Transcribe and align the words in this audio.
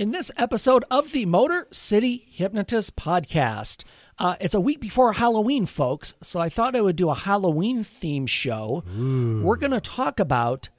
in 0.00 0.12
this 0.12 0.30
episode 0.38 0.82
of 0.90 1.12
the 1.12 1.26
Motor 1.26 1.68
City 1.70 2.26
Hypnotist 2.30 2.96
podcast. 2.96 3.84
Uh, 4.18 4.34
it's 4.40 4.54
a 4.54 4.60
week 4.60 4.80
before 4.80 5.12
Halloween, 5.12 5.66
folks, 5.66 6.14
so 6.22 6.40
I 6.40 6.48
thought 6.48 6.74
I 6.74 6.80
would 6.80 6.96
do 6.96 7.10
a 7.10 7.14
Halloween 7.14 7.84
theme 7.84 8.26
show. 8.26 8.82
We're 8.96 9.56
going 9.56 9.72
to 9.72 9.80
talk 9.80 10.18
about 10.18 10.70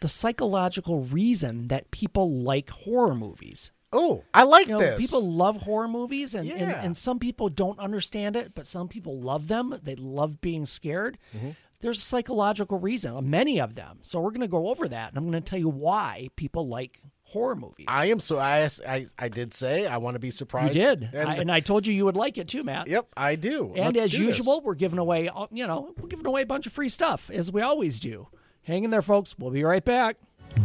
the 0.00 0.08
psychological 0.08 1.00
reason 1.00 1.68
that 1.68 1.90
people 1.90 2.32
like 2.42 2.70
horror 2.70 3.14
movies. 3.14 3.72
Oh, 3.92 4.24
I 4.32 4.44
like 4.44 4.68
You 4.68 4.72
know, 4.72 4.78
this. 4.80 5.02
people 5.02 5.20
love 5.30 5.58
horror 5.58 5.86
movies, 5.88 6.34
and, 6.34 6.50
and, 6.50 6.72
and 6.72 6.96
some 6.96 7.18
people 7.18 7.50
don't 7.50 7.78
understand 7.78 8.36
it, 8.36 8.54
but 8.54 8.66
some 8.66 8.88
people 8.88 9.20
love 9.20 9.48
them. 9.48 9.78
They 9.82 9.96
love 9.96 10.40
being 10.40 10.64
scared. 10.64 11.18
Mm-hmm. 11.36 11.50
There's 11.80 11.98
a 11.98 12.02
psychological 12.02 12.78
reason, 12.78 13.28
many 13.28 13.60
of 13.60 13.74
them. 13.74 13.98
So 14.00 14.18
we're 14.18 14.30
going 14.30 14.40
to 14.40 14.48
go 14.48 14.68
over 14.68 14.88
that, 14.88 15.10
and 15.10 15.18
I'm 15.18 15.30
going 15.30 15.42
to 15.42 15.46
tell 15.50 15.58
you 15.58 15.68
why 15.68 16.28
people 16.36 16.68
like 16.68 17.02
horror 17.32 17.56
movies. 17.56 17.86
I 17.88 18.06
am 18.06 18.20
so 18.20 18.38
I, 18.38 18.68
I 18.86 19.06
I 19.18 19.28
did 19.28 19.54
say 19.54 19.86
I 19.86 19.96
want 19.96 20.14
to 20.14 20.18
be 20.20 20.30
surprised. 20.30 20.76
you 20.76 20.82
did, 20.84 21.10
And, 21.12 21.28
I, 21.28 21.34
and 21.36 21.50
I 21.50 21.60
told 21.60 21.86
you 21.86 21.94
you 21.94 22.04
would 22.04 22.16
like 22.16 22.38
it 22.38 22.48
too, 22.48 22.62
Matt. 22.62 22.88
yep, 22.88 23.06
I 23.16 23.36
do. 23.36 23.72
And 23.74 23.94
Let's 23.96 24.04
as 24.06 24.10
do 24.12 24.26
this. 24.26 24.38
usual, 24.38 24.60
we're 24.60 24.74
giving 24.74 24.98
away, 24.98 25.28
you 25.50 25.66
know, 25.66 25.94
we're 26.00 26.08
giving 26.08 26.26
away 26.26 26.42
a 26.42 26.46
bunch 26.46 26.66
of 26.66 26.72
free 26.72 26.88
stuff 26.88 27.30
as 27.32 27.50
we 27.50 27.62
always 27.62 27.98
do. 27.98 28.28
Hang 28.64 28.84
in 28.84 28.90
there, 28.90 29.02
folks. 29.02 29.34
We'll 29.38 29.50
be 29.50 29.64
right 29.64 29.84
back. 29.84 30.16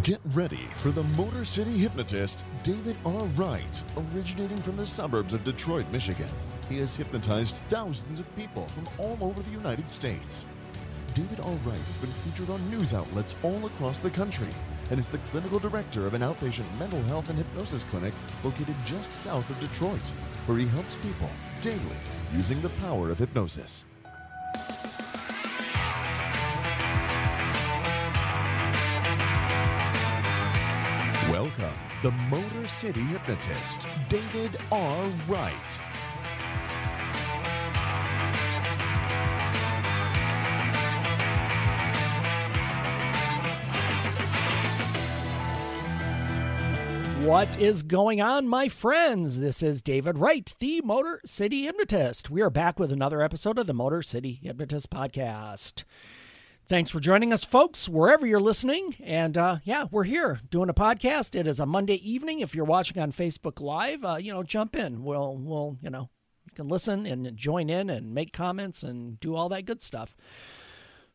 Get 0.03 0.19
ready 0.33 0.67
for 0.75 0.91
the 0.91 1.03
Motor 1.03 1.45
City 1.45 1.71
hypnotist, 1.71 2.43
David 2.61 2.97
R. 3.05 3.23
Wright, 3.37 3.83
originating 4.13 4.57
from 4.57 4.75
the 4.75 4.85
suburbs 4.85 5.33
of 5.33 5.43
Detroit, 5.45 5.85
Michigan. 5.93 6.27
He 6.69 6.77
has 6.79 6.95
hypnotized 6.95 7.55
thousands 7.55 8.19
of 8.19 8.35
people 8.35 8.67
from 8.67 8.87
all 8.99 9.17
over 9.21 9.41
the 9.41 9.51
United 9.51 9.87
States. 9.89 10.45
David 11.13 11.39
R. 11.39 11.51
Wright 11.65 11.79
has 11.79 11.97
been 11.97 12.11
featured 12.11 12.49
on 12.49 12.69
news 12.69 12.93
outlets 12.93 13.35
all 13.43 13.65
across 13.65 13.99
the 13.99 14.09
country 14.11 14.49
and 14.89 14.99
is 14.99 15.11
the 15.11 15.17
clinical 15.29 15.59
director 15.59 16.07
of 16.07 16.13
an 16.13 16.21
outpatient 16.21 16.65
mental 16.79 17.01
health 17.03 17.29
and 17.29 17.37
hypnosis 17.37 17.83
clinic 17.85 18.13
located 18.43 18.75
just 18.85 19.11
south 19.11 19.49
of 19.49 19.59
Detroit, 19.59 20.07
where 20.45 20.57
he 20.57 20.67
helps 20.67 20.95
people 20.97 21.29
daily 21.61 21.79
using 22.35 22.61
the 22.61 22.69
power 22.81 23.09
of 23.09 23.17
hypnosis. 23.17 23.85
Welcome, 31.29 31.73
the 32.03 32.11
Motor 32.11 32.67
City 32.67 33.01
hypnotist, 33.01 33.87
David 34.09 34.57
R. 34.71 35.05
Wright. 35.27 35.79
What 47.27 47.59
is 47.59 47.83
going 47.83 48.21
on, 48.21 48.47
my 48.47 48.69
friends? 48.69 49.41
This 49.41 49.61
is 49.61 49.81
David 49.81 50.17
Wright, 50.17 50.55
the 50.59 50.79
Motor 50.79 51.19
City 51.25 51.63
Hypnotist. 51.63 52.29
We 52.29 52.41
are 52.41 52.49
back 52.49 52.79
with 52.79 52.89
another 52.89 53.21
episode 53.21 53.59
of 53.59 53.67
the 53.67 53.73
Motor 53.73 54.01
City 54.01 54.39
Hypnotist 54.41 54.89
podcast. 54.89 55.83
Thanks 56.69 56.89
for 56.89 57.01
joining 57.01 57.33
us, 57.33 57.43
folks, 57.43 57.89
wherever 57.89 58.25
you're 58.25 58.39
listening. 58.39 58.95
And 59.03 59.37
uh, 59.37 59.57
yeah, 59.65 59.87
we're 59.91 60.05
here 60.05 60.39
doing 60.49 60.69
a 60.69 60.73
podcast. 60.73 61.35
It 61.35 61.47
is 61.47 61.59
a 61.59 61.65
Monday 61.65 61.95
evening. 61.95 62.39
If 62.39 62.55
you're 62.55 62.63
watching 62.63 62.97
on 63.03 63.11
Facebook 63.11 63.59
Live, 63.59 64.05
uh, 64.05 64.15
you 64.15 64.31
know, 64.31 64.41
jump 64.41 64.77
in. 64.77 65.03
We'll, 65.03 65.35
we'll, 65.35 65.77
you 65.81 65.89
know, 65.89 66.09
you 66.45 66.53
can 66.55 66.69
listen 66.69 67.05
and 67.05 67.35
join 67.35 67.69
in 67.69 67.89
and 67.89 68.13
make 68.13 68.31
comments 68.31 68.83
and 68.83 69.19
do 69.19 69.35
all 69.35 69.49
that 69.49 69.65
good 69.65 69.81
stuff. 69.81 70.15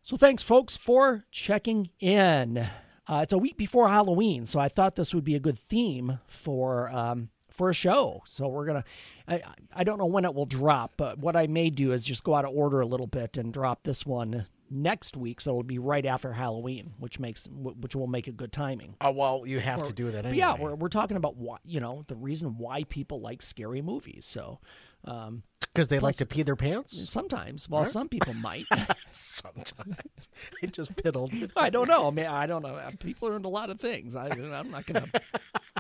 So 0.03 0.19
thanks, 0.19 0.43
folks, 0.43 0.77
for 0.77 1.25
checking 1.31 1.89
in. 2.01 2.69
Uh, 3.09 3.21
it's 3.23 3.33
a 3.33 3.39
week 3.39 3.57
before 3.57 3.89
Halloween, 3.89 4.47
so 4.47 4.61
I 4.61 4.69
thought 4.69 4.97
this 4.97 5.15
would 5.15 5.25
be 5.25 5.35
a 5.35 5.41
good 5.41 5.59
theme 5.59 6.21
for 6.27 6.89
um, 6.91 7.31
for 7.51 7.69
a 7.69 7.75
show. 7.75 8.23
So 8.27 8.49
we're 8.49 8.67
gonna. 8.67 8.85
I, 9.27 9.43
I 9.75 9.85
don't 9.85 9.99
know 9.99 10.07
when 10.07 10.25
it 10.25 10.35
will 10.35 10.47
drop, 10.47 10.95
but 10.97 11.19
what 11.19 11.37
I 11.37 11.47
may 11.47 11.71
do 11.71 11.93
is 11.93 12.03
just 12.03 12.23
go 12.25 12.35
out 12.35 12.45
of 12.45 12.53
order 12.55 12.81
a 12.81 12.87
little 12.87 13.07
bit 13.09 13.37
and 13.37 13.53
drop 13.53 13.83
this 13.83 14.07
one 14.07 14.47
next 14.71 15.17
week, 15.17 15.41
so 15.41 15.51
it'll 15.51 15.63
be 15.63 15.79
right 15.79 16.07
after 16.07 16.33
Halloween, 16.33 16.95
which 16.99 17.19
makes 17.21 17.49
which 17.53 17.95
will 17.95 18.07
make 18.07 18.27
a 18.27 18.33
good 18.33 18.53
timing. 18.53 18.95
Oh 19.01 19.11
well, 19.11 19.43
you 19.47 19.61
have 19.61 19.83
to 19.87 19.93
do 19.93 20.11
that 20.11 20.25
anyway. 20.25 20.39
yeah, 20.39 20.55
we're 20.59 20.75
we're 20.75 20.89
talking 20.89 21.17
about 21.17 21.37
why 21.37 21.59
you 21.65 21.81
know 21.81 22.05
the 22.07 22.17
reason 22.17 22.57
why 22.57 22.85
people 22.85 23.21
like 23.21 23.43
scary 23.43 23.83
movies. 23.83 24.25
So 24.25 24.61
um, 25.05 25.43
because 25.73 25.89
they 25.89 25.99
like 25.99 26.17
to 26.17 26.27
pee 26.27 26.43
their 26.43 26.57
pants. 26.57 27.01
sometimes, 27.11 27.69
well, 27.69 27.85
some 27.85 28.09
people 28.09 28.35
might. 28.35 28.65
Sometimes 29.11 30.29
I 30.63 30.67
just 30.67 30.95
piddled. 30.97 31.51
I 31.57 31.71
don't 31.71 31.89
know. 31.89 32.07
I 32.07 32.11
mean, 32.11 32.27
I 32.27 32.47
don't 32.47 32.63
know. 32.63 32.79
People 33.01 33.29
are 33.29 33.37
into 33.37 33.49
a 33.49 33.51
lot 33.51 33.71
of 33.71 33.81
things. 33.81 34.15
I, 34.15 34.29
I'm 34.29 34.71
not 34.71 34.85
going 34.87 35.03
to 35.13 35.21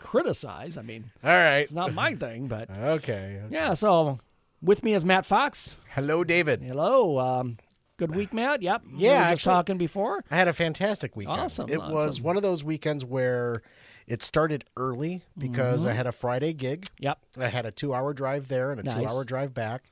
criticize. 0.00 0.76
I 0.78 0.82
mean, 0.82 1.10
All 1.22 1.30
right. 1.30 1.58
it's 1.58 1.72
not 1.72 1.92
my 1.92 2.14
thing, 2.14 2.48
but 2.48 2.70
Okay. 2.70 3.40
yeah. 3.50 3.74
So 3.74 4.18
with 4.62 4.82
me 4.82 4.94
is 4.94 5.04
Matt 5.04 5.26
Fox. 5.26 5.76
Hello, 5.90 6.24
David. 6.24 6.62
Hello. 6.62 7.18
Um, 7.18 7.58
good 7.98 8.16
week, 8.16 8.32
Matt. 8.32 8.62
Yep. 8.62 8.82
Yeah. 8.84 8.90
we 8.90 9.06
were 9.06 9.12
just 9.30 9.32
actually- 9.32 9.50
talking 9.52 9.78
before. 9.78 10.24
I 10.30 10.36
had 10.36 10.48
a 10.48 10.52
fantastic 10.54 11.14
weekend. 11.14 11.40
Awesome, 11.40 11.68
It 11.68 11.78
was 11.78 12.20
one 12.20 12.36
of 12.36 12.42
those 12.42 12.64
weekends 12.64 13.04
where 13.04 13.62
it 14.06 14.22
started 14.22 14.64
early 14.76 15.22
because 15.36 15.80
Mm-hmm. 15.82 15.90
I 15.90 15.92
had 15.94 16.06
a 16.06 16.12
Friday 16.12 16.52
gig. 16.52 16.86
Yep. 16.98 17.18
I 17.38 17.48
had 17.48 17.66
a 17.66 17.70
two-hour 17.70 18.12
drive 18.14 18.48
there 18.48 18.70
and 18.70 18.80
a 18.80 18.82
Nice. 18.82 18.94
two-hour 18.94 19.24
drive 19.24 19.54
back. 19.54 19.84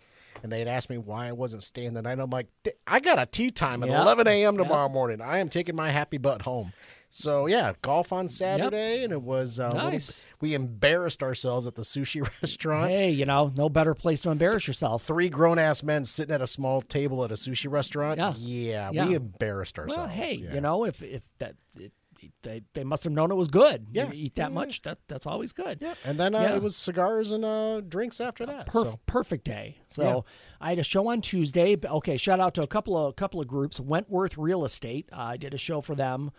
And 0.43 0.51
they 0.51 0.59
had 0.61 0.69
asked 0.69 0.89
me 0.89 0.97
why 0.97 1.29
I 1.29 1.33
wasn't 1.33 1.63
staying 1.63 1.93
the 1.93 2.01
night. 2.01 2.19
I'm 2.19 2.31
like, 2.31 2.47
"D- 2.63 2.71
I 2.87 3.01
got 3.01 3.19
a 3.19 3.27
tee 3.27 3.51
time 3.51 3.83
at 3.83 3.91
Yep. 3.91 4.01
11 4.03 4.27
a.m. 4.27 4.57
tomorrow 4.57 4.89
morning. 4.89 5.21
I 5.21 5.39
am 5.39 5.51
taking 5.51 5.77
my 5.77 5.91
happy 5.91 6.17
butt 6.17 6.43
home. 6.43 6.73
So 7.13 7.47
yeah, 7.47 7.73
golf 7.83 8.13
on 8.13 8.29
Saturday, 8.29 9.03
and 9.05 9.13
it 9.13 9.21
was 9.21 9.59
uh, 9.59 9.71
little 9.73 9.91
Nice. 9.91 10.29
we 10.41 10.55
embarrassed 10.55 11.23
ourselves 11.25 11.67
at 11.67 11.75
the 11.75 11.83
sushi 11.83 12.23
restaurant. 12.43 12.91
Hey, 12.91 13.11
you 13.11 13.27
know, 13.27 13.53
no 13.57 13.69
better 13.69 13.95
place 13.95 14.23
to 14.23 14.31
embarrass 14.31 14.67
yourself. 14.69 15.03
Three 15.05 15.29
grown 15.29 15.59
ass 15.59 15.83
men 15.83 16.05
sitting 16.05 16.33
at 16.35 16.41
a 16.41 16.47
small 16.47 16.81
table 16.81 17.23
at 17.25 17.31
a 17.33 17.35
sushi 17.35 17.71
restaurant. 17.71 18.19
Yeah. 18.19 18.33
yeah, 18.39 18.91
Yeah. 18.93 19.07
we 19.09 19.15
embarrassed 19.17 19.77
Well, 19.77 19.89
ourselves. 19.89 20.13
hey, 20.15 20.35
yeah. 20.37 20.55
you 20.55 20.61
know, 20.61 20.85
if 20.85 21.03
if 21.03 21.23
that 21.39 21.57
it, 21.79 21.93
they 22.43 22.63
they 22.75 22.85
must 22.85 23.05
have 23.05 23.13
known 23.13 23.31
it 23.31 23.35
was 23.35 23.49
good. 23.49 23.87
Yeah. 23.93 24.07
You 24.09 24.13
eat 24.15 24.35
that 24.37 24.53
much, 24.53 24.83
that 24.83 24.99
that's 25.09 25.27
always 25.27 25.53
good. 25.53 25.79
Yeah, 25.81 25.95
and 26.05 26.19
then 26.19 26.35
uh, 26.35 26.41
Yeah. 26.41 26.57
it 26.57 26.63
was 26.63 26.77
cigars 26.77 27.33
and 27.33 27.45
uh, 27.45 27.81
drinks 27.81 28.21
after 28.21 28.45
that. 28.47 28.67
Perf- 28.69 28.85
so 28.93 29.01
perfect 29.07 29.45
day. 29.45 29.79
So 29.89 30.03
Yeah. 30.05 30.21
I 30.61 30.71
had 30.71 30.79
a 30.79 30.83
show 30.85 31.09
on 31.09 31.21
Tuesday. 31.21 31.77
Okay, 31.83 32.17
shout 32.17 32.41
out 32.41 32.55
to 32.55 32.63
a 32.63 32.67
couple 32.67 32.97
of 32.97 33.11
a 33.11 33.13
couple 33.13 33.41
of 33.41 33.47
groups. 33.49 33.81
Wentworth 33.81 34.37
Real 34.39 34.65
Estate. 34.65 35.09
Uh, 35.13 35.17
I 35.21 35.37
did 35.37 35.55
a 35.55 35.59
show 35.59 35.81
for 35.81 35.95
them 35.95 36.31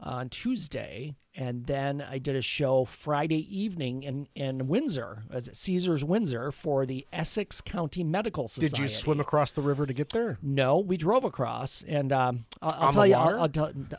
on 0.00 0.28
Tuesday, 0.28 1.14
and 1.34 1.66
then 1.66 2.00
I 2.02 2.18
did 2.18 2.36
a 2.36 2.42
show 2.42 2.84
Friday 2.84 3.46
evening 3.58 4.02
in 4.02 4.28
in 4.34 4.66
Windsor, 4.68 5.24
as 5.30 5.48
at 5.48 5.56
Caesar's 5.56 6.04
Windsor, 6.04 6.52
for 6.52 6.86
the 6.86 7.06
Essex 7.12 7.60
County 7.60 8.04
Medical 8.04 8.46
Society. 8.48 8.70
did 8.70 8.78
you 8.82 8.88
swim 8.88 9.20
across 9.20 9.50
the 9.52 9.62
river 9.62 9.86
to 9.86 9.92
get 9.92 10.10
there? 10.10 10.38
No, 10.42 10.78
we 10.78 10.96
drove 10.96 11.24
across, 11.24 11.82
and 11.82 12.12
um, 12.12 12.44
I'll, 12.62 12.86
I'll 12.86 12.92
tell 12.92 13.06
you. 13.06 13.14
I'll, 13.14 13.40
I'll, 13.42 13.48
tell, 13.48 13.72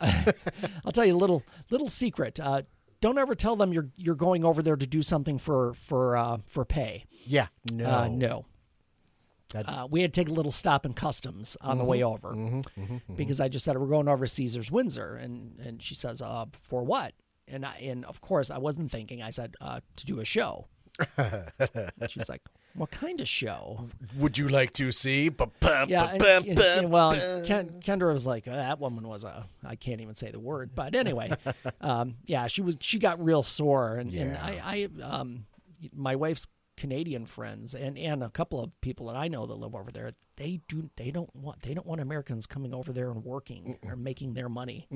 I'll 0.84 0.92
tell 0.92 1.04
you 1.04 1.14
a 1.14 1.18
little 1.18 1.42
little 1.70 1.88
secret. 1.88 2.38
Uh, 2.40 2.62
don't 3.00 3.18
ever 3.18 3.34
tell 3.34 3.56
them 3.56 3.72
you're 3.72 3.88
you're 3.96 4.14
going 4.14 4.44
over 4.44 4.62
there 4.62 4.76
to 4.76 4.86
do 4.86 5.02
something 5.02 5.38
for 5.38 5.74
for 5.74 6.16
uh, 6.16 6.38
for 6.46 6.64
pay. 6.64 7.04
Yeah, 7.26 7.48
no, 7.70 7.86
Uh, 7.86 8.08
no. 8.08 8.46
Uh, 9.54 9.86
we 9.90 10.00
had 10.02 10.12
to 10.12 10.20
take 10.20 10.28
a 10.28 10.32
little 10.32 10.52
stop 10.52 10.84
in 10.84 10.92
customs 10.92 11.56
on 11.60 11.78
the 11.78 11.84
way 11.84 12.02
over 12.02 12.62
because 13.16 13.40
I 13.40 13.48
just 13.48 13.64
said 13.64 13.78
we're 13.78 13.86
going 13.86 14.08
over 14.08 14.26
Caesar's 14.26 14.70
Windsor, 14.70 15.14
and 15.16 15.58
and 15.64 15.80
she 15.82 15.94
says, 15.94 16.20
uh, 16.20 16.46
for 16.62 16.82
what? 16.82 17.14
And 17.48 17.64
I, 17.64 17.76
and 17.76 18.04
of 18.06 18.20
course 18.20 18.50
I 18.50 18.58
wasn't 18.58 18.90
thinking. 18.90 19.22
I 19.22 19.30
said 19.30 19.54
uh, 19.60 19.80
to 19.96 20.06
do 20.06 20.18
a 20.20 20.24
show. 20.24 20.66
She's 22.08 22.28
like, 22.28 22.42
what 22.74 22.90
kind 22.90 23.20
of 23.20 23.28
show? 23.28 23.88
Would 24.18 24.36
you 24.38 24.48
like 24.48 24.72
to 24.74 24.90
see? 24.92 25.28
Yeah, 25.88 26.04
and, 26.10 26.20
and- 26.48 26.58
and, 26.78 26.90
well. 26.90 27.12
Ken, 27.46 27.80
Kendra 27.84 28.12
was 28.12 28.26
like, 28.26 28.48
"Uh, 28.48 28.56
that 28.56 28.80
woman 28.80 29.06
was 29.06 29.24
a, 29.24 29.46
I 29.64 29.76
can't 29.76 30.00
even 30.00 30.14
say 30.14 30.30
the 30.30 30.40
word, 30.40 30.70
but 30.74 30.94
anyway, 30.94 31.30
um, 31.80 32.16
yeah, 32.26 32.46
she 32.48 32.62
was, 32.62 32.76
she 32.80 32.98
got 32.98 33.22
real 33.24 33.42
sore, 33.42 33.96
and, 33.96 34.12
and 34.12 34.36
I, 34.36 34.88
I, 35.02 35.02
um, 35.02 35.46
my 35.94 36.16
wife's 36.16 36.46
Canadian 36.76 37.26
friends 37.26 37.74
and 37.74 37.96
and 37.98 38.22
a 38.22 38.30
couple 38.30 38.62
of 38.62 38.78
people 38.80 39.06
that 39.06 39.16
I 39.16 39.28
know 39.28 39.46
that 39.46 39.54
live 39.54 39.74
over 39.74 39.90
there, 39.90 40.12
they 40.36 40.60
do, 40.68 40.90
they 40.96 41.10
don't 41.10 41.34
want, 41.34 41.62
they 41.62 41.72
don't 41.74 41.86
want 41.86 42.00
Americans 42.00 42.46
coming 42.46 42.74
over 42.74 42.92
there 42.92 43.10
and 43.10 43.24
working 43.24 43.78
or 43.84 43.96
making 43.96 44.34
their 44.34 44.48
money. 44.48 44.86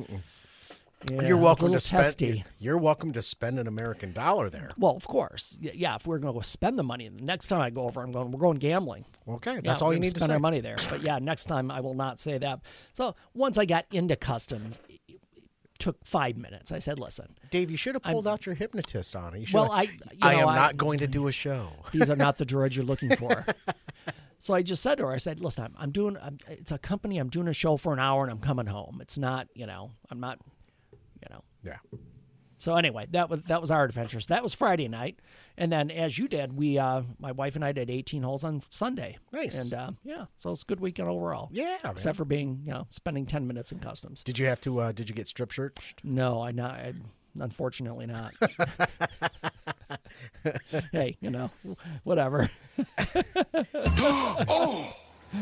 Yeah, 1.10 1.22
you're 1.22 1.38
welcome 1.38 1.72
to 1.72 1.80
spend. 1.80 2.04
testy. 2.04 2.44
You're 2.58 2.76
welcome 2.76 3.12
to 3.12 3.22
spend 3.22 3.58
an 3.58 3.66
American 3.66 4.12
dollar 4.12 4.50
there. 4.50 4.68
Well, 4.76 4.94
of 4.94 5.06
course, 5.08 5.56
yeah. 5.58 5.94
If 5.94 6.06
we're 6.06 6.18
going 6.18 6.34
to 6.34 6.36
go 6.36 6.42
spend 6.42 6.78
the 6.78 6.82
money, 6.82 7.08
the 7.08 7.22
next 7.22 7.46
time 7.46 7.62
I 7.62 7.70
go 7.70 7.84
over, 7.84 8.02
I'm 8.02 8.12
going. 8.12 8.30
We're 8.30 8.40
going 8.40 8.58
gambling. 8.58 9.06
Okay, 9.26 9.54
Yeah, 9.54 9.60
that's 9.64 9.80
all 9.80 9.94
you 9.94 9.98
need 9.98 10.10
to 10.12 10.20
spend 10.20 10.28
say. 10.28 10.34
our 10.34 10.38
money 10.40 10.60
there. 10.60 10.76
But 10.90 11.00
yeah, 11.02 11.18
next 11.18 11.46
time 11.46 11.70
I 11.70 11.80
will 11.80 11.94
not 11.94 12.20
say 12.20 12.36
that. 12.36 12.60
So 12.92 13.14
once 13.32 13.56
I 13.56 13.64
got 13.64 13.86
into 13.90 14.14
customs, 14.14 14.78
took 15.80 16.04
five 16.06 16.36
minutes. 16.36 16.70
I 16.70 16.78
said, 16.78 17.00
"Listen, 17.00 17.34
Dave, 17.50 17.70
you 17.70 17.76
should 17.76 17.94
have 17.96 18.02
pulled 18.02 18.28
out 18.28 18.46
your 18.46 18.54
hypnotist 18.54 19.16
on 19.16 19.34
it. 19.34 19.40
You 19.40 19.46
should 19.46 19.54
well, 19.54 19.70
have- 19.72 19.88
I, 19.88 19.92
you 20.12 20.18
I 20.22 20.34
know, 20.36 20.40
am 20.42 20.48
I- 20.50 20.54
not 20.56 20.76
going 20.76 21.00
to 21.00 21.08
do 21.08 21.26
a 21.26 21.32
show. 21.32 21.70
These 21.92 22.08
are 22.08 22.16
not 22.16 22.36
the 22.36 22.46
droids 22.46 22.76
you're 22.76 22.84
looking 22.84 23.16
for." 23.16 23.44
so 24.38 24.54
I 24.54 24.62
just 24.62 24.82
said 24.82 24.98
to 24.98 25.06
her, 25.06 25.12
"I 25.12 25.16
said, 25.16 25.40
listen, 25.40 25.64
I'm, 25.64 25.74
I'm 25.78 25.90
doing. 25.90 26.16
I'm, 26.22 26.38
it's 26.48 26.70
a 26.70 26.78
company. 26.78 27.18
I'm 27.18 27.28
doing 27.30 27.48
a 27.48 27.52
show 27.52 27.76
for 27.76 27.92
an 27.92 27.98
hour, 27.98 28.22
and 28.22 28.30
I'm 28.30 28.38
coming 28.38 28.66
home. 28.66 28.98
It's 29.00 29.18
not, 29.18 29.48
you 29.54 29.66
know, 29.66 29.90
I'm 30.10 30.20
not, 30.20 30.38
you 30.92 31.28
know." 31.30 31.42
Yeah. 31.64 31.76
So 32.60 32.76
anyway, 32.76 33.06
that 33.12 33.30
was 33.30 33.40
that 33.44 33.60
was 33.62 33.70
our 33.70 33.84
adventure. 33.84 34.20
So 34.20 34.34
that 34.34 34.42
was 34.42 34.52
Friday 34.52 34.86
night, 34.86 35.18
and 35.56 35.72
then 35.72 35.90
as 35.90 36.18
you 36.18 36.28
did, 36.28 36.54
we 36.54 36.78
uh, 36.78 37.02
my 37.18 37.32
wife 37.32 37.56
and 37.56 37.64
I 37.64 37.72
did 37.72 37.88
18 37.88 38.22
holes 38.22 38.44
on 38.44 38.62
Sunday. 38.68 39.16
Nice. 39.32 39.58
And 39.58 39.72
uh, 39.72 39.90
yeah, 40.04 40.26
so 40.40 40.52
it's 40.52 40.62
a 40.62 40.66
good 40.66 40.78
weekend 40.78 41.08
overall. 41.08 41.48
Yeah, 41.52 41.78
man. 41.82 41.92
Except 41.92 42.18
for 42.18 42.26
being 42.26 42.60
you 42.66 42.72
know 42.72 42.86
spending 42.90 43.24
10 43.24 43.46
minutes 43.46 43.72
in 43.72 43.78
customs. 43.78 44.22
Did 44.22 44.38
you 44.38 44.46
have 44.46 44.60
to? 44.60 44.78
Uh, 44.78 44.92
did 44.92 45.08
you 45.08 45.14
get 45.14 45.26
strip 45.26 45.54
searched? 45.54 46.04
No, 46.04 46.42
I 46.42 46.50
not. 46.52 46.72
I, 46.72 46.92
unfortunately 47.38 48.06
not. 48.06 48.34
hey, 50.92 51.16
you 51.22 51.30
know, 51.30 51.50
whatever. 52.04 52.50
oh, 53.74 54.94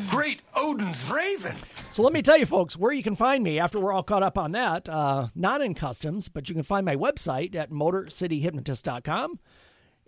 great 0.08 0.42
Odin's 0.54 1.08
Raven. 1.10 1.56
So 1.90 2.02
let 2.02 2.12
me 2.12 2.22
tell 2.22 2.36
you, 2.36 2.46
folks, 2.46 2.76
where 2.76 2.92
you 2.92 3.02
can 3.02 3.14
find 3.14 3.42
me 3.42 3.58
after 3.58 3.80
we're 3.80 3.92
all 3.92 4.02
caught 4.02 4.22
up 4.22 4.38
on 4.38 4.52
that. 4.52 4.88
Uh, 4.88 5.28
not 5.34 5.60
in 5.60 5.74
customs, 5.74 6.28
but 6.28 6.48
you 6.48 6.54
can 6.54 6.64
find 6.64 6.84
my 6.84 6.96
website 6.96 7.54
at 7.54 7.70
motorcityhypnotist.com. 7.70 9.38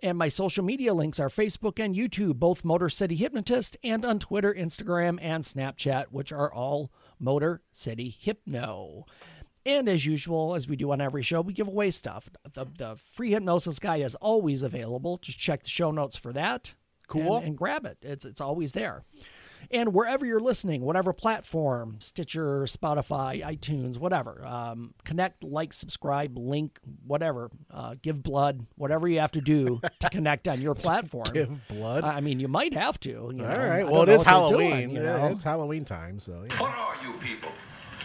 And 0.03 0.17
my 0.17 0.29
social 0.29 0.63
media 0.63 0.93
links 0.93 1.19
are 1.19 1.29
Facebook 1.29 1.83
and 1.83 1.95
YouTube, 1.95 2.35
both 2.35 2.65
Motor 2.65 2.89
City 2.89 3.15
Hypnotist, 3.15 3.77
and 3.83 4.03
on 4.03 4.17
Twitter, 4.17 4.51
Instagram, 4.53 5.19
and 5.21 5.43
Snapchat, 5.43 6.05
which 6.09 6.31
are 6.31 6.51
all 6.51 6.91
Motor 7.19 7.61
City 7.71 8.09
Hypno. 8.19 9.05
And 9.63 9.87
as 9.87 10.07
usual, 10.07 10.55
as 10.55 10.67
we 10.67 10.75
do 10.75 10.91
on 10.91 11.01
every 11.01 11.21
show, 11.21 11.41
we 11.41 11.53
give 11.53 11.67
away 11.67 11.91
stuff. 11.91 12.29
The, 12.51 12.65
the 12.77 12.95
free 12.95 13.31
hypnosis 13.31 13.77
guide 13.77 14.01
is 14.01 14.15
always 14.15 14.63
available. 14.63 15.19
Just 15.19 15.37
check 15.37 15.61
the 15.63 15.69
show 15.69 15.91
notes 15.91 16.15
for 16.15 16.33
that. 16.33 16.73
Cool. 17.07 17.37
And, 17.37 17.47
and 17.47 17.57
grab 17.57 17.85
it. 17.85 17.97
It's 18.01 18.25
it's 18.25 18.41
always 18.41 18.71
there. 18.71 19.03
And 19.69 19.93
wherever 19.93 20.25
you're 20.25 20.39
listening, 20.39 20.81
whatever 20.81 21.13
platform, 21.13 21.97
Stitcher, 21.99 22.61
Spotify, 22.63 23.43
iTunes, 23.45 23.97
whatever, 23.97 24.43
um, 24.45 24.93
connect, 25.03 25.43
like, 25.43 25.73
subscribe, 25.73 26.37
link, 26.37 26.79
whatever, 27.05 27.49
uh, 27.71 27.95
give 28.01 28.23
blood, 28.23 28.65
whatever 28.75 29.07
you 29.07 29.19
have 29.19 29.31
to 29.33 29.41
do 29.41 29.79
to 29.99 30.09
connect 30.11 30.47
on 30.47 30.59
your 30.61 30.73
platform. 30.75 31.27
Give 31.33 31.67
blood. 31.67 32.03
I 32.03 32.21
mean, 32.21 32.39
you 32.39 32.47
might 32.47 32.73
have 32.73 32.99
to. 33.01 33.09
You 33.09 33.17
All 33.19 33.31
know. 33.31 33.45
right. 33.57 33.83
Well, 33.85 34.05
don't 34.05 34.09
it 34.09 34.11
know 34.11 34.13
is 34.13 34.19
what 34.19 34.25
they're 34.25 34.33
Halloween. 34.33 34.69
doing, 34.71 34.89
you 34.91 35.03
Yeah, 35.03 35.17
know? 35.17 35.27
it's 35.27 35.43
Halloween 35.43 35.85
time, 35.85 36.19
so 36.19 36.45
yeah. 36.49 36.57
What 36.57 36.71
are 36.77 36.95
you 37.05 37.13
people? 37.19 37.51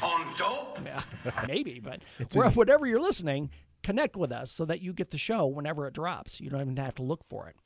On 0.02 0.26
dope? 0.36 0.78
Yeah, 0.84 1.02
maybe, 1.48 1.80
but 1.80 2.02
where, 2.34 2.50
whatever 2.50 2.86
you're 2.86 3.00
listening, 3.00 3.50
connect 3.82 4.14
with 4.14 4.30
us 4.30 4.50
so 4.52 4.64
that 4.66 4.80
you 4.82 4.92
get 4.92 5.10
the 5.10 5.18
show 5.18 5.46
whenever 5.46 5.86
it 5.86 5.94
drops. 5.94 6.40
You 6.40 6.50
don't 6.50 6.60
even 6.60 6.76
have 6.76 6.94
to 6.96 7.02
look 7.02 7.24
for 7.24 7.48
it. 7.48 7.56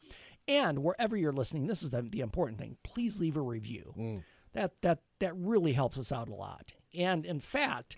And 0.50 0.82
wherever 0.82 1.16
you're 1.16 1.32
listening, 1.32 1.68
this 1.68 1.80
is 1.80 1.90
the, 1.90 2.02
the 2.02 2.20
important 2.20 2.58
thing. 2.58 2.76
Please 2.82 3.20
leave 3.20 3.36
a 3.36 3.40
review. 3.40 3.94
That 4.52 4.82
that 4.82 4.98
that 5.20 5.32
really 5.36 5.74
helps 5.74 5.96
us 5.96 6.10
out 6.10 6.28
a 6.28 6.34
lot. 6.34 6.72
And 6.92 7.24
in 7.24 7.38
fact, 7.38 7.94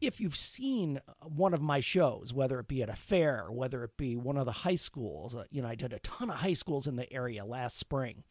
if 0.00 0.20
you've 0.20 0.36
seen 0.36 1.00
one 1.22 1.54
of 1.54 1.62
my 1.62 1.78
shows, 1.78 2.34
whether 2.34 2.58
it 2.58 2.66
be 2.66 2.82
at 2.82 2.88
a 2.88 2.96
fair, 2.96 3.46
whether 3.50 3.84
it 3.84 3.96
be 3.96 4.16
one 4.16 4.36
of 4.36 4.46
the 4.46 4.52
high 4.52 4.74
schools, 4.74 5.36
uh, 5.36 5.44
you 5.50 5.62
know, 5.62 5.68
I 5.68 5.76
did 5.76 5.92
a 5.92 6.00
ton 6.00 6.28
of 6.28 6.38
high 6.38 6.54
schools 6.54 6.88
in 6.88 6.96
the 6.96 7.10
area 7.12 7.44
last 7.44 7.78
spring. 7.78 8.24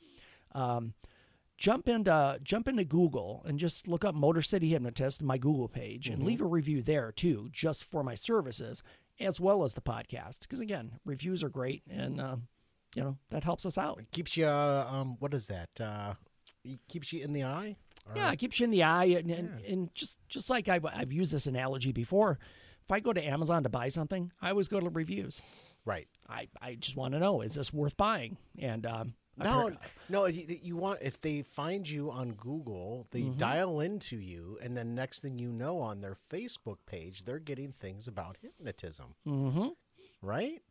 Um, 0.51 0.95
jump 1.57 1.87
into 1.87 2.39
jump 2.43 2.67
into 2.67 2.83
Google 2.83 3.41
and 3.45 3.57
just 3.57 3.87
look 3.87 4.03
up 4.03 4.13
Motor 4.15 4.41
City 4.41 4.67
Hypnotist, 4.67 5.23
my 5.23 5.37
Google 5.37 5.69
page, 5.69 6.09
and 6.09 6.23
leave 6.23 6.41
a 6.41 6.45
review 6.45 6.81
there 6.81 7.13
too, 7.13 7.47
just 7.53 7.85
for 7.85 8.03
my 8.03 8.15
services 8.15 8.83
as 9.17 9.39
well 9.39 9.63
as 9.63 9.75
the 9.75 9.81
podcast. 9.81 10.41
Because 10.41 10.59
again, 10.59 10.99
reviews 11.05 11.41
are 11.41 11.49
great, 11.49 11.83
and 11.89 12.19
uh, 12.19 12.35
you 12.95 13.03
know 13.03 13.17
that 13.29 13.43
helps 13.43 13.65
us 13.65 13.77
out. 13.77 14.01
Keeps 14.11 14.35
you. 14.37 14.45
Uh, 14.45 14.87
um, 14.91 15.15
what 15.19 15.33
is 15.33 15.47
that? 15.47 15.69
Uh, 15.79 16.13
it 16.63 16.79
keeps 16.87 17.11
you 17.13 17.23
in 17.23 17.33
the 17.33 17.43
eye. 17.43 17.75
Or- 18.07 18.15
Yeah, 18.17 18.31
it 18.31 18.37
keeps 18.37 18.59
you 18.59 18.65
in 18.65 18.71
the 18.71 18.83
eye, 18.83 19.05
and, 19.05 19.29
and, 19.31 19.61
and 19.65 19.95
just 19.95 20.19
just 20.29 20.49
like 20.49 20.67
I, 20.69 20.79
I've 20.93 21.11
used 21.13 21.33
this 21.33 21.47
analogy 21.47 21.91
before. 21.91 22.39
If 22.83 22.91
I 22.91 22.99
go 22.99 23.13
to 23.13 23.23
Amazon 23.23 23.63
to 23.63 23.69
buy 23.69 23.87
something, 23.89 24.31
I 24.41 24.49
always 24.49 24.67
go 24.67 24.79
to 24.79 24.89
reviews. 24.89 25.41
Right. 25.85 26.07
I, 26.29 26.47
I 26.61 26.75
just 26.75 26.95
want 26.97 27.13
to 27.13 27.19
know 27.19 27.41
is 27.41 27.55
this 27.55 27.71
worth 27.73 27.95
buying? 27.95 28.37
And 28.59 28.85
um, 28.85 29.13
No, 29.37 29.61
heard- 29.69 29.77
no. 30.09 30.25
You, 30.25 30.45
you 30.61 30.75
want 30.77 30.99
if 31.01 31.21
they 31.21 31.41
find 31.43 31.87
you 31.89 32.11
on 32.11 32.33
Google, 32.33 33.07
they 33.11 33.21
Mm-hmm. 33.21 33.37
dial 33.37 33.79
into 33.81 34.17
you, 34.17 34.57
and 34.61 34.75
then 34.75 34.93
next 34.95 35.21
thing 35.21 35.39
you 35.39 35.51
know, 35.51 35.79
on 35.79 36.01
their 36.01 36.15
Facebook 36.31 36.77
page, 36.87 37.23
they're 37.23 37.39
getting 37.39 37.71
things 37.71 38.07
about 38.07 38.37
hypnotism. 38.41 39.13
Mm-hmm. 39.27 39.67
Right. 40.21 40.61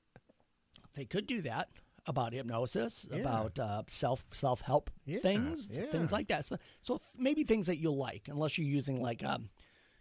they 0.94 1.04
could 1.04 1.26
do 1.26 1.40
that 1.42 1.68
about 2.06 2.32
hypnosis, 2.32 3.08
about 3.12 3.58
uh, 3.58 3.82
self 3.88 4.24
self 4.32 4.60
help 4.62 4.90
Yeah, 5.04 5.20
things, 5.20 5.78
yeah. 5.78 5.86
things 5.90 6.12
like 6.12 6.28
that. 6.28 6.44
So, 6.44 6.56
so 6.80 6.96
th- 6.98 7.08
maybe 7.18 7.44
things 7.44 7.66
that 7.66 7.78
you'll 7.78 7.96
like, 7.96 8.28
unless 8.28 8.56
you're 8.58 8.66
using 8.66 9.00
like 9.02 9.24
um, 9.24 9.48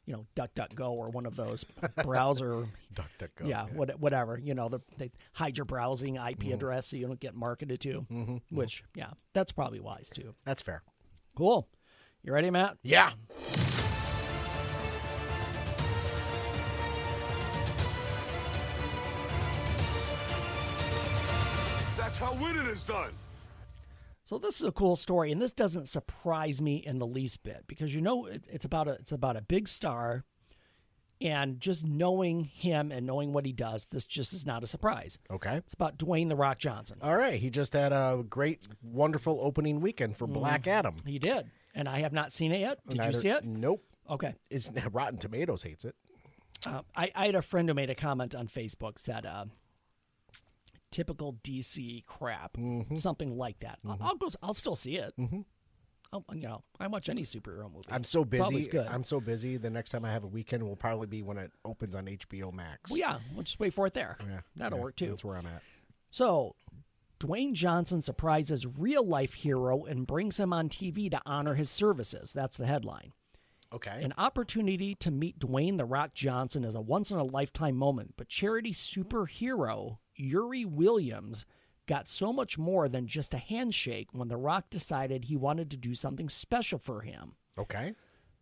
you 0.05 0.13
know, 0.13 0.25
DuckDuckGo 0.35 0.89
or 0.89 1.09
one 1.09 1.25
of 1.27 1.35
those 1.35 1.65
browser. 2.03 2.65
DuckDuckGo. 2.95 3.47
yeah, 3.47 3.65
what, 3.73 3.99
whatever. 3.99 4.39
You 4.39 4.55
know, 4.55 4.67
the, 4.69 4.79
they 4.97 5.11
hide 5.33 5.55
your 5.57 5.65
browsing 5.65 6.15
IP 6.15 6.21
Mm-hmm. 6.39 6.53
address 6.53 6.87
so 6.89 6.97
you 6.97 7.05
don't 7.05 7.19
get 7.19 7.35
marketed 7.35 7.79
to. 7.81 8.39
Which, 8.49 8.83
yeah, 8.95 9.11
that's 9.33 9.51
probably 9.51 9.79
wise 9.79 10.09
too. 10.09 10.33
That's 10.45 10.63
fair. 10.63 10.81
Cool. 11.35 11.67
You 12.23 12.33
ready, 12.33 12.49
Matt? 12.49 12.77
Yeah. 12.81 13.11
Is 22.79 22.85
done. 22.85 23.11
So 24.23 24.37
this 24.37 24.59
is 24.59 24.67
a 24.67 24.71
cool 24.71 24.95
story, 24.95 25.31
and 25.31 25.41
this 25.41 25.51
doesn't 25.51 25.87
surprise 25.87 26.61
me 26.61 26.77
in 26.77 26.99
the 26.99 27.07
least 27.07 27.41
bit 27.43 27.63
because 27.67 27.93
you 27.95 28.01
know 28.01 28.27
it's, 28.27 28.47
it's 28.47 28.65
about 28.65 28.87
a 28.87 28.91
it's 28.91 29.11
about 29.11 29.35
a 29.35 29.41
big 29.41 29.67
star, 29.67 30.23
and 31.19 31.59
just 31.59 31.85
knowing 31.85 32.43
him 32.43 32.91
and 32.91 33.07
knowing 33.07 33.33
what 33.33 33.45
he 33.45 33.51
does, 33.51 33.87
this 33.87 34.05
just 34.05 34.31
is 34.33 34.45
not 34.45 34.63
a 34.63 34.67
surprise. 34.67 35.17
Okay. 35.31 35.55
It's 35.55 35.73
about 35.73 35.97
Dwayne 35.97 36.29
the 36.29 36.35
Rock 36.35 36.59
Johnson. 36.59 36.99
All 37.01 37.17
right. 37.17 37.39
He 37.39 37.49
just 37.49 37.73
had 37.73 37.91
a 37.91 38.23
great, 38.29 38.61
wonderful 38.83 39.39
opening 39.41 39.81
weekend 39.81 40.15
for 40.15 40.27
Black 40.27 40.67
Adam. 40.67 40.95
He 41.05 41.17
did, 41.17 41.49
and 41.73 41.89
I 41.89 42.01
have 42.01 42.13
not 42.13 42.31
seen 42.31 42.51
it 42.51 42.59
yet. 42.59 42.79
Did 42.87 43.03
you 43.05 43.13
see 43.13 43.29
it? 43.29 43.43
Nope. 43.43 43.83
Okay. 44.07 44.35
It's 44.51 44.69
Rotten 44.91 45.17
Tomatoes 45.17 45.63
hates 45.63 45.85
it. 45.85 45.95
Uh, 46.67 46.81
I, 46.95 47.11
I 47.15 47.25
had 47.27 47.35
a 47.35 47.41
friend 47.41 47.67
who 47.67 47.73
made 47.73 47.89
a 47.89 47.95
comment 47.95 48.35
on 48.35 48.47
Facebook 48.47 48.99
said, 48.99 49.25
uh, 49.25 49.45
"Typical 50.91 51.33
DC 51.43 52.05
crap, 52.05 52.53
Mm-hmm. 52.57 52.95
something 52.95 53.37
like 53.37 53.59
that." 53.59 53.79
I'll, 53.87 53.97
I'll 54.01 54.15
go. 54.15 54.27
I'll 54.41 54.53
still 54.53 54.75
see 54.75 54.97
it. 54.97 55.13
Mm-hmm. 55.19 55.41
I'll, 56.11 56.25
you 56.33 56.41
know, 56.47 56.63
I 56.79 56.87
watch 56.87 57.07
any 57.07 57.21
superhero 57.21 57.71
movie. 57.71 57.85
I'm 57.91 58.03
so 58.03 58.25
busy. 58.25 58.67
I'm 58.79 59.03
so 59.03 59.19
busy. 59.21 59.57
The 59.57 59.69
next 59.69 59.91
time 59.91 60.03
I 60.05 60.11
have 60.11 60.23
a 60.23 60.27
weekend 60.27 60.63
will 60.63 60.75
probably 60.75 61.05
be 61.05 61.21
when 61.21 61.37
it 61.37 61.51
opens 61.63 61.93
on 61.93 62.05
HBO 62.07 62.51
Max. 62.51 62.89
well, 62.89 62.99
yeah, 62.99 63.17
we'll 63.35 63.43
just 63.43 63.59
wait 63.59 63.73
for 63.75 63.85
it 63.85 63.93
there. 63.93 64.17
Yeah, 64.27 64.39
That'll 64.55 64.79
yeah, 64.79 64.83
work 64.85 64.95
too. 64.95 65.09
That's 65.09 65.23
where 65.23 65.37
I'm 65.37 65.45
at. 65.45 65.61
So, 66.09 66.55
Dwayne 67.19 67.53
Johnson 67.53 68.01
surprises 68.01 68.65
real 68.65 69.05
life 69.05 69.33
hero 69.35 69.83
and 69.85 70.07
brings 70.07 70.39
him 70.39 70.51
on 70.51 70.67
TV 70.69 71.11
to 71.11 71.21
honor 71.27 71.53
his 71.53 71.69
services. 71.69 72.33
That's 72.33 72.57
the 72.57 72.65
headline. 72.65 73.13
Okay. 73.71 74.01
An 74.01 74.15
opportunity 74.17 74.95
to 74.95 75.11
meet 75.11 75.37
Dwayne 75.37 75.77
The 75.77 75.85
Rock 75.85 76.15
Johnson 76.15 76.63
is 76.63 76.73
a 76.73 76.81
once 76.81 77.11
in 77.11 77.19
a 77.19 77.23
lifetime 77.23 77.75
moment, 77.75 78.15
but 78.17 78.27
charity 78.29 78.73
superhero 78.73 79.97
Yuri 80.19 80.65
Williams 80.65 81.45
got 81.87 82.07
so 82.07 82.31
much 82.31 82.57
more 82.57 82.87
than 82.87 83.07
just 83.07 83.33
a 83.33 83.37
handshake 83.37 84.09
when 84.11 84.27
The 84.27 84.37
Rock 84.37 84.69
decided 84.69 85.25
he 85.25 85.35
wanted 85.35 85.71
to 85.71 85.77
do 85.77 85.95
something 85.95 86.29
special 86.29 86.77
for 86.79 87.01
him. 87.01 87.33
okay. 87.57 87.93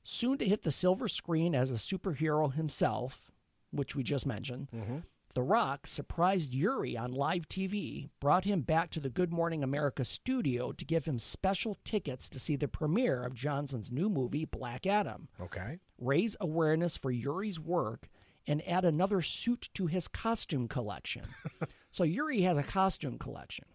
Soon 0.04 0.38
to 0.38 0.46
hit 0.46 0.64
the 0.64 0.72
silver 0.72 1.10
screen 1.10 1.54
as 1.54 1.70
a 1.70 1.74
superhero 1.74 2.54
himself, 2.54 3.30
which 3.72 3.94
we 3.94 4.04
just 4.04 4.26
mentioned, 4.26 4.70
mm-hmm. 4.74 5.00
The 5.34 5.44
Rock 5.44 5.86
surprised 5.86 6.54
Yuri 6.56 6.98
on 6.98 7.12
live 7.12 7.48
TV, 7.48 8.10
brought 8.20 8.46
him 8.46 8.62
back 8.62 8.90
to 8.92 9.00
the 9.00 9.10
Good 9.10 9.32
Morning 9.32 9.64
America 9.64 10.04
studio 10.06 10.72
to 10.72 10.86
give 10.86 11.06
him 11.06 11.20
special 11.20 11.78
tickets 11.84 12.28
to 12.30 12.40
see 12.40 12.56
the 12.56 12.68
premiere 12.70 13.22
of 13.24 13.36
Johnson's 13.36 13.92
new 13.92 14.10
movie, 14.10 14.46
Black 14.46 14.88
Adam, 14.88 15.28
Okay. 15.40 15.78
raise 16.00 16.36
awareness 16.40 16.96
for 16.98 17.12
Yuri's 17.12 17.60
work, 17.60 18.10
and 18.48 18.68
add 18.68 18.86
another 18.86 19.22
suit 19.22 19.70
to 19.74 19.88
his 19.88 20.08
costume 20.08 20.68
collection. 20.68 21.24
so 21.92 22.04
Yuri 22.04 22.42
has 22.42 22.58
a 22.58 22.64
costume 22.64 23.18
collection. 23.18 23.66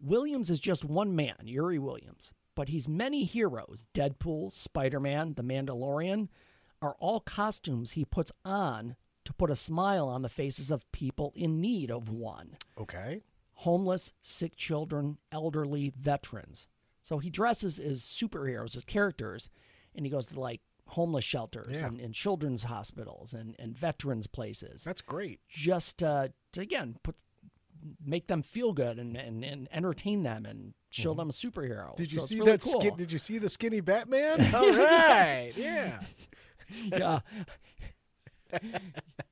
Williams 0.00 0.50
is 0.50 0.60
just 0.60 0.84
one 0.84 1.14
man, 1.16 1.36
Yuri 1.44 1.78
Williams, 1.78 2.32
but 2.54 2.68
he's 2.68 2.88
many 2.88 3.24
heroes. 3.24 3.88
Deadpool, 3.94 4.52
Spider 4.52 5.00
Man, 5.00 5.34
The 5.34 5.42
Mandalorian 5.42 6.28
are 6.80 6.94
all 7.00 7.20
costumes 7.20 7.92
he 7.92 8.04
puts 8.04 8.30
on 8.44 8.94
to 9.24 9.32
put 9.32 9.50
a 9.50 9.56
smile 9.56 10.08
on 10.08 10.22
the 10.22 10.28
faces 10.28 10.70
of 10.70 10.90
people 10.92 11.32
in 11.34 11.60
need 11.60 11.90
of 11.90 12.08
one 12.08 12.56
Okay. 12.78 13.22
homeless, 13.54 14.12
sick 14.22 14.54
children, 14.56 15.18
elderly, 15.32 15.92
veterans. 15.98 16.68
So 17.02 17.18
he 17.18 17.28
dresses 17.30 17.78
as 17.80 18.02
superheroes, 18.02 18.76
as 18.76 18.84
characters, 18.84 19.50
and 19.94 20.06
he 20.06 20.10
goes 20.10 20.26
to 20.28 20.38
like 20.38 20.60
homeless 20.88 21.24
shelters 21.24 21.80
Yeah. 21.80 21.86
and, 21.88 22.00
and 22.00 22.14
children's 22.14 22.64
hospitals 22.64 23.34
and, 23.34 23.54
and 23.58 23.76
veterans 23.76 24.26
places 24.26 24.84
That's 24.84 25.02
great. 25.02 25.40
just 25.48 26.02
uh, 26.02 26.28
to 26.52 26.60
again 26.60 26.96
put 27.02 27.16
make 28.04 28.26
them 28.26 28.42
feel 28.42 28.72
good 28.72 28.98
and, 28.98 29.16
and, 29.16 29.44
and 29.44 29.68
entertain 29.70 30.22
them 30.24 30.44
and 30.44 30.74
show 30.90 31.14
them 31.14 31.28
a 31.28 31.32
superhero. 31.32 31.88
Mm-hmm. 31.90 31.96
Did 31.96 32.12
you 32.12 32.20
So 32.20 32.26
see 32.26 32.34
really 32.40 32.52
that 32.52 32.60
cool. 32.62 32.80
skin? 32.80 32.96
Did 32.96 33.12
you 33.12 33.18
see 33.18 33.38
the 33.38 33.48
skinny 33.48 33.80
Batman? 33.80 34.40
All 34.54 34.68
right. 34.72 35.52
Yeah. 35.56 36.00
yeah. 36.84 37.20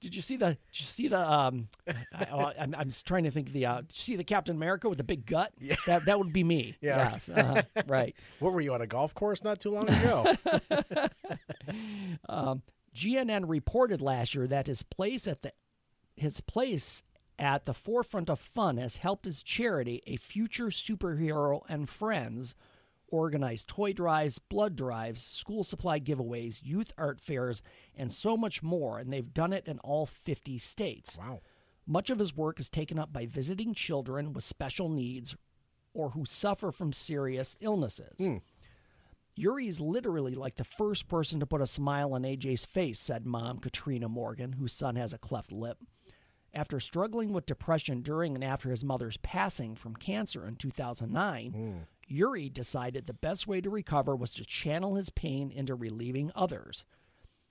Did 0.00 0.14
you 0.14 0.22
see 0.22 0.36
the? 0.36 0.46
Did 0.46 0.80
you 0.80 0.84
see 0.84 1.08
the? 1.08 1.20
Um, 1.20 1.68
I, 2.14 2.24
I, 2.24 2.54
I'm, 2.58 2.88
trying 3.04 3.24
to 3.24 3.30
think 3.30 3.48
of 3.48 3.52
the. 3.52 3.66
Uh, 3.66 3.80
did 3.80 3.92
you 3.92 4.02
see 4.02 4.16
the 4.16 4.24
Captain 4.24 4.54
America 4.54 4.88
with 4.88 4.98
the 4.98 5.04
big 5.04 5.26
gut? 5.26 5.52
Yeah. 5.58 5.76
That 5.86 6.04
that 6.06 6.18
would 6.18 6.32
be 6.32 6.44
me. 6.44 6.76
Yeah. 6.80 7.10
Yes. 7.12 7.28
Uh, 7.28 7.62
right. 7.86 8.14
What 8.38 8.52
were 8.52 8.60
you 8.60 8.74
on 8.74 8.82
a 8.82 8.86
golf 8.86 9.14
course 9.14 9.42
not 9.42 9.60
too 9.60 9.70
long 9.70 9.88
ago? 9.88 10.34
GNN 12.94 13.44
reported 13.46 14.00
last 14.00 14.34
year 14.34 14.46
that 14.46 14.66
his 14.66 14.82
place 14.82 15.26
at 15.26 15.42
the 15.42 15.52
his 16.16 16.40
place 16.40 17.02
at 17.38 17.66
the 17.66 17.74
forefront 17.74 18.30
of 18.30 18.38
fun 18.38 18.78
has 18.78 18.98
helped 18.98 19.26
his 19.26 19.42
charity, 19.42 20.02
a 20.06 20.16
future 20.16 20.66
superhero 20.66 21.60
and 21.68 21.88
friends, 21.88 22.54
organize 23.08 23.64
toy 23.64 23.92
drives, 23.92 24.38
blood 24.38 24.76
drives, 24.76 25.22
school 25.22 25.64
supply 25.64 26.00
giveaways, 26.00 26.60
youth 26.62 26.92
art 26.98 27.20
fairs, 27.20 27.62
and 27.96 28.10
so 28.10 28.36
much 28.36 28.62
more. 28.62 28.98
And 28.98 29.12
they've 29.12 29.32
done 29.32 29.52
it 29.52 29.66
in 29.66 29.78
all 29.80 30.06
50 30.06 30.58
states. 30.58 31.18
wow. 31.18 31.40
Much 31.86 32.10
of 32.10 32.18
his 32.18 32.36
work 32.36 32.58
is 32.58 32.68
taken 32.68 32.98
up 32.98 33.12
by 33.12 33.26
visiting 33.26 33.72
children 33.72 34.32
with 34.32 34.42
special 34.42 34.88
needs 34.88 35.36
or 35.94 36.10
who 36.10 36.24
suffer 36.24 36.72
from 36.72 36.92
serious 36.92 37.56
illnesses. 37.60 38.18
Hmm. 38.18 38.36
Yuri 39.36 39.68
is 39.68 39.80
literally 39.80 40.34
like 40.34 40.56
the 40.56 40.64
first 40.64 41.08
person 41.08 41.38
to 41.40 41.46
put 41.46 41.60
a 41.60 41.66
smile 41.66 42.14
on 42.14 42.22
AJ's 42.22 42.64
face, 42.64 42.98
said 42.98 43.26
mom 43.26 43.58
Katrina 43.58 44.08
Morgan, 44.08 44.54
whose 44.54 44.72
son 44.72 44.96
has 44.96 45.12
a 45.12 45.18
cleft 45.18 45.52
lip. 45.52 45.78
After 46.54 46.80
struggling 46.80 47.32
with 47.34 47.44
depression 47.44 48.00
during 48.00 48.34
and 48.34 48.42
after 48.42 48.70
his 48.70 48.82
mother's 48.82 49.18
passing 49.18 49.76
from 49.76 49.94
cancer 49.94 50.46
in 50.48 50.56
2009, 50.56 51.52
hmm. 51.52 51.72
Yuri 52.06 52.48
decided 52.48 53.06
the 53.06 53.12
best 53.12 53.46
way 53.46 53.60
to 53.60 53.70
recover 53.70 54.14
was 54.14 54.30
to 54.34 54.44
channel 54.44 54.94
his 54.94 55.10
pain 55.10 55.50
into 55.50 55.74
relieving 55.74 56.30
others. 56.34 56.84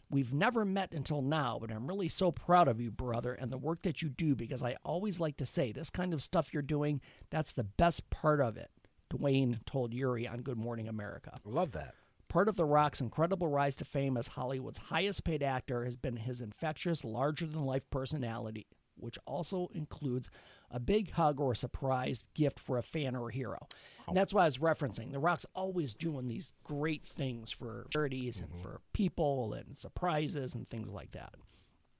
We've 0.10 0.34
never 0.34 0.64
met 0.66 0.94
until 0.94 1.22
now, 1.22 1.58
but 1.60 1.72
I'm 1.72 1.88
really 1.88 2.08
so 2.08 2.32
proud 2.32 2.68
of 2.68 2.80
you, 2.80 2.92
brother, 2.92 3.34
and 3.34 3.52
the 3.52 3.58
work 3.58 3.82
that 3.82 4.02
you 4.02 4.10
do 4.10 4.36
because 4.36 4.64
I 4.64 4.78
always 4.86 5.20
like 5.20 5.38
to 5.38 5.46
say 5.46 5.72
this 5.72 5.90
kind 5.90 6.14
of 6.14 6.22
stuff 6.22 6.54
you're 6.54 6.62
doing, 6.62 7.02
that's 7.32 7.54
the 7.54 7.64
best 7.64 8.10
part 8.10 8.40
of 8.40 8.56
it. 8.56 8.70
Dwayne 9.10 9.66
told 9.66 9.94
Yuri 9.94 10.28
on 10.28 10.42
Good 10.42 10.58
Morning 10.58 10.88
America. 10.88 11.40
Love 11.44 11.72
that. 11.72 11.96
Part 12.28 12.50
of 12.50 12.56
The 12.56 12.66
Rock's 12.66 13.02
incredible 13.02 13.48
rise 13.48 13.76
to 13.78 13.86
fame 13.86 14.18
as 14.18 14.30
Hollywood's 14.30 14.78
highest 14.78 15.24
paid 15.24 15.42
actor 15.42 15.86
has 15.86 15.96
been 15.96 16.18
his 16.18 16.42
infectious, 16.42 17.04
larger 17.04 17.46
than 17.46 17.66
life 17.66 17.90
personality, 17.90 18.68
which 18.96 19.18
also 19.26 19.70
includes 19.74 20.30
a 20.70 20.80
big 20.80 21.12
hug 21.12 21.40
or 21.40 21.54
a 21.54 21.56
surprise 21.56 22.26
gift 22.34 22.60
for 22.60 22.78
a 22.78 22.84
fan 22.84 23.16
or 23.16 23.30
a 23.30 23.34
hero. 23.34 23.68
And 24.08 24.16
that's 24.18 24.34
why 24.34 24.42
I 24.44 24.46
was 24.46 24.60
referencing. 24.60 25.12
The 25.12 25.20
Rock's 25.20 25.46
always 25.56 25.94
doing 25.94 26.28
these 26.28 26.52
great 26.64 27.04
things 27.06 27.52
for 27.52 27.88
charities 27.92 28.40
and 28.42 28.50
mm-hmm. 28.52 28.62
for 28.62 28.82
people 28.94 29.54
and 29.54 29.76
surprises 29.76 30.54
and 30.54 30.68
things 30.68 30.92
like 30.92 31.12
that. 31.12 31.34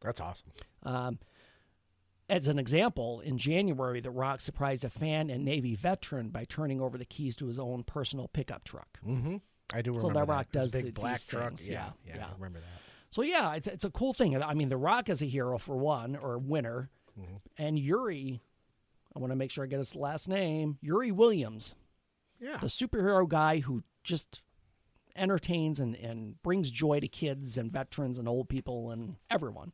That's 0.02 0.22
awesome. 0.22 0.50
Um, 0.84 1.20
as 2.30 2.48
an 2.48 2.60
example, 2.60 3.20
in 3.22 3.38
January, 3.38 4.02
The 4.02 4.12
Rock 4.12 4.42
surprised 4.42 4.84
a 4.86 4.90
fan 4.90 5.30
and 5.30 5.44
Navy 5.46 5.76
veteran 5.76 6.30
by 6.30 6.46
turning 6.46 6.82
over 6.82 6.98
the 6.98 7.06
keys 7.06 7.36
to 7.38 7.48
his 7.48 7.60
own 7.60 7.84
personal 7.84 8.28
pickup 8.28 8.64
truck. 8.64 9.00
Mm-hmm. 9.06 9.38
I 9.74 9.82
do 9.82 9.92
So 9.94 9.98
remember 9.98 10.20
The 10.22 10.26
that. 10.26 10.32
Rock 10.32 10.48
a 10.50 10.54
does 10.54 10.72
big 10.72 10.86
the- 10.86 10.92
black 10.92 11.20
truck. 11.26 11.48
things. 11.50 11.68
Yeah, 11.70 11.90
Yeah, 12.06 12.18
yeah. 12.18 12.26
I 12.28 12.34
remember 12.36 12.60
that. 12.60 12.82
So 13.12 13.22
yeah, 13.22 13.54
it's 13.54 13.68
it's 13.68 13.86
a 13.86 13.90
cool 13.92 14.14
thing. 14.14 14.42
I 14.44 14.54
mean, 14.54 14.70
The 14.70 14.78
Rock 14.78 15.10
is 15.10 15.22
a 15.22 15.26
hero 15.26 15.58
for 15.58 15.78
one, 15.78 16.16
or 16.16 16.38
winner, 16.38 16.90
mm-hmm. 17.20 17.36
and 17.58 17.80
Yuri. 17.80 18.42
I 19.16 19.20
want 19.20 19.32
to 19.32 19.38
make 19.38 19.52
sure 19.52 19.64
I 19.64 19.68
get 19.68 19.78
his 19.78 19.96
last 19.96 20.28
name. 20.28 20.78
Yuri 20.82 21.12
Williams, 21.12 21.74
Yeah. 22.40 22.58
the 22.58 22.68
superhero 22.68 23.28
guy 23.28 23.60
who 23.60 23.82
just 24.04 24.42
entertains 25.16 25.80
and, 25.80 25.96
and 25.96 26.42
brings 26.44 26.70
joy 26.72 27.00
to 27.00 27.08
kids 27.08 27.58
and 27.58 27.72
veterans 27.72 28.20
and 28.20 28.28
old 28.28 28.50
people 28.50 28.92
and 28.92 29.16
everyone, 29.32 29.72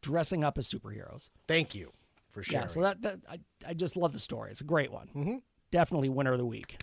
dressing 0.00 0.44
up 0.44 0.56
as 0.58 0.68
superheroes. 0.68 1.28
Thank 1.46 1.74
you 1.74 1.92
for 2.30 2.42
sharing. 2.42 2.64
Yeah, 2.64 2.68
so 2.68 2.82
that, 2.82 3.02
that 3.02 3.18
I, 3.28 3.38
I 3.66 3.74
just 3.74 3.96
love 3.96 4.12
the 4.12 4.18
story. 4.20 4.50
It's 4.50 4.60
a 4.60 4.64
great 4.64 4.92
one. 4.92 5.08
Mm-hmm. 5.14 5.36
Definitely 5.70 6.08
winner 6.08 6.32
of 6.32 6.38
the 6.38 6.46
week. 6.46 6.78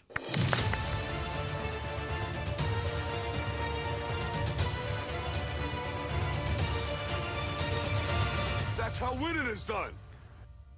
That's 8.77 8.97
how 8.97 9.13
winning 9.15 9.47
is 9.47 9.63
done. 9.63 9.91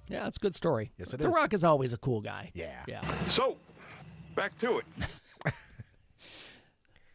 Yeah, 0.08 0.26
it's 0.26 0.38
a 0.38 0.40
good 0.40 0.54
story. 0.54 0.90
Yes, 0.98 1.12
it 1.12 1.18
the 1.18 1.28
is. 1.28 1.34
Rock 1.34 1.52
is 1.52 1.64
always 1.64 1.92
a 1.92 1.98
cool 1.98 2.20
guy. 2.22 2.50
Yeah. 2.54 2.82
Yeah. 2.86 3.02
So, 3.26 3.58
back 4.38 4.56
to 4.58 4.78
it. 4.78 4.84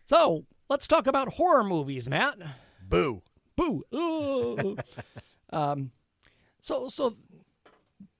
So 0.05 0.45
let's 0.69 0.85
talk 0.85 1.07
about 1.07 1.29
horror 1.29 1.63
movies, 1.63 2.09
Matt. 2.09 2.37
Boo. 2.87 3.21
Boo. 3.55 3.83
Ooh. 3.95 4.75
um, 5.49 5.91
so 6.59 6.89
so 6.89 7.15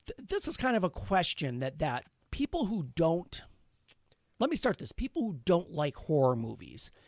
th- 0.05 0.17
this 0.17 0.47
is 0.47 0.55
kind 0.55 0.77
of 0.77 0.83
a 0.85 0.89
question 0.89 1.59
that 1.59 1.79
that 1.79 2.05
people 2.31 2.67
who 2.67 2.87
don't 2.95 3.43
let 4.39 4.49
me 4.49 4.55
start 4.55 4.77
this. 4.77 4.93
People 4.93 5.23
who 5.23 5.39
don't 5.45 5.71
like 5.71 5.95
horror 5.95 6.37
movies, 6.37 6.89
mo- 6.89 7.02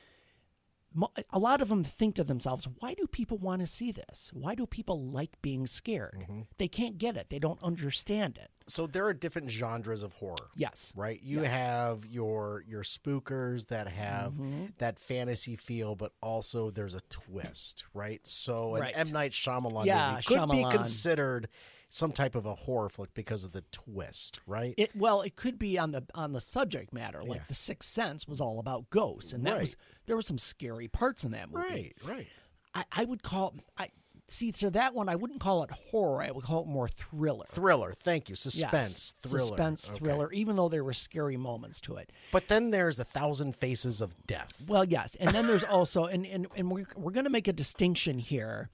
a 1.32 1.40
lot 1.40 1.62
of 1.62 1.70
them 1.70 1.84
think 1.84 2.16
to 2.16 2.24
themselves, 2.24 2.68
"Why 2.80 2.94
do 2.94 3.06
people 3.08 3.38
want 3.38 3.62
to 3.62 3.68
see 3.68 3.92
this? 3.92 4.32
Why 4.34 4.56
do 4.56 4.66
people 4.66 5.02
like 5.02 5.42
being 5.42 5.68
scared? 5.68 6.26
They 6.58 6.68
can't 6.68 6.98
get 6.98 7.18
it. 7.18 7.30
They 7.30 7.40
don't 7.40 7.62
understand 7.64 8.38
it." 8.38 8.52
So 8.68 8.88
there 8.88 9.06
are 9.06 9.14
different 9.14 9.52
genres 9.52 10.02
of 10.04 10.14
horror. 10.14 10.50
Yes. 10.56 10.92
Right? 10.96 11.22
You 11.22 11.42
have 11.44 12.06
your 12.06 12.64
your 12.68 12.84
spookers 12.84 13.68
that 13.68 13.88
have 13.88 14.34
Mm-hmm. 14.34 14.66
that 14.80 14.98
fantasy 14.98 15.56
feel, 15.56 15.96
but 15.96 16.14
also 16.22 16.72
there's 16.72 16.96
a 16.96 17.02
twist, 17.10 17.84
right? 17.94 18.26
So 18.26 18.76
an 18.76 18.82
Right. 18.82 18.98
M. 18.98 19.12
Night 19.12 19.32
Shyamalan 19.32 19.86
Yeah, 19.86 20.12
movie 20.12 20.24
could 20.24 20.50
be 20.50 20.64
considered 20.72 21.50
some 21.96 22.12
type 22.12 22.36
of 22.36 22.46
a 22.46 22.54
horror 22.56 22.90
flick 22.90 23.14
because 23.14 23.46
of 23.46 23.54
the 23.54 23.62
twist, 23.72 24.40
right? 24.46 24.74
It 24.78 24.94
well, 24.96 25.22
it 25.22 25.38
could 25.38 25.58
be 25.58 25.80
on 25.80 25.92
the 25.92 26.04
on 26.14 26.34
the 26.34 26.42
subject 26.42 26.92
matter. 26.92 27.24
Like 27.24 27.48
The 27.48 27.54
Sixth 27.54 27.90
Sense 27.90 28.28
was 28.28 28.42
all 28.42 28.60
about 28.60 28.90
ghosts, 28.90 29.32
and 29.32 29.46
that 29.46 29.58
was 29.60 29.78
there 30.06 30.18
were 30.18 30.22
some 30.22 30.38
scary 30.38 30.90
parts 30.90 31.24
in 31.24 31.32
that 31.32 31.50
movie. 31.50 31.66
right, 31.70 31.96
right. 32.06 32.28
I, 32.74 32.84
I 32.92 33.06
would 33.06 33.24
call 33.24 33.56
I 33.78 33.92
see 34.28 34.52
to 34.52 34.72
that 34.72 34.94
one. 34.94 35.08
I 35.08 35.16
wouldn't 35.16 35.40
call 35.40 35.64
it 35.64 35.72
horror. 35.72 36.22
I 36.22 36.32
would 36.32 36.44
call 36.44 36.64
it 36.64 36.68
more 36.68 36.90
thriller. 36.90 37.46
Thriller, 37.52 37.94
thank 37.94 38.28
you. 38.28 38.34
Yes. 38.34 38.42
Suspense, 38.42 39.14
thriller. 39.22 39.40
suspense, 39.40 39.90
Okay. 39.92 40.00
thriller. 40.00 40.34
Even 40.34 40.58
though 40.58 40.68
there 40.68 40.84
were 40.84 40.94
scary 40.94 41.38
moments 41.38 41.80
to 41.82 41.96
it. 41.96 42.12
But 42.34 42.50
then 42.50 42.72
there's 42.72 43.00
a 43.00 43.06
thousand 43.06 43.56
faces 43.56 44.02
of 44.02 44.16
death. 44.28 44.62
Well, 44.68 44.84
yes, 44.84 45.16
and 45.16 45.30
then 45.32 45.48
there's 45.48 45.64
also 45.64 46.06
and 46.06 46.26
and, 46.26 46.48
and 46.58 46.70
we're 46.70 46.88
we're 46.98 47.12
going 47.14 47.24
to 47.26 47.30
make 47.32 47.48
a 47.48 47.54
distinction 47.54 48.20
here. 48.20 48.70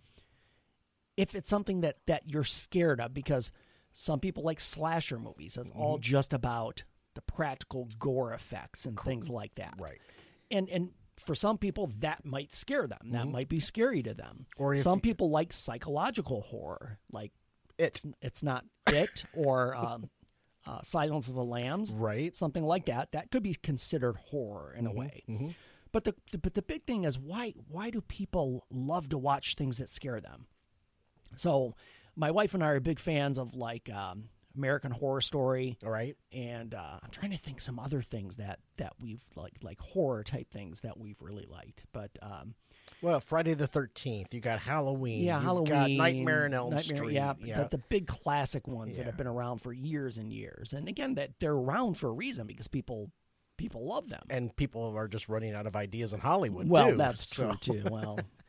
If 1.22 1.36
it's 1.36 1.50
something 1.50 1.82
that 1.82 1.98
that 2.08 2.24
you're 2.26 2.44
scared 2.44 3.00
of, 3.00 3.14
because 3.14 3.52
some 3.92 4.20
people 4.20 4.44
like 4.44 4.60
slasher 4.60 5.20
movies. 5.20 5.58
It's 5.58 5.72
all 5.72 5.96
Mm-hmm. 5.98 6.02
just 6.16 6.34
about 6.34 6.84
the 7.14 7.22
practical 7.22 7.88
gore 8.00 8.34
effects 8.34 8.86
and 8.86 8.98
things 9.00 9.30
like 9.30 9.54
that. 9.56 9.74
Right. 9.78 10.00
and 10.50 10.70
and 10.70 10.90
for 11.18 11.36
some 11.36 11.58
people 11.58 11.88
that 12.00 12.26
might 12.26 12.52
scare 12.54 12.88
them 12.88 13.12
that 13.12 13.28
might 13.28 13.50
be 13.50 13.60
scary 13.60 14.02
to 14.04 14.14
them 14.14 14.46
Mm-hmm. 14.56 14.64
Or 14.64 14.76
some 14.78 14.98
you- 15.00 15.02
people 15.02 15.30
like 15.30 15.52
psychological 15.54 16.42
horror 16.42 16.98
like 17.12 17.32
It. 17.78 17.84
it's, 17.84 18.06
it's 18.22 18.44
not 18.44 18.64
it 18.88 19.26
or 19.36 19.76
um, 19.76 20.10
uh, 20.66 20.82
silence 20.84 21.28
of 21.28 21.36
the 21.36 21.44
lambs 21.44 21.94
Right. 21.94 22.34
something 22.36 22.64
like 22.64 22.86
that 22.86 23.12
that 23.12 23.30
could 23.30 23.44
be 23.44 23.54
considered 23.56 24.16
horror 24.30 24.74
in 24.74 24.88
a 24.88 24.94
way 24.94 25.24
but 25.92 26.06
the, 26.06 26.16
the 26.32 26.38
but 26.38 26.54
the 26.54 26.62
big 26.64 26.86
thing 26.86 27.04
is 27.04 27.20
why 27.20 27.54
why 27.68 27.90
do 27.92 28.00
people 28.02 28.66
love 28.72 29.10
to 29.10 29.18
watch 29.18 29.56
things 29.56 29.78
that 29.80 29.90
scare 29.90 30.22
them 30.22 30.48
so 31.36 31.76
my 32.16 32.32
wife 32.32 32.54
and 32.54 32.64
i 32.64 32.68
are 32.68 32.80
big 32.80 33.00
fans 33.00 33.38
of 33.38 33.56
like 33.56 33.90
um, 33.94 34.26
american 34.58 34.92
horror 34.92 35.22
story 35.22 35.78
All 35.86 35.90
right. 35.92 36.16
and 36.34 36.74
uh, 36.74 37.00
I'm 37.02 37.10
trying 37.10 37.32
to 37.32 37.38
think 37.38 37.62
some 37.62 37.80
other 37.80 38.02
things 38.02 38.36
that 38.38 38.60
that 38.78 38.94
we've 39.02 39.24
like 39.36 39.54
like 39.64 39.80
horror 39.80 40.24
type 40.24 40.50
things 40.52 40.82
that 40.82 40.98
we've 41.00 41.22
really 41.22 41.46
liked. 41.50 41.86
But 41.94 42.12
um, 42.22 42.56
Well, 43.02 43.20
Friday 43.22 43.54
the 43.54 43.68
Thirteenth. 43.68 44.34
You 44.34 44.42
got 44.42 44.60
Halloween. 44.60 45.24
yeah, 45.24 45.36
You've 45.36 45.44
Halloween, 45.44 45.70
Got 45.70 45.90
Nightmare 45.92 46.46
on 46.46 46.54
Elm 46.54 46.74
Nightmare- 46.74 46.98
Street. 46.98 47.14
yeah, 47.14 47.34
yeah. 47.44 47.64
The, 47.64 47.78
the 47.78 47.84
big 47.90 48.08
classic 48.08 48.68
ones 48.68 48.98
that 48.98 49.06
have 49.06 49.16
been 49.18 49.28
around 49.28 49.60
for 49.60 49.72
years 49.72 50.18
and 50.18 50.34
years. 50.34 50.74
And 50.74 50.88
again, 50.90 51.16
that 51.16 51.40
they're 51.40 51.54
around 51.54 51.94
for 51.96 52.10
a 52.10 52.14
reason 52.14 52.46
because 52.48 52.68
people 52.68 53.10
people 53.58 53.86
love 53.86 54.10
them. 54.10 54.24
and 54.30 54.54
people 54.56 54.96
are 54.98 55.08
just 55.08 55.30
running 55.30 55.54
out 55.54 55.68
of 55.68 55.76
ideas 55.76 56.12
in 56.14 56.20
Hollywood. 56.20 56.68
well, 56.68 56.90
too, 56.92 56.98
that's 56.98 57.26
so- 57.28 57.54
true 57.62 57.82
too. 57.82 57.88
Well, 57.90 58.20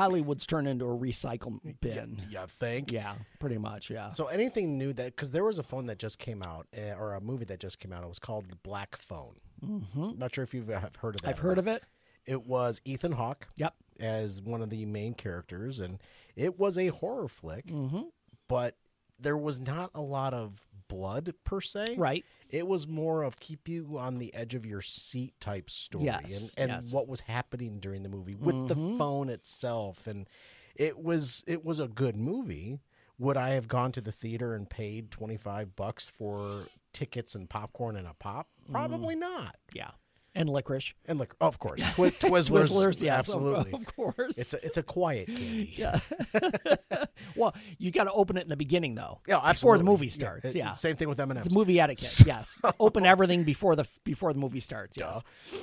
Hollywood's 0.00 0.46
turned 0.46 0.66
into 0.66 0.86
a 0.86 0.96
recycle 0.96 1.60
bin. 1.80 2.22
You 2.30 2.40
think? 2.48 2.90
Yeah, 2.90 3.14
pretty 3.38 3.58
much. 3.58 3.90
Yeah. 3.90 4.08
So 4.08 4.26
anything 4.26 4.78
new 4.78 4.94
that 4.94 5.14
because 5.14 5.30
there 5.30 5.44
was 5.44 5.58
a 5.58 5.62
phone 5.62 5.86
that 5.86 5.98
just 5.98 6.18
came 6.18 6.42
out 6.42 6.66
uh, 6.74 6.94
or 6.98 7.12
a 7.12 7.20
movie 7.20 7.44
that 7.46 7.60
just 7.60 7.78
came 7.78 7.92
out. 7.92 8.02
It 8.02 8.08
was 8.08 8.18
called 8.18 8.50
the 8.50 8.56
Black 8.56 8.96
Phone. 8.96 9.34
Mm-hmm. 9.62 10.12
Not 10.18 10.34
sure 10.34 10.42
if 10.42 10.54
you've 10.54 10.70
uh, 10.70 10.80
heard 10.98 11.16
of 11.16 11.22
that. 11.22 11.28
I've 11.28 11.38
heard 11.40 11.58
of 11.58 11.66
it. 11.66 11.82
It 12.24 12.46
was 12.46 12.80
Ethan 12.86 13.12
Hawke. 13.12 13.48
Yep. 13.56 13.74
As 13.98 14.40
one 14.40 14.62
of 14.62 14.70
the 14.70 14.86
main 14.86 15.12
characters, 15.12 15.80
and 15.80 15.98
it 16.34 16.58
was 16.58 16.78
a 16.78 16.88
horror 16.88 17.28
flick. 17.28 17.66
Mm-hmm. 17.66 18.04
But 18.48 18.76
there 19.18 19.36
was 19.36 19.60
not 19.60 19.90
a 19.94 20.00
lot 20.00 20.32
of 20.32 20.66
blood 20.90 21.32
per 21.44 21.60
se. 21.62 21.94
Right. 21.96 22.24
It 22.50 22.66
was 22.66 22.86
more 22.86 23.22
of 23.22 23.38
keep 23.38 23.68
you 23.68 23.96
on 23.98 24.18
the 24.18 24.34
edge 24.34 24.54
of 24.54 24.66
your 24.66 24.82
seat 24.82 25.32
type 25.40 25.70
story, 25.70 26.06
Yes, 26.06 26.54
and, 26.58 26.70
and 26.70 26.82
yes. 26.82 26.92
what 26.92 27.08
was 27.08 27.20
happening 27.20 27.78
during 27.80 28.02
the 28.02 28.08
movie 28.08 28.34
with 28.34 28.68
the 28.68 28.74
phone 28.74 29.28
itself, 29.30 30.06
and 30.06 30.28
it 30.74 30.98
was 30.98 31.44
it 31.46 31.64
was 31.64 31.78
a 31.78 31.88
good 31.88 32.16
movie. 32.16 32.80
Would 33.18 33.36
I 33.36 33.50
have 33.50 33.68
gone 33.68 33.92
to 33.92 34.00
the 34.00 34.12
theater 34.12 34.52
and 34.54 34.68
paid 34.68 35.10
twenty 35.10 35.36
five 35.36 35.76
bucks 35.76 36.08
for 36.10 36.66
tickets 36.92 37.34
and 37.34 37.48
popcorn 37.48 37.96
and 37.96 38.06
a 38.06 38.14
pop? 38.14 38.48
Mm. 38.68 38.72
Probably 38.72 39.14
not. 39.14 39.56
Yeah. 39.74 39.90
And 40.34 40.48
licorice. 40.48 40.94
And 41.06 41.18
look, 41.18 41.34
of 41.40 41.58
course, 41.58 41.82
Twi- 41.94 42.10
Twizzlers, 42.20 42.68
Twizzlers, 42.70 43.02
yes, 43.02 43.18
absolutely. 43.28 43.72
Of, 43.72 43.84
course. 43.96 44.38
It's 44.38 44.54
a, 44.54 44.64
it's 44.64 44.76
a 44.78 44.82
quiet 44.82 45.26
candy. 45.26 45.72
yeah. 45.76 45.98
well, 47.36 47.54
you 47.78 47.90
got 47.90 48.04
to 48.04 48.12
open 48.12 48.36
it 48.36 48.42
in 48.42 48.48
the 48.48 48.56
beginning, 48.56 48.94
though. 48.94 49.20
Yeah, 49.26 49.40
Before 49.52 49.76
the 49.76 49.84
movie 49.84 50.06
Yeah, 50.06 50.10
starts. 50.12 50.44
it- 50.50 50.56
Yeah. 50.56 50.70
Same 50.72 50.96
thing 50.96 51.08
with 51.08 51.18
M 51.18 51.30
and 51.30 51.38
It's 51.38 51.48
M's. 51.48 51.54
movie 51.56 51.80
etiquette. 51.80 52.22
Yes. 52.26 52.60
Open 52.78 53.04
everything 53.04 53.44
before 53.44 53.74
the 53.76 53.86
before 54.04 54.32
the 54.32 54.38
movie 54.38 54.60
starts. 54.60 54.96
Yes. 54.98 55.22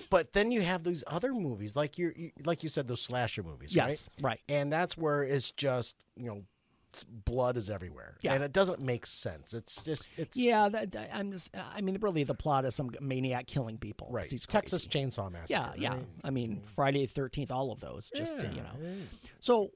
But 0.09 0.33
then 0.33 0.51
you 0.51 0.61
have 0.61 0.83
these 0.83 1.03
other 1.07 1.33
movies, 1.33 1.75
like 1.75 1.97
you 1.97 2.11
you- 2.15 2.31
like 2.45 2.61
you 2.63 2.69
said, 2.69 2.87
those 2.87 3.01
slasher 3.01 3.43
movies, 3.43 3.73
Yes, 3.75 4.09
right? 4.17 4.25
right. 4.31 4.39
And 4.49 4.71
that's 4.71 4.97
where 4.97 5.23
it's 5.23 5.51
just 5.51 5.95
you 6.17 6.25
know, 6.25 6.41
blood 7.03 7.57
is 7.57 7.69
everywhere, 7.69 8.17
Yeah. 8.21 8.33
and 8.33 8.43
it 8.43 8.53
doesn't 8.53 8.79
make 8.79 9.05
sense. 9.05 9.53
It's 9.53 9.83
just 9.83 10.09
it's 10.17 10.37
Yeah, 10.37 10.69
that, 10.69 10.91
that- 10.93 11.09
I'm 11.15 11.31
just. 11.31 11.55
I 11.55 11.81
mean, 11.81 11.97
really, 12.01 12.23
the 12.23 12.33
plot 12.35 12.65
is 12.65 12.75
some 12.75 12.89
maniac 13.01 13.47
killing 13.47 13.77
people. 13.77 14.07
'cause 14.07 14.13
right. 14.15 14.31
He's 14.31 14.45
Texas. 14.45 14.87
Chainsaw 14.87 15.31
Massacre. 15.31 15.47
Yeah, 15.51 15.73
yeah. 15.77 15.93
right? 15.95 16.05
I 16.23 16.29
mean, 16.29 16.61
Friday 16.65 17.05
the 17.05 17.11
Thirteenth, 17.11 17.51
all 17.51 17.71
of 17.71 17.79
those. 17.79 18.09
Just 18.15 18.37
Yeah, 18.37 18.51
you 18.51 18.61
know. 18.61 18.95
So, 19.39 19.71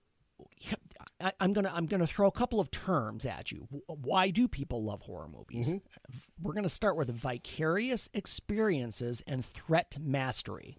yeah, 0.61 0.73
I, 1.19 1.31
I'm 1.39 1.53
gonna 1.53 1.71
I'm 1.73 1.85
gonna 1.85 2.07
throw 2.07 2.27
a 2.27 2.31
couple 2.31 2.59
of 2.59 2.71
terms 2.71 3.25
at 3.25 3.51
you. 3.51 3.67
W- 3.71 3.83
Why 3.87 4.29
do 4.31 4.47
people 4.47 4.83
love 4.83 5.01
horror 5.03 5.27
movies? 5.27 5.69
Mm-hmm. 5.69 6.17
We're 6.41 6.53
gonna 6.53 6.69
start 6.69 6.95
with 6.97 7.09
vicarious 7.09 8.09
experiences 8.13 9.23
and 9.27 9.45
threat 9.45 9.97
mastery. 9.99 10.77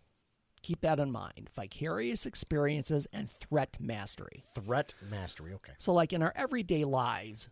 Keep 0.63 0.81
that 0.83 1.01
in 1.01 1.11
mind. 1.11 1.51
Vicarious 1.55 2.25
experiences 2.27 3.07
and 3.13 3.29
threat 3.29 3.77
mastery. 3.81 4.45
Threat 4.55 4.95
mastery. 5.11 5.53
Okay. 5.55 5.73
So, 5.79 5.93
like 5.93 6.13
in 6.13 6.23
our 6.23 6.33
everyday 6.37 6.85
lives, 6.85 7.51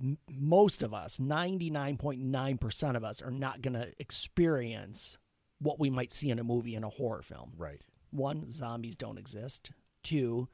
m- 0.00 0.18
most 0.28 0.82
of 0.82 0.92
us, 0.92 1.18
99.9% 1.18 2.96
of 2.96 3.04
us, 3.04 3.22
are 3.22 3.30
not 3.30 3.62
going 3.62 3.74
to 3.74 3.92
experience 3.98 5.18
what 5.60 5.78
we 5.78 5.90
might 5.90 6.12
see 6.12 6.30
in 6.30 6.38
a 6.38 6.44
movie 6.44 6.74
in 6.74 6.84
a 6.84 6.88
horror 6.88 7.22
film. 7.22 7.52
Right. 7.56 7.80
One, 8.10 8.50
zombies 8.50 8.96
don't 8.96 9.18
exist. 9.18 9.70
Two, 10.02 10.48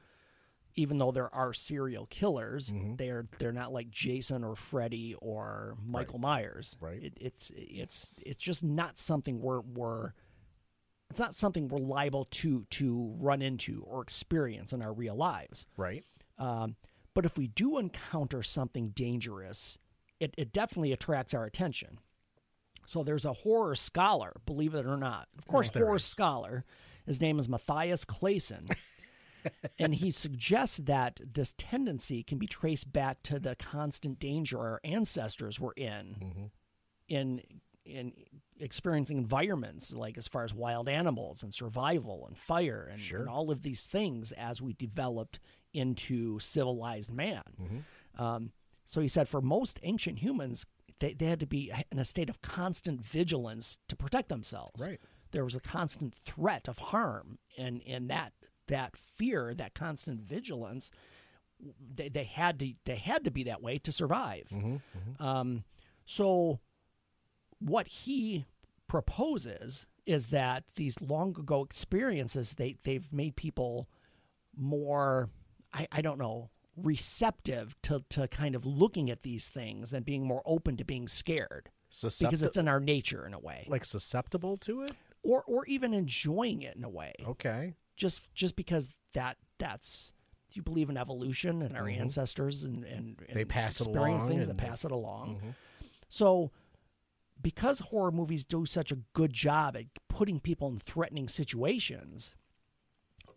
even 0.75 0.97
though 0.99 1.11
there 1.11 1.33
are 1.33 1.53
serial 1.53 2.05
killers, 2.05 2.71
Mm-hmm. 2.71 2.95
they're 2.95 3.25
they're 3.39 3.51
not 3.51 3.73
like 3.73 3.89
Jason 3.91 4.43
or 4.43 4.55
Freddy 4.55 5.15
or 5.19 5.75
Michael 5.85 6.19
Myers. 6.19 6.77
Right. 6.79 7.03
It, 7.03 7.13
it's 7.19 7.51
it's 7.55 8.13
it's 8.21 8.37
just 8.41 8.63
not 8.63 8.97
something 8.97 9.41
we're 9.41 9.59
we're 9.61 10.13
it's 11.11 11.19
not 11.19 11.35
something 11.35 11.67
we're 11.67 11.77
liable 11.79 12.25
to 12.31 12.65
to 12.71 13.15
run 13.19 13.41
into 13.41 13.83
or 13.87 14.01
experience 14.01 14.73
in 14.73 14.81
our 14.81 14.91
real 14.93 15.15
lives. 15.15 15.65
Right. 15.77 16.03
Um, 16.37 16.75
but 17.13 17.25
if 17.25 17.37
we 17.37 17.47
do 17.47 17.77
encounter 17.77 18.41
something 18.41 18.89
dangerous, 18.89 19.77
it, 20.19 20.33
it 20.37 20.51
definitely 20.51 20.91
attracts 20.93 21.33
our 21.33 21.45
attention. 21.45 21.99
So 22.85 23.03
there's 23.03 23.25
a 23.25 23.33
horror 23.33 23.75
scholar, 23.75 24.33
believe 24.45 24.73
it 24.73 24.85
or 24.85 24.97
not. 24.97 25.27
Of 25.37 25.45
course 25.47 25.69
a 25.75 25.79
horror 25.79 25.97
is. 25.97 26.03
scholar. 26.05 26.63
His 27.05 27.21
name 27.21 27.37
is 27.39 27.47
Mathias 27.47 28.05
Clasen. 28.05 28.69
and 29.79 29.95
he 29.95 30.11
suggests 30.11 30.77
that 30.77 31.19
this 31.33 31.53
tendency 31.57 32.23
can 32.23 32.37
be 32.37 32.47
traced 32.47 32.91
back 32.91 33.21
to 33.23 33.39
the 33.39 33.55
constant 33.55 34.19
danger 34.19 34.59
our 34.59 34.79
ancestors 34.83 35.59
were 35.59 35.73
in 35.75 36.15
Mm-hmm. 36.21 36.45
in 37.07 37.41
in 37.85 38.13
experiencing 38.63 39.17
environments 39.17 39.93
like 39.93 40.17
as 40.17 40.27
far 40.27 40.43
as 40.43 40.53
wild 40.53 40.87
animals 40.89 41.43
and 41.43 41.53
survival 41.53 42.25
and 42.27 42.37
fire 42.37 42.87
and, 42.91 42.99
Sure. 43.01 43.19
and 43.19 43.29
all 43.29 43.51
of 43.51 43.61
these 43.63 43.87
things 43.87 44.31
as 44.33 44.61
we 44.61 44.73
developed 44.73 45.39
into 45.73 46.39
civilized 46.39 47.11
man. 47.11 47.43
Mm-hmm. 47.61 48.21
Um, 48.23 48.51
so 48.85 48.99
he 49.01 49.07
said 49.07 49.27
for 49.29 49.41
most 49.41 49.79
ancient 49.83 50.19
humans, 50.19 50.65
they, 50.99 51.13
they 51.13 51.25
had 51.27 51.39
to 51.39 51.47
be 51.47 51.71
in 51.91 51.97
a 51.99 52.05
state 52.05 52.29
of 52.29 52.41
constant 52.41 53.01
vigilance 53.03 53.77
to 53.87 53.95
protect 53.95 54.29
themselves. 54.29 54.85
Right. 54.87 54.99
There 55.31 55.43
was 55.45 55.55
a 55.55 55.61
constant 55.61 56.13
threat 56.13 56.67
of 56.67 56.77
harm, 56.77 57.39
and, 57.57 57.81
and 57.87 58.09
that 58.09 58.33
that 58.67 58.95
fear, 58.97 59.53
that 59.53 59.73
constant 59.73 60.21
vigilance, 60.21 60.91
they, 61.95 62.09
they 62.09 62.25
had 62.25 62.59
to 62.59 62.73
they 62.85 62.97
had 62.97 63.23
to 63.23 63.31
be 63.31 63.43
that 63.43 63.61
way 63.61 63.77
to 63.79 63.91
survive. 63.93 64.51
Um, 65.19 65.63
so 66.05 66.59
what 67.59 67.87
he 67.87 68.45
proposes 68.91 69.87
is 70.05 70.27
that 70.27 70.65
these 70.75 70.99
long 70.99 71.29
ago 71.39 71.63
experiences 71.63 72.55
they 72.55 72.75
they've 72.83 73.13
made 73.13 73.37
people 73.37 73.87
more 74.57 75.29
I, 75.73 75.87
I 75.93 76.01
don't 76.01 76.19
know 76.19 76.49
receptive 76.75 77.73
to, 77.83 78.03
to 78.09 78.27
kind 78.27 78.53
of 78.53 78.65
looking 78.65 79.09
at 79.09 79.21
these 79.21 79.47
things 79.47 79.93
and 79.93 80.05
being 80.05 80.25
more 80.25 80.41
open 80.45 80.75
to 80.75 80.83
being 80.83 81.07
scared 81.07 81.69
because 82.27 82.41
it's 82.43 82.57
in 82.57 82.67
our 82.67 82.81
nature 82.81 83.25
in 83.25 83.33
a 83.33 83.39
way 83.39 83.65
like 83.69 83.85
susceptible 83.85 84.57
to 84.57 84.81
it. 84.83 84.93
or 85.23 85.41
or 85.47 85.65
even 85.67 85.93
enjoying 85.93 86.61
it 86.61 86.75
in 86.75 86.83
a 86.83 86.89
way 86.89 87.13
Okay. 87.25 87.75
just 87.95 88.33
just 88.33 88.57
because 88.57 88.95
that 89.13 89.37
that's 89.57 90.13
do 90.49 90.57
you 90.57 90.63
believe 90.63 90.89
in 90.89 90.97
evolution 90.97 91.61
and 91.61 91.77
our 91.77 91.87
ancestors 91.87 92.63
and, 92.63 92.83
and, 92.83 92.93
and 92.95 93.17
Mm-hmm. 93.19 93.33
They 93.35 93.45
pass 93.45 93.79
it 93.79 93.87
experience 93.87 94.23
along 94.23 94.29
things 94.31 94.47
and 94.49 94.59
that 94.59 94.65
pass 94.67 94.83
it 94.83 94.91
along 94.91 95.55
so 96.09 96.51
because 97.41 97.79
horror 97.79 98.11
movies 98.11 98.45
do 98.45 98.65
such 98.65 98.91
a 98.91 98.99
good 99.13 99.33
job 99.33 99.75
at 99.75 99.85
putting 100.07 100.39
people 100.39 100.67
in 100.67 100.77
threatening 100.79 101.27
situations 101.27 102.35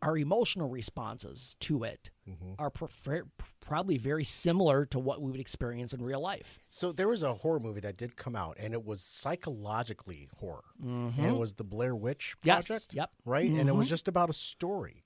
our 0.02 0.18
emotional 0.18 0.68
responses 0.68 1.56
to 1.60 1.82
it 1.84 2.10
Mm-hmm. 2.28 2.52
are 2.58 2.70
prefer- 2.70 3.26
probably 3.60 3.98
very 3.98 4.24
similar 4.24 4.86
to 4.86 4.98
what 4.98 5.20
we 5.20 5.30
would 5.30 5.40
experience 5.40 5.92
in 5.92 6.00
real 6.02 6.20
life 6.20 6.58
So 6.70 6.90
there 6.90 7.06
was 7.08 7.22
a 7.22 7.34
horror 7.34 7.60
movie 7.60 7.80
that 7.80 7.98
did 7.98 8.16
come 8.16 8.34
out, 8.34 8.56
and 8.58 8.72
it 8.72 8.82
was 8.84 9.02
psychologically 9.02 10.28
horror, 10.38 10.64
and 10.82 11.18
it 11.26 11.36
was 11.36 11.54
the 11.54 11.64
Blair 11.64 11.94
Witch 11.94 12.34
Mm-hmm. 12.40 12.48
Yes, 12.48 12.88
yep. 12.94 13.10
Right, 13.26 13.50
and 13.50 13.68
it 13.68 13.74
was 13.74 13.88
just 13.90 14.08
about 14.08 14.30
a 14.30 14.32
story 14.34 15.03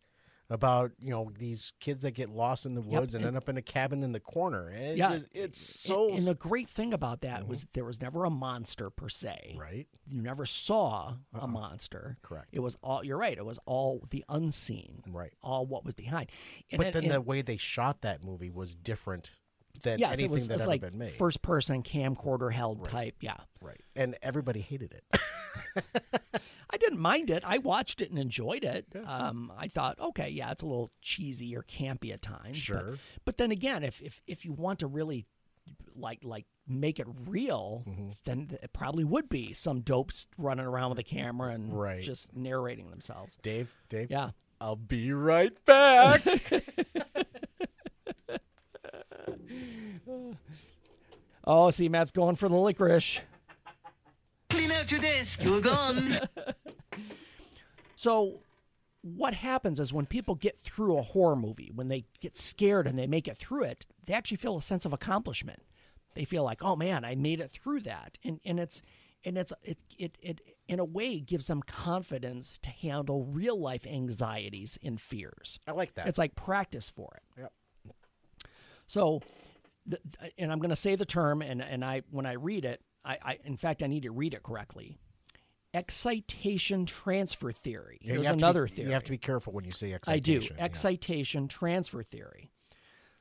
about 0.51 0.93
you 0.99 1.11
know 1.11 1.31
these 1.39 1.73
kids 1.79 2.01
that 2.03 2.13
get 2.13 2.31
lost 2.31 2.65
in 2.65 2.75
the 2.75 2.81
woods 2.81 3.15
and, 3.15 3.23
and- 3.23 3.29
end 3.29 3.37
up 3.37 3.49
in 3.49 3.57
a 3.57 3.63
cabin 3.63 4.03
in 4.03 4.13
the 4.13 4.21
corner. 4.21 4.69
And 4.69 4.83
it 4.83 4.97
Yeah. 4.97 5.13
just, 5.15 5.27
it's 5.33 5.61
so 5.61 5.95
Mm-hmm. 6.07 6.09
and, 6.11 6.19
and 6.21 6.27
the 6.29 6.35
great 6.35 6.69
thing 6.69 6.93
about 6.95 7.21
that 7.21 7.47
was 7.47 7.67
there 7.75 7.85
was 7.85 8.01
never 8.01 8.25
a 8.25 8.31
monster 8.31 8.89
per 8.91 9.09
se 9.09 9.57
right. 9.61 9.87
you 10.09 10.23
never 10.23 10.47
saw 10.47 11.15
a 11.39 11.47
monster. 11.47 12.17
Correct. 12.23 12.49
It 12.53 12.61
was 12.61 12.77
all. 12.83 13.05
You're 13.05 13.19
right. 13.19 13.37
It 13.37 13.45
was 13.45 13.59
all 13.67 14.03
the 14.11 14.25
unseen. 14.29 15.03
Right. 15.09 15.33
All 15.43 15.67
what 15.67 15.85
was 15.85 15.95
behind. 15.95 16.31
And 16.71 16.79
But 16.83 16.93
then 16.93 17.09
the 17.09 17.21
way 17.21 17.43
they 17.43 17.57
shot 17.59 18.01
that 18.03 18.25
movie 18.25 18.51
was 18.51 18.75
different 18.75 19.33
than 19.83 19.99
yes, 20.01 20.09
anything 20.19 20.25
it 20.27 20.31
was. 20.31 20.49
that 20.49 20.55
It's 20.55 20.63
ever 20.63 20.71
like 20.71 20.81
been 20.81 20.99
made. 20.99 21.13
first 21.13 21.41
person 21.43 21.83
camcorder 21.83 22.53
held 22.53 22.89
type. 22.89 23.17
Yeah. 23.21 23.37
right, 23.61 23.81
and 23.95 24.17
everybody 24.23 24.61
hated 24.61 24.93
it. 24.93 25.05
I 26.71 26.77
didn't 26.77 26.99
mind 27.01 27.31
it. 27.31 27.43
I 27.47 27.59
watched 27.59 28.01
it 28.03 28.11
and 28.11 28.19
enjoyed 28.19 28.65
it. 28.65 28.87
Um, 29.07 29.51
I 29.57 29.69
thought, 29.69 29.99
okay, 29.99 30.29
yeah, 30.29 30.51
it's 30.51 30.63
a 30.63 30.67
little 30.67 30.91
cheesy 31.01 31.57
or 31.57 31.63
campy 31.63 32.13
at 32.13 32.21
times. 32.23 32.43
but- 32.51 32.55
Sure. 32.57 32.99
But, 33.25 33.39
then 33.39 33.51
again, 33.51 33.83
if, 33.83 34.01
if 34.03 34.21
if 34.27 34.45
you 34.45 34.53
want 34.53 34.79
to 34.81 34.87
really 34.87 35.27
like 35.97 36.21
like 36.23 36.47
make 36.67 36.99
it 37.01 37.07
real, 37.27 37.85
Mm-hmm. 37.89 38.09
then 38.25 38.51
it 38.63 38.73
probably 38.73 39.05
would 39.05 39.29
be 39.29 39.53
some 39.55 39.81
dopes 39.81 40.27
running 40.37 40.67
around 40.67 40.91
with 40.91 40.99
a 40.99 41.03
camera 41.05 41.53
and 41.53 41.73
Right. 41.79 42.03
just 42.03 42.35
narrating 42.37 42.91
themselves. 42.91 43.37
Dave, 43.43 43.75
Dave, 43.89 44.11
Yeah. 44.11 44.31
I'll 44.61 44.77
be 44.77 45.13
right 45.13 45.53
back. 45.65 46.23
Oh, 51.45 51.71
see, 51.71 51.89
Matt's 51.89 52.11
going 52.11 52.37
for 52.37 52.49
the 52.49 52.57
licorice. 52.57 53.21
Clean 54.69 54.81
out 54.81 54.91
your 54.91 55.01
desk. 55.01 55.31
You're 55.41 55.61
gone. 55.61 56.21
So, 57.97 58.43
what 59.03 59.35
happens 59.35 59.81
is 59.81 59.93
when 59.93 60.07
people 60.07 60.37
get 60.37 60.57
through 60.57 60.99
a 60.99 61.03
horror 61.03 61.35
movie, 61.35 61.73
when 61.75 61.89
they 61.89 62.05
get 62.21 62.37
scared 62.37 62.87
and 62.87 62.97
they 62.97 63.09
make 63.09 63.27
it 63.27 63.37
through 63.37 63.65
it, 63.65 63.87
they 64.07 64.15
actually 64.15 64.37
feel 64.37 64.57
a 64.57 64.63
sense 64.63 64.85
of 64.85 64.93
accomplishment. 64.93 65.65
They 66.15 66.25
feel 66.25 66.45
like, 66.45 66.63
"Oh 66.63 66.77
man, 66.77 67.05
I 67.05 67.17
made 67.17 67.41
it 67.41 67.51
through 67.51 67.81
that," 67.81 68.17
and 68.23 68.39
and 68.45 68.61
it's 68.61 68.83
and 69.25 69.37
it's 69.37 69.53
it 69.65 69.79
it, 69.99 70.17
it 70.23 70.41
in 70.69 70.79
a 70.79 70.85
way 70.85 71.19
gives 71.19 71.49
them 71.49 71.61
confidence 71.61 72.57
to 72.59 72.71
handle 72.71 73.25
real 73.25 73.61
life 73.61 73.85
anxieties 73.85 74.79
and 74.81 75.01
fears. 75.01 75.59
I 75.67 75.73
like 75.73 75.95
that. 75.95 76.07
It's 76.07 76.19
like 76.19 76.37
practice 76.37 76.89
for 76.89 77.17
it. 77.17 77.41
Yep. 77.41 77.53
So, 78.87 79.23
the, 79.87 79.99
and 80.39 80.53
I'm 80.53 80.61
going 80.61 80.71
to 80.71 80.77
say 80.77 80.95
the 80.95 81.05
term, 81.05 81.43
and 81.43 81.61
and 81.61 81.85
I 81.85 82.03
when 82.13 82.27
I 82.27 82.35
read 82.35 82.65
it, 82.65 82.81
I, 83.05 83.19
I 83.23 83.39
in 83.45 83.57
fact 83.57 83.83
I 83.83 83.87
need 83.87 84.03
to 84.05 84.11
read 84.11 84.35
it 84.35 84.43
correctly. 84.43 84.99
Excitation 85.75 86.87
transfer 86.87 87.53
theory. 87.53 87.99
Yeah, 88.01 88.09
you 88.09 88.15
Here's 88.15 88.27
have 88.27 88.37
to 88.37 88.39
be- 88.41 88.45
another 88.45 88.67
theory. 88.69 88.89
You 88.89 88.95
have 88.95 89.05
to 89.05 89.11
be 89.11 89.19
careful 89.19 89.53
when 89.53 89.65
you 89.65 89.71
say 89.71 89.93
excitation. 89.93 90.55
I 90.55 90.59
do. 90.59 90.63
excitation. 90.65 91.43
yeah. 91.45 91.49
Transfer 91.49 92.03
theory. 92.03 92.51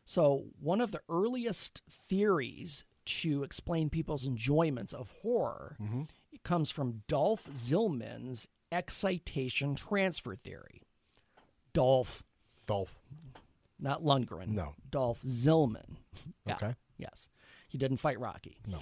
So, 0.06 0.46
one 0.62 0.80
of 0.80 0.92
the 0.94 1.02
earliest 1.10 1.82
theories 1.90 2.86
to 3.06 3.44
explain 3.44 3.90
people's 3.90 4.26
enjoyments 4.26 4.94
of 4.94 5.12
horror 5.22 5.76
Mm-hmm. 5.82 6.04
comes 6.44 6.72
from 6.72 7.04
Dolph 7.10 7.46
Zillmann's 7.54 8.48
excitation 8.72 9.76
transfer 9.76 10.34
theory. 10.36 10.84
Dolph, 11.74 12.24
Dolph. 12.66 12.98
not 13.80 14.04
Lundgren. 14.04 14.48
No. 14.50 14.74
Dolph 14.90 15.22
Zillmann. 15.24 15.98
Yeah. 16.48 16.56
Okay. 16.56 16.76
Yes, 16.98 17.28
he 17.68 17.78
didn't 17.78 17.98
fight 17.98 18.20
Rocky. 18.20 18.58
No. 18.66 18.80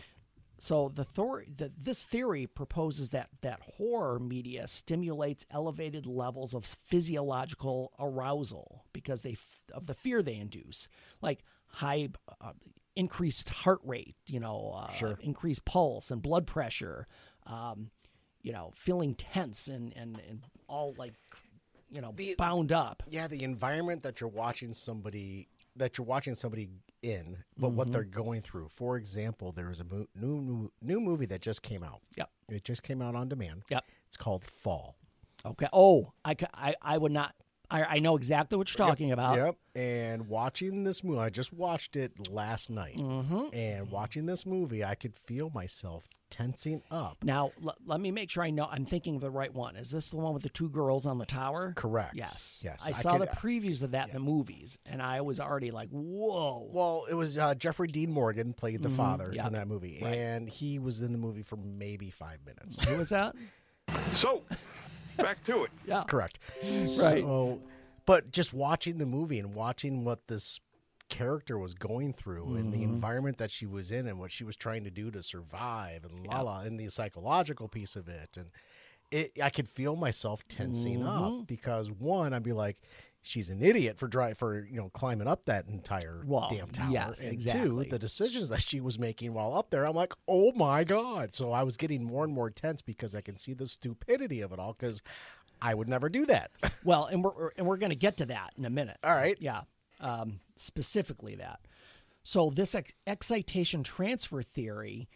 So 0.57 0.89
the, 0.93 1.03
thor- 1.03 1.43
the 1.47 1.71
this 1.77 2.05
theory 2.05 2.47
proposes 2.47 3.09
that 3.09 3.29
that 3.41 3.59
horror 3.77 4.19
media 4.19 4.67
stimulates 4.67 5.45
elevated 5.51 6.05
levels 6.05 6.53
of 6.53 6.65
physiological 6.65 7.91
arousal 7.99 8.85
because 8.93 9.21
they 9.21 9.31
f- 9.33 9.61
of 9.73 9.85
the 9.85 9.93
fear 9.93 10.21
they 10.21 10.35
induce, 10.35 10.87
like 11.21 11.43
high 11.67 12.09
uh, 12.41 12.53
increased 12.95 13.49
heart 13.49 13.79
rate, 13.83 14.15
you 14.27 14.39
know, 14.39 14.73
uh, 14.75 14.91
Sure. 14.93 15.17
increased 15.21 15.65
pulse 15.65 16.09
and 16.11 16.21
blood 16.21 16.47
pressure, 16.47 17.07
um, 17.45 17.91
you 18.41 18.51
know, 18.53 18.71
feeling 18.73 19.13
tense 19.15 19.67
and 19.67 19.93
and, 19.95 20.21
and 20.29 20.41
all 20.67 20.93
like 20.97 21.13
you 21.91 22.01
know 22.01 22.13
The- 22.15 22.35
bound 22.37 22.71
up. 22.71 23.03
Yeah, 23.09 23.27
the 23.27 23.43
environment 23.43 24.03
that 24.03 24.19
you're 24.21 24.29
watching 24.29 24.73
somebody 24.73 25.47
that 25.75 25.97
you're 25.97 26.05
watching 26.05 26.35
somebody 26.35 26.69
in, 27.01 27.37
but 27.57 27.67
Mm-hmm. 27.67 27.75
what 27.77 27.91
they're 27.91 28.03
going 28.03 28.41
through. 28.41 28.69
For 28.69 28.97
example, 28.97 29.51
there 29.51 29.69
is 29.69 29.79
a 29.79 29.83
mo- 29.83 30.07
new, 30.15 30.39
new 30.41 30.71
new 30.81 30.99
movie 30.99 31.25
that 31.27 31.41
just 31.41 31.61
came 31.61 31.83
out. 31.83 32.01
Yep. 32.17 32.29
It 32.49 32.63
just 32.63 32.83
came 32.83 33.01
out 33.01 33.15
on 33.15 33.27
demand. 33.29 33.63
Yep. 33.69 33.83
It's 34.07 34.17
called 34.17 34.43
Fall. 34.43 34.95
Okay. 35.45 35.67
Oh, 35.73 36.13
I, 36.23 36.35
I, 36.53 36.75
I 36.81 36.97
would 36.97 37.11
not. 37.11 37.35
I, 37.69 37.83
I 37.83 37.99
know 37.99 38.15
exactly 38.15 38.57
what 38.57 38.69
you're 38.75 38.85
talking 38.87 39.11
about. 39.11 39.37
Yep. 39.37 39.55
And 39.75 40.27
watching 40.27 40.83
this 40.83 41.03
movie, 41.03 41.19
I 41.19 41.29
just 41.29 41.51
watched 41.53 41.95
it 41.95 42.29
last 42.29 42.69
night. 42.69 42.97
Mm-hmm. 42.97 43.53
And 43.53 43.91
watching 43.91 44.25
this 44.25 44.45
movie, 44.45 44.83
I 44.85 44.95
could 44.95 45.15
feel 45.15 45.49
myself 45.49 46.07
tensing 46.29 46.81
up. 46.89 47.17
Now, 47.23 47.51
l- 47.63 47.75
let 47.85 47.99
me 47.99 48.09
make 48.11 48.29
sure 48.31 48.43
I 48.43 48.49
know. 48.51 48.67
I'm 48.71 48.85
thinking 48.85 49.15
of 49.15 49.21
the 49.21 49.29
right 49.29 49.53
one. 49.53 49.75
Is 49.75 49.91
this 49.91 50.09
the 50.09 50.17
one 50.17 50.33
with 50.33 50.43
the 50.43 50.49
two 50.49 50.69
girls 50.69 51.05
on 51.05 51.17
the 51.17 51.25
tower? 51.25 51.73
Correct. 51.75 52.15
Yes. 52.15 52.61
Yes, 52.63 52.83
I 52.85 52.89
I 52.89 52.91
saw 52.93 53.17
could- 53.17 53.21
the 53.29 53.35
previews 53.35 53.83
of 53.83 53.91
that 53.91 54.07
in 54.07 54.13
the 54.13 54.19
movies, 54.19 54.77
and 54.85 55.01
I 55.01 55.21
was 55.21 55.39
already 55.39 55.71
like, 55.71 55.89
"Whoa!" 55.89 56.69
Well, 56.71 57.05
it 57.09 57.13
was 57.13 57.37
uh, 57.37 57.53
Jeffrey 57.55 57.87
Dean 57.87 58.11
Morgan 58.11 58.53
played 58.53 58.81
the 58.81 58.89
father 58.89 59.25
Mm-hmm. 59.25 59.33
Yep. 59.35 59.47
in 59.47 59.53
that 59.53 59.67
movie, 59.67 59.99
Right. 60.01 60.13
and 60.15 60.49
he 60.49 60.79
was 60.79 61.01
in 61.01 61.11
the 61.11 61.17
movie 61.17 61.43
for 61.43 61.57
maybe 61.57 62.09
five 62.11 62.39
minutes. 62.45 62.83
Who 62.85 62.95
was 62.97 63.09
that? 63.09 63.35
So, 64.13 64.43
back 65.17 65.43
to 65.45 65.63
it. 65.63 65.71
Yeah. 65.85 66.03
Correct. 66.03 66.39
Right. 66.63 66.85
So, 66.85 67.61
but 68.05 68.31
just 68.31 68.53
watching 68.53 68.97
the 68.97 69.05
movie 69.05 69.39
and 69.39 69.53
watching 69.55 70.03
what 70.05 70.27
this 70.27 70.59
character 71.09 71.57
was 71.59 71.73
going 71.75 72.13
through 72.13 72.55
and 72.55 72.65
Mm-hmm. 72.65 72.71
the 72.71 72.83
environment 72.83 73.37
that 73.37 73.51
she 73.51 73.65
was 73.67 73.91
in 73.91 74.07
and 74.07 74.19
what 74.19 74.31
she 74.31 74.43
was 74.43 74.55
trying 74.55 74.83
to 74.85 74.89
do 74.91 75.11
to 75.11 75.21
survive 75.21 76.03
and 76.03 76.25
la 76.25 76.41
la 76.41 76.61
and 76.61 76.79
the 76.79 76.89
psychological 76.89 77.67
piece 77.67 77.95
of 77.95 78.07
it 78.07 78.35
and 78.37 78.47
it 79.11 79.39
I 79.41 79.51
could 79.51 79.69
feel 79.69 79.95
myself 79.95 80.47
tensing 80.47 81.01
Mm-hmm. 81.01 81.07
up 81.41 81.47
because 81.47 81.91
one 81.91 82.33
I'd 82.33 82.41
be 82.41 82.53
like 82.53 82.77
she's 83.25 83.49
an 83.49 83.61
idiot 83.61 83.97
for 83.97 84.07
dry 84.07 84.33
for 84.33 84.65
you 84.69 84.77
know 84.77 84.89
climbing 84.89 85.27
up 85.27 85.45
that 85.45 85.67
entire 85.67 86.23
Well, 86.25 86.47
damn 86.49 86.69
tower 86.69 86.91
yes, 86.91 87.23
and 87.23 87.33
exactly. 87.33 87.85
two 87.85 87.89
the 87.89 87.99
decisions 87.99 88.49
that 88.49 88.61
she 88.61 88.79
was 88.79 88.99
making 88.99 89.33
while 89.33 89.53
up 89.53 89.69
there 89.71 89.85
I'm 89.87 89.95
like 89.95 90.13
oh 90.27 90.51
my 90.53 90.83
god 90.83 91.33
so 91.33 91.51
I 91.51 91.63
was 91.63 91.75
getting 91.77 92.03
more 92.03 92.23
and 92.23 92.33
more 92.33 92.49
tense 92.49 92.81
because 92.81 93.15
I 93.15 93.21
can 93.21 93.37
see 93.37 93.53
the 93.53 93.65
stupidity 93.67 94.41
of 94.41 94.51
it 94.53 94.59
all 94.59 94.73
because 94.73 95.01
I 95.61 95.73
would 95.73 95.89
never 95.89 96.09
do 96.09 96.25
that 96.27 96.51
Well, 96.83 97.05
and 97.05 97.23
we're 97.23 97.49
and 97.57 97.65
we're 97.65 97.77
going 97.77 97.89
to 97.89 97.95
get 97.95 98.17
to 98.17 98.25
that 98.27 98.51
in 98.57 98.65
a 98.65 98.69
minute. 98.69 98.97
All 99.03 99.15
right. 99.15 99.37
Yeah. 99.39 99.61
Um, 99.99 100.39
specifically 100.55 101.35
that. 101.35 101.59
So 102.23 102.49
this 102.49 102.75
ex- 102.75 102.93
excitation 103.07 103.81
transfer 103.83 104.41
theory, 104.43 105.07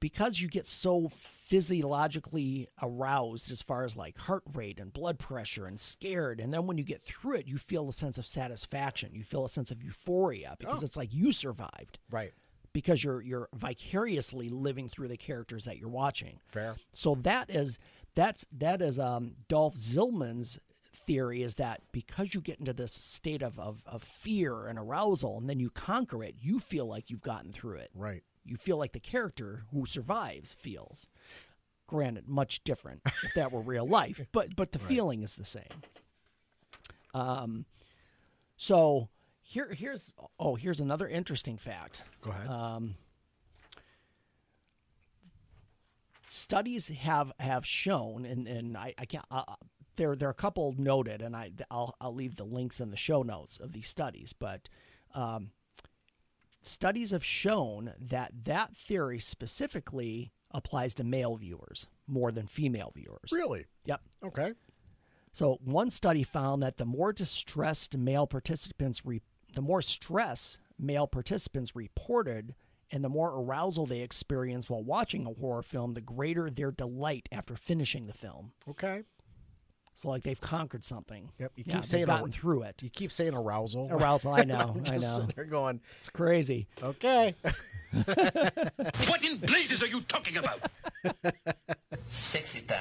because 0.00 0.40
you 0.40 0.48
get 0.48 0.66
so 0.66 1.08
physiologically 1.08 2.68
aroused 2.82 3.50
as 3.50 3.62
far 3.62 3.84
as 3.84 3.96
like 3.96 4.16
heart 4.18 4.42
rate 4.52 4.80
and 4.80 4.92
blood 4.92 5.18
pressure 5.18 5.66
and 5.66 5.78
scared, 5.78 6.40
and 6.40 6.52
then 6.52 6.66
when 6.66 6.78
you 6.78 6.84
get 6.84 7.02
through 7.02 7.36
it, 7.36 7.46
you 7.46 7.58
feel 7.58 7.88
a 7.88 7.92
sense 7.92 8.18
of 8.18 8.26
satisfaction. 8.26 9.10
You 9.14 9.22
feel 9.24 9.44
a 9.44 9.48
sense 9.48 9.70
of 9.70 9.82
euphoria 9.82 10.56
because 10.58 10.82
it's 10.82 10.96
like 10.96 11.12
you 11.12 11.32
survived 11.32 11.98
right 12.10 12.32
because 12.72 13.02
you're 13.02 13.20
you're 13.22 13.48
vicariously 13.54 14.48
living 14.48 14.88
through 14.88 15.08
the 15.08 15.16
characters 15.16 15.64
that 15.64 15.78
you're 15.78 15.88
watching. 15.88 16.40
Fair. 16.46 16.76
So 16.94 17.14
that 17.22 17.50
is 17.50 17.78
that's 18.14 18.46
that 18.52 18.82
is 18.82 18.98
um, 18.98 19.32
Dolph 19.48 19.76
Zillmann's 19.76 20.58
theory 20.92 21.42
is 21.42 21.54
that 21.54 21.80
because 21.92 22.34
you 22.34 22.40
get 22.40 22.58
into 22.58 22.72
this 22.72 22.92
state 22.92 23.42
of, 23.42 23.58
of 23.58 23.82
of 23.86 24.02
fear 24.02 24.66
and 24.66 24.78
arousal 24.78 25.38
and 25.38 25.48
then 25.48 25.60
you 25.60 25.70
conquer 25.70 26.22
it, 26.24 26.34
you 26.40 26.58
feel 26.58 26.86
like 26.86 27.10
you've 27.10 27.22
gotten 27.22 27.52
through 27.52 27.76
it. 27.76 27.90
right 27.94 28.22
You 28.44 28.56
feel 28.56 28.76
like 28.76 28.92
the 28.92 29.00
character 29.00 29.64
who 29.72 29.86
survives 29.86 30.52
feels. 30.52 31.08
Granted, 31.86 32.28
much 32.28 32.62
different 32.62 33.02
if 33.04 33.34
that 33.34 33.50
were 33.52 33.60
real 33.60 33.86
life, 33.86 34.26
but 34.32 34.54
but 34.56 34.72
the 34.72 34.78
feeling 34.90 35.22
is 35.22 35.36
the 35.36 35.44
same. 35.44 35.64
Um, 37.12 37.64
so 38.56 39.08
here 39.42 39.72
here's 39.72 40.12
oh 40.38 40.54
here's 40.54 40.80
another 40.80 41.08
interesting 41.08 41.56
fact 41.56 42.04
go 42.22 42.30
ahead 42.30 42.46
Um, 42.48 42.94
studies 46.26 46.88
have 46.88 47.32
have 47.40 47.66
shown, 47.66 48.24
and 48.24 48.46
and 48.46 48.76
I, 48.76 48.94
I 48.96 49.04
can't. 49.04 49.24
Uh, 49.30 49.42
there 49.96 50.14
there 50.14 50.28
are 50.28 50.32
a 50.32 50.34
couple 50.34 50.74
noted, 50.78 51.20
and 51.22 51.34
I 51.34 51.50
I'll 51.70 51.96
I'll 52.00 52.14
leave 52.14 52.36
the 52.36 52.44
links 52.44 52.80
in 52.80 52.90
the 52.90 52.96
show 52.96 53.22
notes 53.22 53.58
of 53.58 53.72
these 53.72 53.88
studies, 53.88 54.32
but. 54.32 54.68
Um, 55.12 55.50
studies 56.62 57.10
have 57.10 57.24
shown 57.24 57.92
that 57.98 58.32
that 58.44 58.74
theory 58.76 59.18
specifically 59.18 60.32
applies 60.50 60.94
to 60.94 61.04
male 61.04 61.36
viewers 61.36 61.86
more 62.06 62.32
than 62.32 62.46
female 62.46 62.92
viewers. 62.94 63.30
really 63.32 63.66
Yep. 63.84 64.00
okay 64.24 64.52
So 65.32 65.58
one 65.64 65.90
study 65.90 66.22
found 66.24 66.62
that 66.62 66.76
the 66.76 66.84
more 66.84 67.12
distressed 67.12 67.96
male 67.96 68.26
participants, 68.26 69.06
re- 69.06 69.22
the 69.54 69.62
more 69.62 69.80
stress 69.82 70.58
male 70.78 71.06
participants 71.06 71.76
reported, 71.76 72.54
and 72.90 73.04
the 73.04 73.08
more 73.08 73.30
arousal 73.30 73.86
they 73.86 74.00
experienced 74.00 74.68
while 74.68 74.82
watching 74.82 75.24
a 75.26 75.32
horror 75.40 75.62
film, 75.62 75.94
the 75.94 76.00
greater 76.00 76.50
their 76.50 76.72
delight 76.72 77.28
after 77.30 77.54
finishing 77.54 78.06
the 78.08 78.12
film. 78.12 78.52
okay 78.68 79.04
So 80.00 80.08
like 80.08 80.22
they've 80.22 80.40
conquered 80.40 80.82
something. 80.82 81.30
Yep, 81.38 81.52
you 81.56 81.64
keep 81.64 81.72
they've 81.74 81.84
saying 81.84 82.06
gotten 82.06 82.24
ar- 82.24 82.30
through 82.30 82.62
it. 82.62 82.82
you 82.82 82.88
keep 82.88 83.12
saying 83.12 83.34
arousal 83.34 83.86
Arousal, 83.90 84.32
I 84.32 84.44
know, 84.44 84.56
I'm 84.74 84.82
I 84.86 84.90
know. 84.92 84.96
sitting 84.98 85.32
there 85.36 85.44
going 85.44 85.78
It's 85.98 86.08
crazy. 86.08 86.68
okay 86.82 87.34
What 87.92 89.22
in 89.22 89.36
blazes 89.44 89.82
are 89.82 89.86
you 89.86 90.00
talking 90.02 90.38
about? 90.38 90.60
Sexy 92.06 92.62
time. 92.62 92.80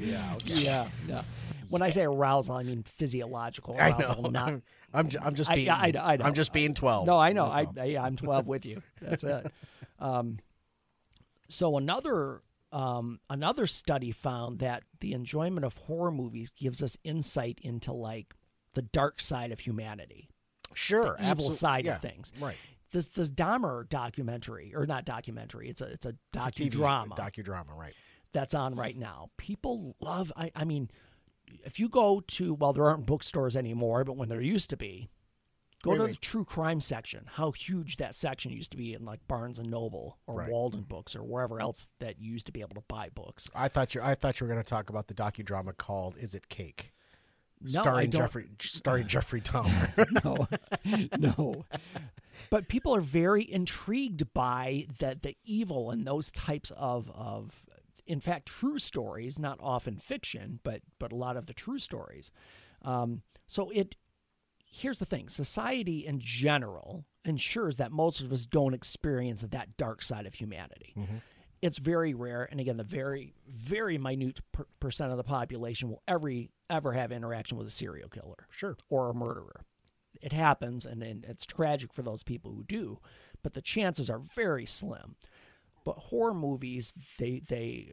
yeah 0.00 0.32
okay. 0.34 0.54
Yeah, 0.54 0.88
yeah. 1.06 1.22
When 1.68 1.80
I 1.80 1.90
say 1.90 2.02
arousal, 2.02 2.56
I 2.56 2.64
mean 2.64 2.82
physiological 2.82 3.76
I 3.78 3.90
arousal, 3.90 4.22
know 4.22 4.30
not 4.30 4.48
I'm, 4.48 4.62
I'm, 4.94 5.08
ju- 5.10 5.18
I'm 5.22 5.34
just 5.36 5.48
I- 5.48 5.54
being 5.54 5.70
I- 5.70 5.92
I 5.96 6.16
know. 6.16 6.24
am 6.24 6.34
just 6.34 6.52
being 6.52 6.74
12 6.74 7.06
No, 7.06 7.20
I 7.20 7.32
know. 7.34 7.44
I, 7.46 7.66
I, 7.80 7.98
I'm 7.98 8.16
12 8.16 8.48
with 8.48 8.66
you. 8.66 8.82
That's 9.00 9.22
it. 9.22 9.46
Um, 10.00 10.38
so 11.48 11.76
another 11.76 12.42
um, 12.72 13.20
another 13.28 13.66
study 13.66 14.10
found 14.10 14.60
that 14.60 14.82
the 15.00 15.12
enjoyment 15.12 15.64
of 15.64 15.76
horror 15.76 16.10
movies 16.10 16.50
gives 16.50 16.82
us 16.82 16.96
insight 17.04 17.58
into 17.62 17.92
like 17.92 18.34
the 18.74 18.82
dark 18.82 19.20
side 19.20 19.52
of 19.52 19.60
humanity, 19.60 20.28
sure 20.74 21.16
the 21.18 21.30
evil 21.30 21.50
side 21.50 21.84
yeah, 21.84 21.94
of 21.94 22.00
things. 22.00 22.32
right 22.40 22.56
This 22.90 23.08
this 23.08 23.30
Dahmer 23.30 23.88
documentary 23.88 24.72
or 24.74 24.86
not 24.86 25.04
documentary? 25.04 25.68
It's 25.68 25.82
a 25.82 25.86
it's 25.86 26.06
a 26.06 26.14
It's 26.34 26.46
a 26.46 26.50
TV 26.50 26.70
docudrama 26.70 27.16
docudrama 27.16 27.76
right 27.76 27.94
that's 28.32 28.54
on 28.54 28.74
right 28.74 28.96
now. 28.96 29.30
People 29.36 29.94
love. 30.00 30.32
I, 30.36 30.50
I 30.54 30.64
mean, 30.64 30.90
if 31.64 31.78
you 31.78 31.88
go 31.88 32.22
to 32.26 32.54
well, 32.54 32.72
there 32.72 32.86
aren't 32.86 33.06
bookstores 33.06 33.56
anymore, 33.56 34.04
but 34.04 34.16
when 34.16 34.28
there 34.28 34.40
used 34.40 34.70
to 34.70 34.76
be, 34.76 35.08
go 35.82 35.90
Wait, 35.90 35.96
to 35.98 36.02
wait. 36.04 36.12
the 36.14 36.18
true 36.20 36.44
crime 36.44 36.80
section. 36.80 37.24
How 37.34 37.50
huge 37.50 37.96
that 37.96 38.14
section 38.14 38.52
used 38.52 38.70
to 38.70 38.76
be 38.76 38.94
in 38.94 39.04
like 39.04 39.20
Barnes 39.28 39.58
and 39.58 39.70
Noble 39.70 40.18
or 40.26 40.36
Right. 40.36 40.50
Walden 40.50 40.82
Books 40.82 41.14
or 41.16 41.22
wherever 41.22 41.60
else 41.60 41.90
that 41.98 42.20
you 42.20 42.32
used 42.32 42.46
to 42.46 42.52
be 42.52 42.60
able 42.60 42.74
to 42.76 42.84
buy 42.88 43.08
books. 43.14 43.50
I 43.54 43.68
thought 43.68 43.94
you 43.94 44.00
I 44.02 44.14
thought 44.14 44.40
you 44.40 44.46
were 44.46 44.52
going 44.52 44.62
to 44.64 44.68
talk 44.68 44.88
about 44.90 45.08
the 45.08 45.14
docudrama 45.14 45.76
called 45.76 46.16
Is 46.18 46.34
It 46.34 46.48
Cake 46.48 46.92
No, 47.60 47.80
starring 47.82 48.10
Jeffrey 48.10 48.48
starring 48.60 49.06
Jeffrey 49.08 49.40
Dahmer 49.40 50.06
no, 50.24 50.48
no. 51.18 51.64
But 52.48 52.68
people 52.68 52.94
are 52.94 53.00
very 53.02 53.42
intrigued 53.50 54.32
by 54.32 54.86
the 54.98 55.18
the 55.20 55.36
evil 55.44 55.90
and 55.90 56.06
those 56.06 56.30
types 56.30 56.70
of 56.76 57.10
of, 57.10 57.66
in 58.06 58.20
fact, 58.20 58.46
true 58.46 58.78
stories. 58.78 59.38
Not 59.38 59.58
often 59.60 59.96
fiction, 59.98 60.60
but 60.62 60.80
but 60.98 61.12
a 61.12 61.16
lot 61.16 61.36
of 61.36 61.46
the 61.46 61.52
true 61.54 61.78
stories. 61.78 62.32
Um, 62.82 63.22
so 63.46 63.70
it 63.70 63.96
here's 64.72 64.98
the 64.98 65.06
thing: 65.06 65.28
society 65.28 66.06
in 66.06 66.18
general 66.18 67.04
ensures 67.24 67.76
that 67.76 67.92
most 67.92 68.20
of 68.20 68.32
us 68.32 68.46
don't 68.46 68.74
experience 68.74 69.42
that 69.42 69.76
dark 69.76 70.02
side 70.02 70.26
of 70.26 70.34
humanity. 70.34 70.94
Mm-hmm. 70.96 71.16
It's 71.60 71.78
very 71.78 72.12
rare, 72.12 72.48
and 72.50 72.58
again, 72.58 72.76
the 72.76 72.82
very 72.82 73.34
very 73.46 73.96
minute 73.98 74.40
per- 74.50 74.66
percent 74.80 75.12
of 75.12 75.16
the 75.16 75.24
population 75.24 75.90
will 75.90 76.02
ever 76.08 76.32
ever 76.68 76.92
have 76.92 77.12
interaction 77.12 77.56
with 77.56 77.66
a 77.66 77.70
serial 77.70 78.08
killer 78.08 78.48
sure 78.50 78.76
or 78.88 79.10
a 79.10 79.14
murderer. 79.14 79.64
It 80.20 80.32
happens, 80.32 80.84
and, 80.84 81.02
and 81.02 81.24
it's 81.24 81.46
tragic 81.46 81.92
for 81.92 82.02
those 82.02 82.22
people 82.22 82.52
who 82.52 82.64
do, 82.64 82.98
but 83.42 83.54
the 83.54 83.62
chances 83.62 84.10
are 84.10 84.18
very 84.18 84.66
slim. 84.66 85.16
But 85.84 85.96
horror 85.98 86.34
movies, 86.34 86.94
they 87.18 87.40
they 87.46 87.92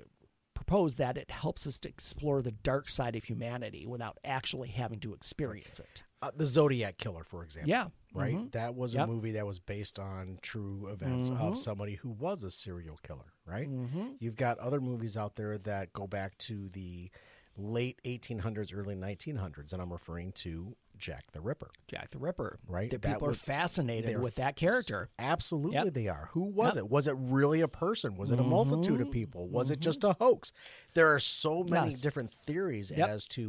propose 0.54 0.96
that 0.96 1.18
it 1.18 1.32
helps 1.32 1.66
us 1.66 1.80
to 1.80 1.90
explore 1.90 2.42
the 2.42 2.52
dark 2.52 2.90
side 2.90 3.16
of 3.16 3.24
humanity 3.24 3.86
without 3.88 4.18
actually 4.24 4.70
having 4.70 5.00
to 5.00 5.14
experience 5.14 5.80
it. 5.80 6.04
Uh, 6.22 6.32
the 6.36 6.46
Zodiac 6.46 6.98
Killer, 6.98 7.24
for 7.24 7.44
example. 7.44 7.70
Yeah. 7.70 7.88
Right? 8.14 8.36
Mhm. 8.36 8.52
That 8.52 8.76
was 8.76 8.94
Yep. 8.94 9.04
a 9.08 9.08
movie 9.12 9.32
that 9.34 9.46
was 9.46 9.60
based 9.60 10.00
on 10.00 10.40
true 10.42 10.88
events 10.88 11.30
Mhm. 11.30 11.40
of 11.40 11.58
somebody 11.58 11.96
who 11.96 12.10
was 12.10 12.44
a 12.44 12.52
serial 12.52 12.98
killer, 13.04 13.34
right? 13.46 13.70
Mhm. 13.70 14.18
You've 14.20 14.36
got 14.36 14.58
other 14.58 14.82
movies 14.82 15.16
out 15.16 15.36
there 15.36 15.58
that 15.60 15.94
go 15.94 16.08
back 16.08 16.38
to 16.40 16.68
the 16.70 17.10
late 17.56 18.02
1800s, 18.04 18.74
early 18.74 18.96
1900s, 18.96 19.72
and 19.72 19.82
I'm 19.82 19.94
referring 19.94 20.32
to 20.34 20.76
Jack 21.00 21.32
the 21.32 21.42
Ripper. 21.42 21.72
Jack 21.88 22.10
the 22.12 22.20
Ripper. 22.20 22.60
Right, 22.68 22.92
That 22.92 23.02
that 23.02 23.14
people 23.16 23.30
was- 23.30 23.40
are 23.40 23.44
fascinated 23.44 24.20
with 24.20 24.36
that 24.36 24.56
character. 24.56 25.10
Absolutely, 25.18 25.74
Yep. 25.76 25.94
they 25.94 26.08
are. 26.08 26.30
Who 26.34 26.42
was 26.44 26.76
Yep. 26.76 26.84
it? 26.86 26.90
Was 26.92 27.08
it 27.08 27.16
really 27.18 27.62
a 27.62 27.68
person? 27.68 28.16
Was 28.16 28.30
it 28.32 28.40
a 28.40 28.44
multitude 28.44 29.02
of 29.02 29.10
people? 29.12 29.48
Was 29.48 29.72
it 29.72 29.80
just 29.80 30.04
a 30.04 30.14
hoax? 30.20 30.52
There 30.94 31.14
are 31.14 31.20
so 31.20 31.64
many 31.64 31.92
Yes. 31.92 32.02
different 32.02 32.32
theories 32.32 32.92
Yep. 32.92 33.10
as 33.10 33.26
to 33.28 33.42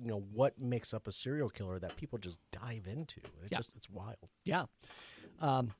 you 0.00 0.06
know 0.06 0.20
what 0.20 0.56
makes 0.60 0.94
up 0.94 1.08
a 1.08 1.12
serial 1.12 1.50
killer 1.50 1.78
that 1.80 1.96
people 1.96 2.18
just 2.20 2.38
dive 2.52 2.86
into. 2.86 3.20
It's 3.42 3.50
just 3.56 3.74
it's 3.74 3.90
wild. 3.90 4.16
Yeah. 4.44 4.66
Um, 5.40 5.72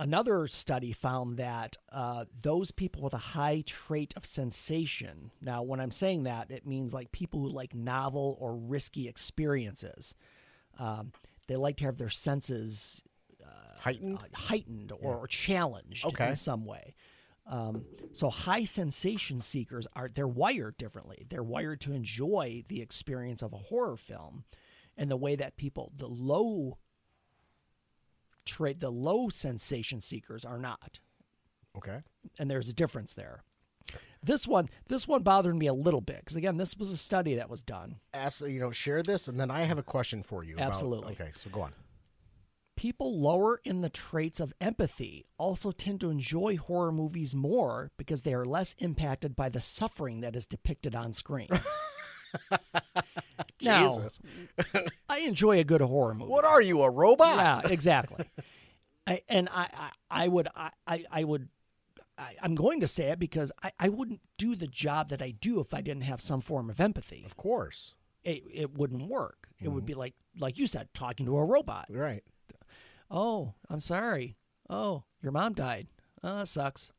another 0.00 0.46
study 0.46 0.92
found 0.92 1.36
that 1.36 1.76
uh, 1.92 2.24
those 2.42 2.70
people 2.70 3.02
with 3.02 3.14
a 3.14 3.18
high 3.18 3.62
trait 3.66 4.14
of 4.16 4.24
sensation. 4.26 5.30
Now, 5.40 5.62
when 5.62 5.78
I'm 5.78 5.90
saying 5.90 6.24
that, 6.24 6.50
it 6.50 6.66
means 6.66 6.92
like 6.94 7.12
people 7.12 7.40
who 7.40 7.48
like 7.50 7.74
novel 7.74 8.36
or 8.40 8.56
risky 8.56 9.08
experiences. 9.08 10.14
Um, 10.78 11.12
they 11.46 11.56
like 11.56 11.76
to 11.78 11.84
have 11.84 11.98
their 11.98 12.08
senses 12.08 13.02
Heightened. 13.80 14.18
uh, 14.22 14.26
heightened 14.36 14.92
or, 14.92 15.16
or 15.16 15.26
challenged 15.26 16.04
Okay. 16.06 16.28
in 16.28 16.34
some 16.36 16.64
way. 16.64 16.94
Um, 17.46 17.84
so 18.12 18.28
high 18.30 18.64
sensation 18.64 19.40
seekers 19.40 19.86
are 19.96 20.10
they're 20.14 20.28
wired 20.28 20.76
differently. 20.76 21.26
They're 21.28 21.42
wired 21.42 21.80
to 21.82 21.92
enjoy 21.92 22.64
the 22.68 22.80
experience 22.82 23.42
of 23.42 23.52
a 23.52 23.56
horror 23.56 23.96
film, 23.96 24.44
and 24.96 25.10
the 25.10 25.16
way 25.16 25.34
that 25.36 25.56
people 25.56 25.92
the 25.96 26.06
low 26.08 26.78
trait 28.60 28.80
the 28.80 28.90
low 28.90 29.30
sensation 29.30 30.02
seekers 30.02 30.44
are 30.44 30.58
not, 30.58 31.00
okay. 31.78 32.00
and 32.38 32.50
there's 32.50 32.68
a 32.68 32.74
difference 32.74 33.14
there. 33.14 33.42
This 34.22 34.46
one, 34.46 34.68
this 34.88 35.08
one 35.08 35.22
bothered 35.22 35.56
me 35.56 35.66
a 35.66 35.72
little 35.72 36.02
bit 36.02 36.18
because 36.18 36.36
again, 36.36 36.58
this 36.58 36.76
was 36.76 36.92
a 36.92 36.96
study 36.98 37.36
that 37.36 37.48
was 37.48 37.62
done. 37.62 37.96
Ask 38.12 38.42
you 38.42 38.60
know 38.60 38.70
share 38.70 39.02
this, 39.02 39.28
and 39.28 39.40
then 39.40 39.50
I 39.50 39.62
have 39.62 39.78
a 39.78 39.82
question 39.82 40.22
for 40.22 40.44
you. 40.44 40.56
about- 40.56 40.68
Absolutely. 40.68 41.12
okay, 41.12 41.30
so 41.34 41.48
go 41.48 41.62
on. 41.62 41.72
People 42.76 43.18
lower 43.18 43.60
in 43.64 43.80
the 43.80 43.88
traits 43.90 44.40
of 44.40 44.52
empathy 44.60 45.24
also 45.38 45.70
tend 45.70 46.00
to 46.02 46.10
enjoy 46.10 46.56
horror 46.56 46.92
movies 46.92 47.34
more 47.34 47.90
because 47.98 48.22
they 48.22 48.34
are 48.34 48.44
less 48.44 48.74
impacted 48.78 49.34
by 49.36 49.48
the 49.48 49.60
suffering 49.60 50.20
that 50.20 50.36
is 50.36 50.46
depicted 50.46 50.94
on 50.94 51.12
screen. 51.14 51.48
now, 53.62 53.88
Jesus, 53.88 54.20
I 55.08 55.18
enjoy 55.20 55.58
a 55.58 55.64
good 55.64 55.80
horror 55.80 56.14
movie. 56.14 56.30
what 56.30 56.44
are 56.44 56.62
you 56.62 56.82
a 56.82 56.90
robot? 56.90 57.36
Yeah, 57.64 57.72
exactly. 57.72 58.24
I, 59.06 59.20
and 59.28 59.48
I, 59.50 59.66
I, 59.72 59.90
I 60.24 60.28
would, 60.28 60.48
I, 60.54 61.04
I, 61.10 61.24
would, 61.24 61.48
I, 62.18 62.34
I'm 62.42 62.54
going 62.54 62.80
to 62.80 62.86
say 62.86 63.10
it 63.10 63.18
because 63.18 63.50
I, 63.62 63.72
I 63.78 63.88
wouldn't 63.88 64.20
do 64.38 64.54
the 64.54 64.66
job 64.66 65.08
that 65.08 65.22
I 65.22 65.30
do 65.32 65.58
if 65.60 65.72
I 65.74 65.80
didn't 65.80 66.02
have 66.04 66.20
some 66.20 66.40
form 66.40 66.70
of 66.70 66.80
empathy. 66.80 67.22
Of 67.26 67.36
course, 67.36 67.94
It, 68.24 68.42
it 68.52 68.74
wouldn't 68.76 69.08
work. 69.08 69.48
It 69.58 69.64
Mm-hmm. 69.64 69.74
would 69.74 69.86
be 69.86 69.94
like, 69.94 70.14
like 70.38 70.58
you 70.58 70.66
said, 70.66 70.88
talking 70.94 71.26
to 71.26 71.36
a 71.36 71.44
robot. 71.44 71.86
right. 71.90 72.22
Oh, 73.10 73.54
I'm 73.68 73.80
sorry. 73.80 74.36
Oh, 74.68 75.02
your 75.22 75.32
mom 75.32 75.54
died. 75.54 75.88
Oh, 76.22 76.38
that 76.38 76.48
sucks. 76.48 76.92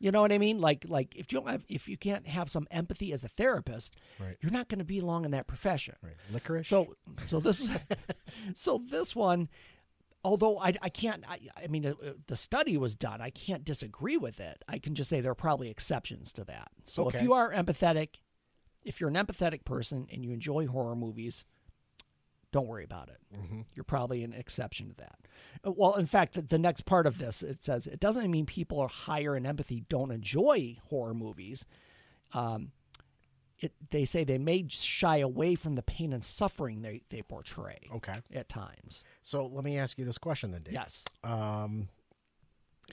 You 0.00 0.12
know 0.12 0.20
what 0.20 0.32
I 0.32 0.38
mean? 0.38 0.60
Like, 0.60 0.84
like 0.88 1.16
if 1.16 1.32
you 1.32 1.40
don't 1.40 1.48
have, 1.50 1.64
if 1.68 1.88
you 1.88 1.96
can't 1.96 2.26
have 2.28 2.48
some 2.48 2.66
empathy 2.70 3.12
as 3.12 3.24
a 3.24 3.28
therapist, 3.28 3.96
Right. 4.20 4.36
you're 4.40 4.52
not 4.52 4.68
going 4.68 4.78
to 4.78 4.84
be 4.84 5.00
long 5.00 5.24
in 5.24 5.32
that 5.32 5.46
profession. 5.46 5.96
Right. 6.02 6.14
Licorice. 6.32 6.68
So, 6.68 6.94
so 7.26 7.40
this, 7.40 7.66
so 8.54 8.80
this 8.88 9.16
one, 9.16 9.48
although 10.22 10.58
I, 10.58 10.74
I 10.82 10.88
can't, 10.88 11.24
I, 11.28 11.40
I 11.62 11.66
mean, 11.66 11.84
uh, 11.86 11.90
uh, 12.04 12.12
the 12.28 12.36
study 12.36 12.76
was 12.76 12.94
done. 12.94 13.20
I 13.20 13.30
can't 13.30 13.64
disagree 13.64 14.16
with 14.16 14.38
it. 14.40 14.62
I 14.68 14.78
can 14.78 14.94
just 14.94 15.10
say 15.10 15.20
there 15.20 15.32
are 15.32 15.36
probably 15.36 15.68
exceptions 15.68 16.32
to 16.34 16.44
that. 16.44 16.68
So 16.86 17.08
if 17.08 17.20
you 17.20 17.32
are 17.32 17.52
empathetic, 17.52 18.16
if 18.84 19.00
you're 19.00 19.10
an 19.10 19.16
empathetic 19.16 19.64
person 19.64 20.06
and 20.12 20.24
you 20.24 20.30
enjoy 20.32 20.66
horror 20.68 20.94
movies, 20.96 21.44
don't 22.52 22.66
worry 22.66 22.84
about 22.84 23.08
it. 23.08 23.18
You're 23.74 23.84
probably 23.84 24.24
an 24.24 24.32
exception 24.32 24.88
to 24.88 24.94
that. 24.96 25.18
Uh, 25.66 25.72
Well, 25.72 25.94
in 25.94 26.06
fact, 26.06 26.34
the, 26.34 26.42
the 26.42 26.58
next 26.58 26.82
part 26.86 27.06
of 27.06 27.18
this 27.18 27.42
it 27.42 27.62
says 27.62 27.86
it 27.86 28.00
doesn't 28.00 28.30
mean 28.30 28.46
people 28.46 28.80
are 28.80 28.88
higher 28.88 29.36
in 29.36 29.44
empathy 29.46 29.84
don't 29.88 30.10
enjoy 30.10 30.78
horror 30.88 31.14
movies. 31.14 31.66
Um, 32.32 32.72
it, 33.60 33.72
they 33.90 34.04
say 34.04 34.24
they 34.24 34.38
may 34.38 34.66
shy 34.68 35.18
away 35.18 35.54
from 35.56 35.74
the 35.74 35.82
pain 35.82 36.12
and 36.12 36.24
suffering 36.24 36.82
they, 36.82 37.02
they 37.10 37.22
portray 37.22 37.78
okay. 37.96 38.18
at 38.32 38.48
times. 38.48 39.02
So 39.22 39.46
let 39.46 39.64
me 39.64 39.78
ask 39.78 39.98
you 39.98 40.04
this 40.04 40.18
question 40.18 40.52
then, 40.52 40.62
Dave. 40.62 40.74
Yes, 40.74 41.04
Um, 41.24 41.88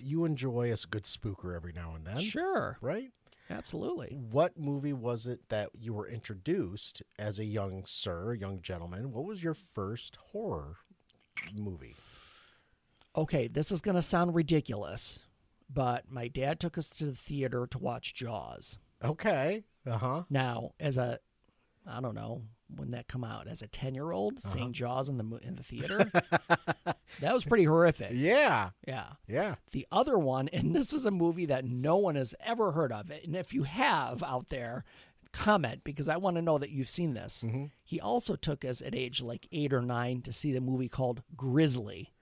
you 0.02 0.26
enjoy 0.26 0.72
a 0.72 0.76
good 0.89 1.04
spooker 1.04 1.56
every 1.56 1.72
now 1.72 1.94
and 1.96 2.06
then, 2.06 2.18
sure, 2.18 2.78
right? 2.82 3.12
Absolutely. 3.49 4.17
What 4.19 4.58
movie 4.58 4.93
was 4.93 5.27
it 5.27 5.49
that 5.49 5.69
you 5.73 5.93
were 5.93 6.08
introduced 6.08 7.01
as 7.19 7.39
a 7.39 7.45
young 7.45 7.84
sir, 7.86 8.34
young 8.34 8.62
gentleman? 8.62 9.12
What 9.12 9.25
was 9.25 9.43
your 9.43 9.53
first 9.53 10.17
horror 10.31 10.77
movie? 11.53 11.95
Okay, 13.15 13.47
this 13.47 13.71
is 13.71 13.81
going 13.81 13.95
to 13.95 14.01
sound 14.01 14.36
ridiculous, 14.36 15.19
but 15.69 16.03
my 16.10 16.27
dad 16.27 16.60
took 16.60 16.77
us 16.77 16.89
to 16.91 17.05
the 17.05 17.15
theater 17.15 17.67
to 17.71 17.77
watch 17.77 18.13
Jaws. 18.13 18.77
Okay. 19.03 19.63
Uh 19.88 19.97
huh. 19.97 20.23
Now, 20.29 20.71
as 20.79 20.97
a, 20.97 21.19
I 21.88 22.01
don't 22.01 22.15
know 22.15 22.41
when 22.73 22.91
that 22.91 23.08
come 23.08 23.23
out 23.23 23.47
as 23.47 23.62
a 23.62 23.67
ten 23.67 23.93
year 23.95 24.12
old 24.12 24.38
Uh-huh. 24.38 24.49
seeing 24.49 24.73
Jaws 24.73 25.10
in 25.10 25.17
the 25.17 25.38
in 25.41 25.56
the 25.56 25.63
theater, 25.63 26.10
that 27.21 27.34
was 27.34 27.43
pretty 27.45 27.63
horrific. 27.65 28.12
Yeah. 28.13 28.71
Yeah. 28.88 29.08
Yeah. 29.28 29.56
The 29.71 29.86
other 29.91 30.17
one, 30.17 30.47
and 30.49 30.73
this 30.75 30.93
is 30.93 31.06
a 31.06 31.12
movie 31.12 31.45
that 31.47 31.65
no 31.65 31.97
one 31.97 32.15
has 32.15 32.34
ever 32.43 32.71
heard 32.71 32.91
of, 32.91 33.10
and 33.10 33.36
if 33.36 33.54
you 33.54 33.63
have 33.63 34.23
out 34.23 34.49
there, 34.49 34.84
comment 35.32 35.82
because 35.84 36.08
I 36.08 36.17
want 36.17 36.38
to 36.38 36.41
know 36.41 36.58
that 36.58 36.69
you've 36.69 36.89
seen 36.89 37.13
this. 37.13 37.43
Mm-hmm. 37.45 37.65
He 37.84 37.99
also 37.99 38.36
took 38.36 38.63
us 38.65 38.82
at 38.82 38.95
age 38.95 39.21
like 39.21 39.47
eight 39.51 39.73
or 39.73 39.82
nine 39.82 40.21
to 40.21 40.32
see 40.32 40.54
the 40.54 40.62
movie 40.62 40.89
called 40.89 41.21
Grizzly. 41.36 42.13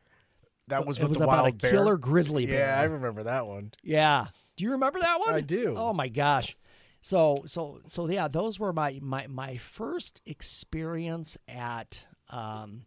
That 0.68 0.86
was 0.88 0.98
it 0.98 1.08
was 1.10 1.18
about 1.18 1.28
wild 1.44 1.48
a 1.50 1.58
bear. 1.58 1.72
killer 1.72 1.98
grizzly 1.98 2.46
bear. 2.46 2.60
Yeah, 2.68 2.80
I 2.80 2.84
remember 2.84 3.24
that 3.24 3.46
one. 3.48 3.72
Yeah. 3.84 4.28
Do 4.56 4.64
you 4.64 4.72
remember 4.72 5.00
that 5.00 5.20
one? 5.20 5.36
I 5.36 5.42
do. 5.42 5.76
Oh 5.78 5.94
my 5.94 6.08
gosh. 6.08 6.56
So 7.04 7.44
so 7.46 7.82
so 7.86 8.10
yeah, 8.10 8.30
those 8.30 8.60
were 8.60 8.72
my 8.72 8.98
my 9.02 9.28
my 9.28 9.58
first 9.58 10.22
experience 10.26 11.38
at 11.50 12.06
um 12.30 12.86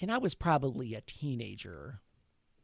and 0.00 0.10
I 0.10 0.16
was 0.16 0.34
probably 0.34 0.94
a 0.94 1.02
teenager. 1.02 2.00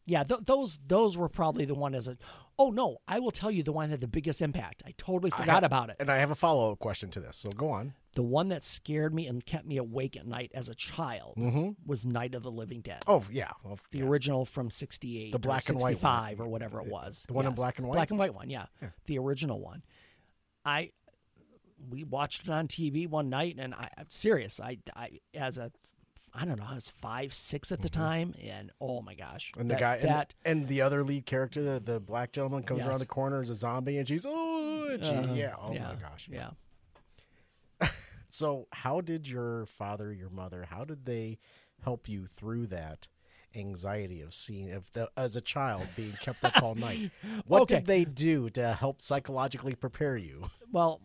Yeah, 0.07 0.25
th- 0.25 0.41
those 0.45 0.81
those 0.87 1.19
were 1.19 1.29
probably 1.29 1.67
the 1.67 1.75
one 1.75 1.95
as 1.95 2.09
a 2.09 2.17
Oh 2.59 2.71
no, 2.71 2.97
I 3.07 3.21
will 3.21 3.31
tell 3.31 3.51
you 3.51 3.63
the 3.63 3.71
one 3.71 3.91
that 3.91 3.97
had 3.97 4.01
the 4.01 4.09
biggest 4.09 4.41
impact. 4.41 4.83
I 4.87 4.95
totally 4.97 5.31
I 5.31 5.37
forgot 5.37 5.63
about 5.63 5.91
it. 5.91 5.97
And 6.01 6.11
I 6.11 6.17
have 6.17 6.31
a 6.31 6.35
follow 6.35 6.73
up 6.73 6.79
question 6.79 7.11
to 7.11 7.21
this. 7.21 7.37
So 7.37 7.51
go 7.51 7.69
on. 7.69 7.93
The 8.15 8.23
one 8.23 8.49
that 8.49 8.65
scared 8.65 9.15
me 9.15 9.27
and 9.27 9.45
kept 9.45 9.67
me 9.67 9.77
awake 9.77 10.17
at 10.17 10.27
night 10.27 10.51
as 10.55 10.71
a 10.71 10.75
child 10.75 11.37
was 11.85 12.07
Night 12.07 12.35
of 12.35 12.43
the 12.43 12.51
Living 12.51 12.81
Dead. 12.81 13.03
Oh 13.07 13.25
yeah. 13.31 13.51
Well, 13.63 13.79
the 13.91 13.99
yeah. 13.99 14.05
original 14.07 14.47
from 14.47 14.71
68 14.71 15.33
The 15.33 15.39
black 15.39 15.69
and 15.69 15.77
white 15.77 16.03
one. 16.03 16.29
65 16.33 16.41
or 16.41 16.49
whatever 16.49 16.81
it 16.81 16.87
was 16.89 17.27
The 17.29 17.35
one 17.35 17.47
in 17.47 17.53
black 17.53 17.79
and 17.79 17.87
white? 17.87 17.97
black 17.97 18.09
and 18.09 18.19
white 18.19 18.35
one 18.35 18.49
yeah. 18.49 18.65
the 19.05 19.19
original 19.19 19.61
one 19.61 19.83
i 20.69 20.91
we 21.91 22.05
watched 22.05 22.43
it 22.45 22.51
on 22.51 22.69
tv 22.69 23.09
one 23.09 23.29
night 23.31 23.57
and 23.59 23.75
i 23.75 23.89
i'm 23.99 24.11
serious. 24.11 24.61
I 24.61 24.79
i 24.95 25.21
as 25.35 25.59
a 25.59 25.71
i 26.35 26.45
don't 26.45 26.59
know 26.59 26.67
i 26.69 26.75
was 26.75 26.91
five 26.91 27.33
six 27.33 27.71
at 27.73 27.81
the 27.81 27.89
time 27.89 28.35
and 28.43 28.71
oh 28.81 29.01
my 29.01 29.15
gosh. 29.15 29.51
Mm-hmm. 29.53 29.61
And 29.61 29.71
the 29.71 29.75
that, 29.75 29.81
guy 29.81 29.95
and, 29.97 30.09
that 30.09 30.35
and 30.45 30.69
the 30.69 30.81
other 30.83 31.03
lead 31.05 31.25
character, 31.27 31.63
the, 31.63 31.81
the 31.81 32.01
black 32.01 32.33
gentleman, 32.33 32.63
comes 32.65 32.79
Yes. 32.81 32.89
around 32.89 32.99
the 33.01 33.07
corner 33.07 33.41
as 33.41 33.51
a 33.51 33.55
zombie, 33.55 33.99
and 33.99 34.07
she's 34.09 34.27
oh, 34.29 34.97
gee, 35.01 35.09
uh, 35.11 35.35
yeah, 35.35 35.55
oh 35.61 35.73
yeah, 35.73 35.89
my 35.89 35.95
gosh, 35.95 36.29
yeah. 36.31 36.51
So, 38.31 38.67
how 38.73 39.01
did 39.01 39.27
your 39.27 39.65
father, 39.67 40.13
your 40.13 40.29
mother, 40.29 40.67
how 40.69 40.85
did 40.85 41.07
they 41.07 41.39
help 41.83 42.09
you 42.09 42.27
through 42.27 42.67
that 42.67 43.09
anxiety 43.55 44.21
of 44.21 44.33
seeing, 44.35 44.71
of 44.73 44.93
the, 44.93 45.11
as 45.17 45.37
a 45.37 45.41
child 45.41 45.87
being 45.97 46.13
kept 46.21 46.45
up 46.45 46.63
all 46.63 46.75
night? 46.75 47.11
What 47.47 47.63
Okay. 47.63 47.77
did 47.77 47.87
they 47.87 48.05
do 48.05 48.49
to 48.51 48.75
help 48.75 49.01
psychologically 49.03 49.75
prepare 49.75 50.17
you? 50.17 50.51
well 50.73 51.01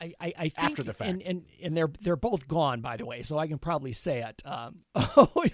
I, 0.00 0.14
I, 0.20 0.32
I 0.36 0.48
think 0.48 0.70
After 0.70 0.82
the 0.82 0.92
fact. 0.94 1.10
and, 1.10 1.22
and 1.22 1.44
and 1.62 1.76
they're 1.76 1.90
they're 2.00 2.16
both 2.16 2.48
gone 2.48 2.80
by 2.80 2.96
the 2.96 3.06
way, 3.06 3.22
so 3.22 3.38
I 3.38 3.46
can 3.46 3.58
probably 3.58 3.92
say 3.92 4.20
it. 4.22 4.42
Um, 4.44 4.78
oh, 4.96 5.30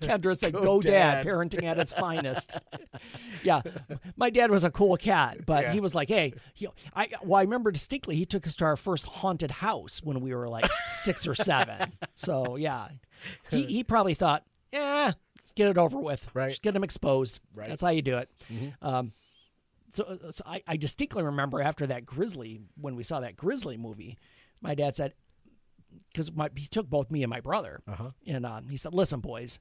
Kendra 0.00 0.38
said, 0.38 0.54
Go 0.54 0.62
"Go, 0.64 0.80
dad. 0.80 1.22
Dad." 1.22 1.26
parenting 1.26 1.64
at 1.64 1.78
its 1.78 1.92
finest." 1.92 2.56
yeah, 3.42 3.60
my 4.16 4.30
dad 4.30 4.50
was 4.50 4.64
a 4.64 4.70
cool 4.70 4.96
cat, 4.96 5.44
but 5.44 5.64
Yeah. 5.64 5.72
he 5.72 5.80
was 5.80 5.94
like, 5.94 6.08
"Hey, 6.08 6.32
he, 6.54 6.66
I 6.96 7.08
well, 7.22 7.40
I 7.40 7.42
remember 7.42 7.70
distinctly 7.70 8.16
he 8.16 8.24
took 8.24 8.46
us 8.46 8.54
to 8.56 8.64
our 8.64 8.76
first 8.78 9.04
haunted 9.06 9.50
house 9.50 10.00
when 10.02 10.20
we 10.22 10.34
were 10.34 10.48
like 10.48 10.70
six 10.84 11.26
or 11.26 11.34
seven. 11.34 11.92
So 12.14 12.56
yeah, 12.56 12.88
he 13.50 13.64
he 13.66 13.84
probably 13.84 14.14
thought, 14.14 14.44
yeah, 14.72 15.12
let's 15.50 15.56
get 15.56 15.68
it 15.68 15.78
over 15.78 15.98
with. 15.98 16.28
Right. 16.34 16.50
Just 16.50 16.62
get 16.62 16.74
them 16.74 16.84
exposed. 16.84 17.40
Right. 17.54 17.68
That's 17.68 17.82
how 17.82 17.88
you 17.88 18.02
do 18.02 18.18
it. 18.18 18.30
Um, 18.80 19.12
so, 19.92 20.18
so 20.30 20.44
I, 20.46 20.62
I 20.68 20.76
distinctly 20.76 21.22
remember 21.24 21.60
after 21.60 21.86
that 21.88 22.06
Grizzly, 22.06 22.60
when 22.80 22.94
we 22.94 23.02
saw 23.02 23.20
that 23.20 23.36
Grizzly 23.36 23.76
movie, 23.76 24.18
my 24.60 24.74
dad 24.74 24.94
said, 24.94 25.14
because 26.12 26.30
he 26.56 26.66
took 26.68 26.88
both 26.88 27.10
me 27.10 27.24
and 27.24 27.30
my 27.30 27.40
brother, 27.40 27.80
Uh-huh. 27.88 28.10
and 28.26 28.46
uh, 28.46 28.60
he 28.70 28.76
said, 28.76 28.94
"Listen, 28.94 29.18
boys, 29.18 29.58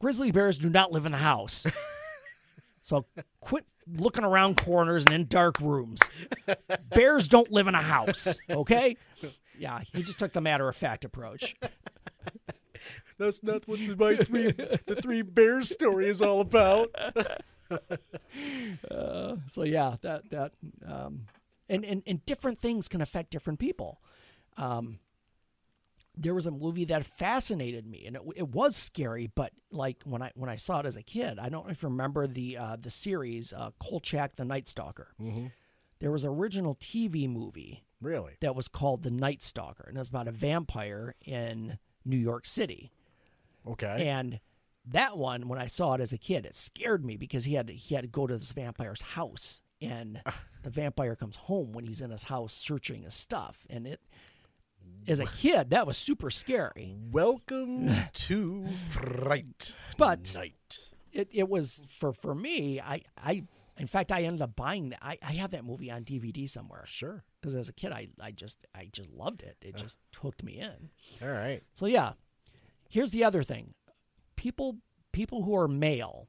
grizzly 0.00 0.32
bears 0.32 0.58
do 0.58 0.68
not 0.68 0.90
live 0.90 1.06
in 1.06 1.12
the 1.12 1.18
house." 1.18 1.66
So 2.82 3.04
quit 3.40 3.64
looking 3.88 4.22
around 4.22 4.58
corners 4.58 5.04
and 5.06 5.12
in 5.12 5.26
dark 5.26 5.58
rooms. 5.58 5.98
Bears 6.94 7.26
don't 7.26 7.50
live 7.50 7.66
in 7.66 7.74
a 7.74 7.82
house, 7.82 8.38
okay? 8.48 8.96
Yeah, 9.58 9.80
he 9.92 10.04
just 10.04 10.20
took 10.20 10.32
the 10.32 10.40
matter 10.40 10.68
of 10.68 10.76
fact 10.76 11.04
approach. 11.04 11.56
That's 13.18 13.42
not 13.42 13.66
what 13.66 13.78
the, 13.78 13.96
my 13.96 14.16
three 14.16 14.50
the 14.52 14.98
three 15.00 15.22
bears 15.22 15.70
story 15.70 16.08
is 16.08 16.20
all 16.22 16.40
about. 16.40 16.94
So 19.48 19.62
yeah, 19.64 19.96
that 20.02 20.30
that 20.30 20.52
um, 20.86 21.26
and, 21.68 21.84
and 21.84 22.02
and 22.06 22.24
different 22.26 22.58
things 22.58 22.88
can 22.88 23.00
affect 23.00 23.30
different 23.30 23.58
people. 23.58 24.00
Um, 24.56 24.98
there 26.18 26.34
was 26.34 26.46
a 26.46 26.50
movie 26.50 26.84
that 26.86 27.04
fascinated 27.04 27.86
me, 27.86 28.06
and 28.06 28.16
it, 28.16 28.22
it 28.36 28.48
was 28.48 28.76
scary. 28.76 29.26
But 29.34 29.52
like 29.70 30.02
when 30.04 30.22
I 30.22 30.30
when 30.34 30.48
I 30.50 30.56
saw 30.56 30.80
it 30.80 30.86
as 30.86 30.96
a 30.96 31.02
kid, 31.02 31.38
I 31.38 31.48
don't 31.48 31.66
know 31.66 31.70
if 31.72 31.82
you 31.82 31.88
remember 31.88 32.26
the 32.26 32.56
uh, 32.56 32.76
the 32.80 32.90
series 32.90 33.52
uh, 33.52 33.70
Kolchak 33.80 34.36
the 34.36 34.44
Night 34.44 34.68
Stalker. 34.68 35.08
There 35.98 36.12
was 36.12 36.24
an 36.24 36.30
original 36.30 36.74
TV 36.74 37.28
movie 37.28 37.84
Really? 38.02 38.34
that 38.40 38.54
was 38.54 38.68
called 38.68 39.02
The 39.02 39.10
Night 39.10 39.42
Stalker, 39.42 39.84
and 39.88 39.96
it 39.96 39.98
was 40.00 40.08
about 40.08 40.28
a 40.28 40.32
vampire 40.32 41.14
in 41.24 41.78
New 42.04 42.18
York 42.18 42.46
City. 42.46 42.92
Okay. 43.66 44.08
And 44.08 44.40
that 44.86 45.16
one, 45.16 45.48
when 45.48 45.58
I 45.58 45.66
saw 45.66 45.94
it 45.94 46.00
as 46.00 46.12
a 46.12 46.18
kid, 46.18 46.46
it 46.46 46.54
scared 46.54 47.04
me 47.04 47.16
because 47.16 47.44
he 47.44 47.54
had 47.54 47.66
to, 47.66 47.72
he 47.72 47.94
had 47.94 48.02
to 48.02 48.08
go 48.08 48.26
to 48.26 48.36
this 48.36 48.52
vampire's 48.52 49.02
house, 49.02 49.60
and 49.80 50.20
ah. 50.26 50.40
the 50.62 50.70
vampire 50.70 51.16
comes 51.16 51.36
home 51.36 51.72
when 51.72 51.84
he's 51.84 52.00
in 52.00 52.10
his 52.10 52.24
house 52.24 52.52
searching 52.52 53.02
his 53.02 53.14
stuff, 53.14 53.66
and 53.68 53.86
it. 53.86 54.00
As 55.08 55.20
a 55.20 55.26
kid, 55.26 55.70
that 55.70 55.86
was 55.86 55.96
super 55.96 56.30
scary. 56.30 56.96
Welcome 57.10 57.90
to 58.12 58.68
Fright 58.90 59.72
But- 59.96 60.32
Night. 60.34 60.78
It 61.12 61.28
it 61.32 61.48
was 61.48 61.86
for 61.88 62.12
for 62.12 62.34
me. 62.34 62.78
I 62.80 63.02
I 63.16 63.44
in 63.78 63.86
fact 63.86 64.12
I 64.12 64.24
ended 64.24 64.42
up 64.42 64.54
buying 64.54 64.90
that. 64.90 64.98
I, 65.00 65.16
I 65.22 65.32
have 65.32 65.52
that 65.52 65.64
movie 65.64 65.90
on 65.90 66.04
DVD 66.04 66.48
somewhere 66.48 66.84
Sure. 66.86 67.24
because 67.40 67.56
as 67.56 67.68
a 67.70 67.72
kid 67.72 67.90
I 67.90 68.08
I 68.20 68.32
just 68.32 68.66
I 68.74 68.90
just 68.92 69.10
loved 69.10 69.42
it. 69.42 69.56
It 69.62 69.74
ah. 69.76 69.78
just 69.78 69.98
hooked 70.20 70.42
me 70.42 70.58
in. 70.58 70.90
All 71.22 71.32
right. 71.32 71.62
So 71.72 71.86
yeah, 71.86 72.12
here's 72.88 73.10
the 73.12 73.24
other 73.24 73.42
thing: 73.42 73.74
people 74.36 74.78
people 75.12 75.42
who 75.44 75.54
are 75.56 75.68
male, 75.68 76.28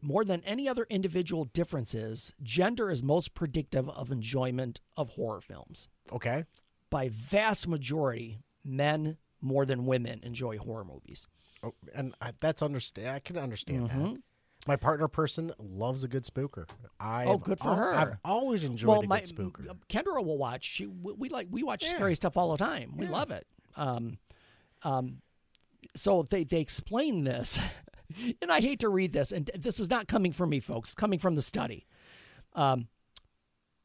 more 0.00 0.24
than 0.24 0.42
any 0.44 0.68
other 0.68 0.86
individual 0.90 1.44
differences, 1.44 2.32
gender 2.42 2.90
is 2.90 3.02
most 3.02 3.34
predictive 3.34 3.88
of 3.90 4.10
enjoyment 4.10 4.80
of 4.96 5.10
horror 5.10 5.40
films. 5.40 5.88
Okay. 6.12 6.44
By 6.90 7.08
vast 7.10 7.68
majority, 7.68 8.38
men 8.64 9.16
more 9.40 9.64
than 9.64 9.86
women 9.86 10.20
enjoy 10.22 10.58
horror 10.58 10.84
movies. 10.84 11.26
Oh, 11.62 11.74
and 11.94 12.14
I, 12.20 12.32
that's 12.40 12.62
understand. 12.62 13.08
I 13.08 13.18
can 13.20 13.36
understand 13.38 13.88
Mm-hmm. 13.90 14.04
that. 14.14 14.22
My 14.64 14.76
partner 14.76 15.08
person 15.08 15.52
loves 15.58 16.04
a 16.04 16.08
good 16.08 16.22
spooker. 16.24 16.66
I 17.00 17.24
Oh, 17.24 17.36
good 17.36 17.58
for 17.58 17.74
her. 17.74 17.94
I've 17.94 18.16
always 18.24 18.62
enjoyed 18.62 19.04
a 19.04 19.08
my 19.08 19.18
good 19.18 19.28
spooker. 19.34 19.76
Kendra 19.88 20.24
will 20.24 20.38
watch. 20.38 20.64
She 20.64 20.86
we, 20.86 21.12
we 21.14 21.28
like 21.30 21.48
we 21.50 21.64
watch 21.64 21.82
Yeah. 21.84 21.94
scary 21.96 22.14
stuff 22.14 22.36
all 22.36 22.52
the 22.52 22.58
time. 22.64 22.96
We 22.96 23.06
love 23.08 23.32
it. 23.32 23.44
Um, 23.76 24.18
um, 24.82 25.22
so 25.94 26.22
they 26.22 26.44
they 26.44 26.60
explain 26.60 27.24
this, 27.24 27.58
and 28.42 28.50
I 28.50 28.60
hate 28.60 28.80
to 28.80 28.88
read 28.88 29.12
this, 29.12 29.32
and 29.32 29.50
this 29.58 29.80
is 29.80 29.90
not 29.90 30.08
coming 30.08 30.32
from 30.32 30.50
me, 30.50 30.60
folks. 30.60 30.94
Coming 30.94 31.18
from 31.18 31.34
the 31.34 31.42
study. 31.42 31.86
Um, 32.54 32.88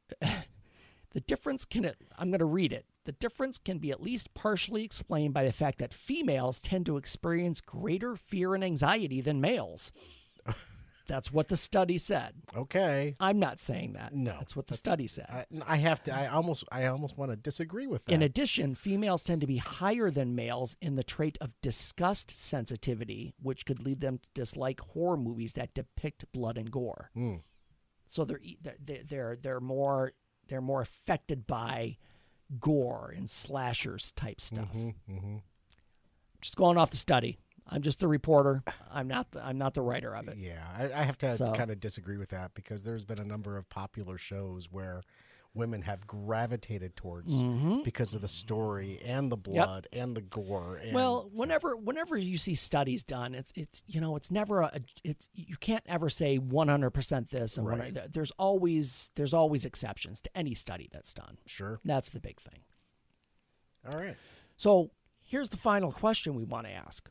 the 0.21 1.21
difference 1.21 1.65
can 1.65 1.91
I'm 2.17 2.29
going 2.29 2.39
to 2.39 2.45
read 2.45 2.73
it. 2.73 2.85
The 3.05 3.13
difference 3.13 3.57
can 3.57 3.77
be 3.77 3.91
at 3.91 4.01
least 4.01 4.33
partially 4.33 4.83
explained 4.83 5.33
by 5.33 5.45
the 5.45 5.53
fact 5.53 5.79
that 5.79 5.93
females 5.93 6.59
tend 6.59 6.85
to 6.87 6.97
experience 6.97 7.61
greater 7.61 8.17
fear 8.17 8.53
and 8.53 8.63
anxiety 8.63 9.21
than 9.21 9.39
males. 9.39 9.93
That's 11.07 11.31
what 11.31 11.47
the 11.47 11.57
study 11.57 11.97
said. 11.97 12.33
Okay. 12.55 13.15
I'm 13.19 13.39
not 13.39 13.59
saying 13.59 13.93
that. 13.93 14.13
No. 14.13 14.31
That's 14.37 14.55
what 14.55 14.67
the 14.67 14.75
study 14.75 15.07
said. 15.07 15.25
I, 15.29 15.45
I 15.65 15.77
have 15.77 16.03
to. 16.03 16.13
I 16.15 16.27
almost. 16.27 16.65
I 16.71 16.85
almost 16.87 17.17
want 17.17 17.31
to 17.31 17.35
disagree 17.37 17.87
with 17.87 18.05
that. 18.05 18.11
In 18.13 18.21
addition, 18.21 18.75
females 18.75 19.23
tend 19.23 19.41
to 19.41 19.47
be 19.47 19.57
higher 19.57 20.11
than 20.11 20.35
males 20.35 20.75
in 20.81 20.95
the 20.95 21.03
trait 21.03 21.37
of 21.39 21.51
disgust 21.61 22.31
sensitivity, 22.35 23.33
which 23.41 23.65
could 23.65 23.81
lead 23.81 24.01
them 24.01 24.17
to 24.19 24.29
dislike 24.33 24.79
horror 24.81 25.17
movies 25.17 25.53
that 25.53 25.73
depict 25.73 26.25
blood 26.33 26.57
and 26.57 26.69
gore. 26.69 27.09
Hmm. 27.13 27.35
So 28.07 28.25
they're 28.25 28.41
they're- 28.61 28.75
they're 28.83 29.03
they're 29.03 29.35
they're 29.41 29.59
more 29.59 30.13
they're 30.47 30.61
more 30.61 30.81
affected 30.81 31.47
by 31.47 31.97
gore 32.59 33.13
and 33.15 33.29
slashers 33.29 34.11
type 34.11 34.39
stuff. 34.39 34.71
Mm-hmm, 34.73 35.13
mm-hmm. 35.13 35.37
Just 36.41 36.55
going 36.55 36.77
off 36.77 36.91
the 36.91 36.97
study. 36.97 37.37
I'm 37.69 37.81
just 37.81 37.99
the 37.99 38.07
reporter. 38.07 38.63
I'm 38.91 39.07
not 39.07 39.31
the, 39.31 39.45
I'm 39.45 39.57
not 39.57 39.73
the 39.73 39.81
writer 39.81 40.15
of 40.15 40.27
it. 40.27 40.37
yeah, 40.37 40.63
I, 40.77 40.85
I 40.85 41.03
have 41.03 41.17
to 41.19 41.35
So- 41.35 41.51
kind 41.53 41.71
of 41.71 41.79
disagree 41.79 42.17
with 42.17 42.29
that 42.29 42.53
because 42.53 42.83
there's 42.83 43.05
been 43.05 43.19
a 43.19 43.25
number 43.25 43.57
of 43.57 43.67
popular 43.69 44.17
shows 44.17 44.71
where 44.71 45.01
women 45.53 45.81
have 45.81 46.05
gravitated 46.05 46.95
towards 46.95 47.41
Mm-hmm. 47.41 47.81
because 47.81 48.13
of 48.13 48.21
the 48.21 48.27
story 48.27 48.99
and 49.03 49.31
the 49.31 49.37
blood 49.37 49.87
and 49.91 50.15
the 50.15 50.21
gore. 50.21 50.75
And, 50.83 50.93
Well, 50.93 51.29
whenever 51.33 51.75
whenever 51.75 52.15
you 52.15 52.37
see 52.37 52.53
studies 52.53 53.03
done, 53.03 53.33
it's 53.33 53.51
it's 53.55 53.81
you 53.87 53.99
know 53.99 54.15
it's 54.15 54.29
never 54.29 54.61
a 54.61 54.79
it's 55.03 55.29
you 55.33 55.57
can't 55.57 55.83
ever 55.87 56.09
say 56.09 56.37
100% 56.37 57.29
this 57.29 57.57
and 57.57 57.65
one- 57.65 57.79
Right. 57.79 57.97
there's 58.11 58.31
always 58.37 59.09
there's 59.15 59.33
always 59.33 59.65
exceptions 59.65 60.21
to 60.21 60.37
any 60.37 60.53
study 60.53 60.89
that's 60.91 61.13
done. 61.13 61.37
sure. 61.47 61.79
That's 61.83 62.11
the 62.11 62.19
big 62.19 62.39
thing. 62.39 62.59
All 63.91 63.97
right. 63.97 64.15
So, 64.57 64.91
here's 65.23 65.49
the 65.49 65.57
final 65.57 65.91
question 65.91 66.35
we 66.35 66.43
want 66.43 66.67
to 66.67 66.73
ask. 66.73 67.09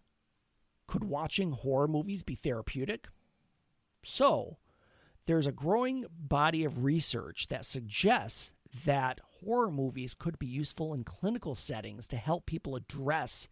Could 0.87 1.05
watching 1.05 1.53
horror 1.53 1.89
movies 1.89 2.23
be 2.23 2.35
therapeutic? 2.35 3.09
So, 4.03 4.59
there's 5.27 5.47
a 5.47 5.53
growing 5.53 6.07
body 6.11 6.65
of 6.65 6.85
research 6.85 7.49
that 7.49 7.65
suggests 7.65 8.55
that 8.85 9.21
horror 9.41 9.71
movies 9.71 10.15
could 10.15 10.39
be 10.39 10.47
useful 10.47 10.95
in 10.95 11.05
clinical 11.05 11.55
settings 11.55 12.07
to 12.09 12.17
help 12.17 12.47
people 12.47 12.77
address 12.77 13.49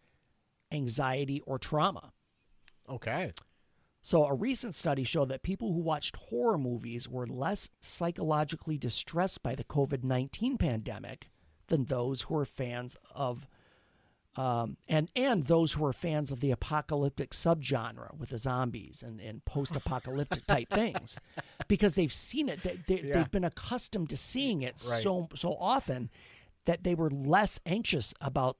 anxiety 0.71 1.41
or 1.41 1.59
trauma. 1.59 2.13
Okay. 2.87 3.33
So, 4.01 4.25
a 4.25 4.33
recent 4.33 4.75
study 4.75 5.03
showed 5.03 5.29
that 5.29 5.43
people 5.43 5.73
who 5.73 5.79
watched 5.79 6.15
horror 6.15 6.57
movies 6.57 7.09
were 7.09 7.25
less 7.25 7.69
psychologically 7.81 8.77
distressed 8.77 9.41
by 9.41 9.55
the 9.55 9.63
COVID 9.63 10.03
19 10.03 10.57
pandemic 10.57 11.29
than 11.67 11.85
those 11.85 12.23
who 12.23 12.35
were 12.35 12.45
fans 12.45 12.97
of. 13.13 13.47
Um, 14.37 14.75
and 14.89 15.09
and 15.15 15.43
those 15.43 15.73
who 15.73 15.85
are 15.85 15.93
fans 15.93 16.29
of 16.31 16.41
the 16.41 16.51
apocalyptic 16.51 17.31
subgenre 17.31 18.13
with 18.17 18.29
the 18.29 18.37
zombies 18.37 19.01
and, 19.01 19.21
and 19.21 19.43
post 19.45 19.75
apocalyptic 19.75 20.45
type 20.47 20.69
things, 20.69 21.19
because 21.69 21.93
they've 21.93 22.11
seen 22.11 22.49
it, 22.49 22.61
they, 22.63 22.77
they, 22.87 23.01
Yeah. 23.01 23.13
they've 23.17 23.31
been 23.31 23.45
accustomed 23.45 24.09
to 24.09 24.17
seeing 24.17 24.61
it 24.61 24.81
Right. 24.89 25.01
so 25.03 25.29
so 25.35 25.55
often 25.59 26.09
that 26.65 26.83
they 26.83 26.95
were 26.95 27.09
less 27.09 27.59
anxious 27.65 28.13
about 28.19 28.57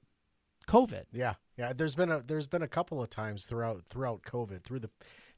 COVID. 0.66 1.04
Yeah, 1.12 1.34
yeah. 1.58 1.72
There's 1.74 1.94
been 1.94 2.10
a 2.10 2.20
there's 2.22 2.46
been 2.46 2.62
a 2.62 2.68
couple 2.68 3.02
of 3.02 3.10
times 3.10 3.44
throughout 3.44 3.84
throughout 3.90 4.22
COVID 4.22 4.62
through 4.64 4.78
the 4.80 4.90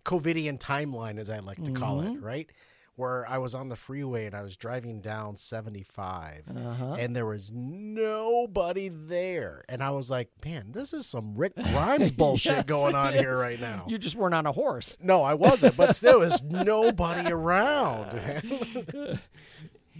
COVIDian 0.04 0.58
timeline, 0.58 1.18
as 1.18 1.28
I 1.30 1.40
like 1.40 1.62
to 1.64 1.72
call 1.72 2.00
Mm-hmm. 2.00 2.16
it, 2.18 2.22
right? 2.22 2.50
Where 2.98 3.24
I 3.30 3.38
was 3.38 3.54
on 3.54 3.68
the 3.68 3.76
freeway 3.76 4.26
and 4.26 4.34
I 4.34 4.42
was 4.42 4.56
driving 4.56 5.00
down 5.00 5.36
75, 5.36 6.48
Uh-huh. 6.48 6.96
and 6.98 7.14
there 7.14 7.26
was 7.26 7.52
nobody 7.52 8.88
there, 8.88 9.62
and 9.68 9.84
I 9.84 9.90
was 9.90 10.10
like, 10.10 10.30
"Man, 10.44 10.72
this 10.72 10.92
is 10.92 11.06
some 11.06 11.36
Rick 11.36 11.54
Grimes 11.54 12.10
bullshit 12.20 12.52
Yes, 12.52 12.64
going 12.64 12.94
it 12.96 12.98
on 12.98 13.12
here 13.12 13.36
right 13.36 13.60
now." 13.60 13.84
You 13.86 13.98
just 13.98 14.16
weren't 14.16 14.34
on 14.34 14.46
a 14.46 14.52
horse. 14.52 14.98
no, 15.00 15.22
I 15.22 15.34
wasn't, 15.34 15.76
but 15.76 15.94
still, 16.00 16.18
there's 16.20 16.42
nobody 16.42 17.30
around. 17.30 18.14
and, 18.14 19.20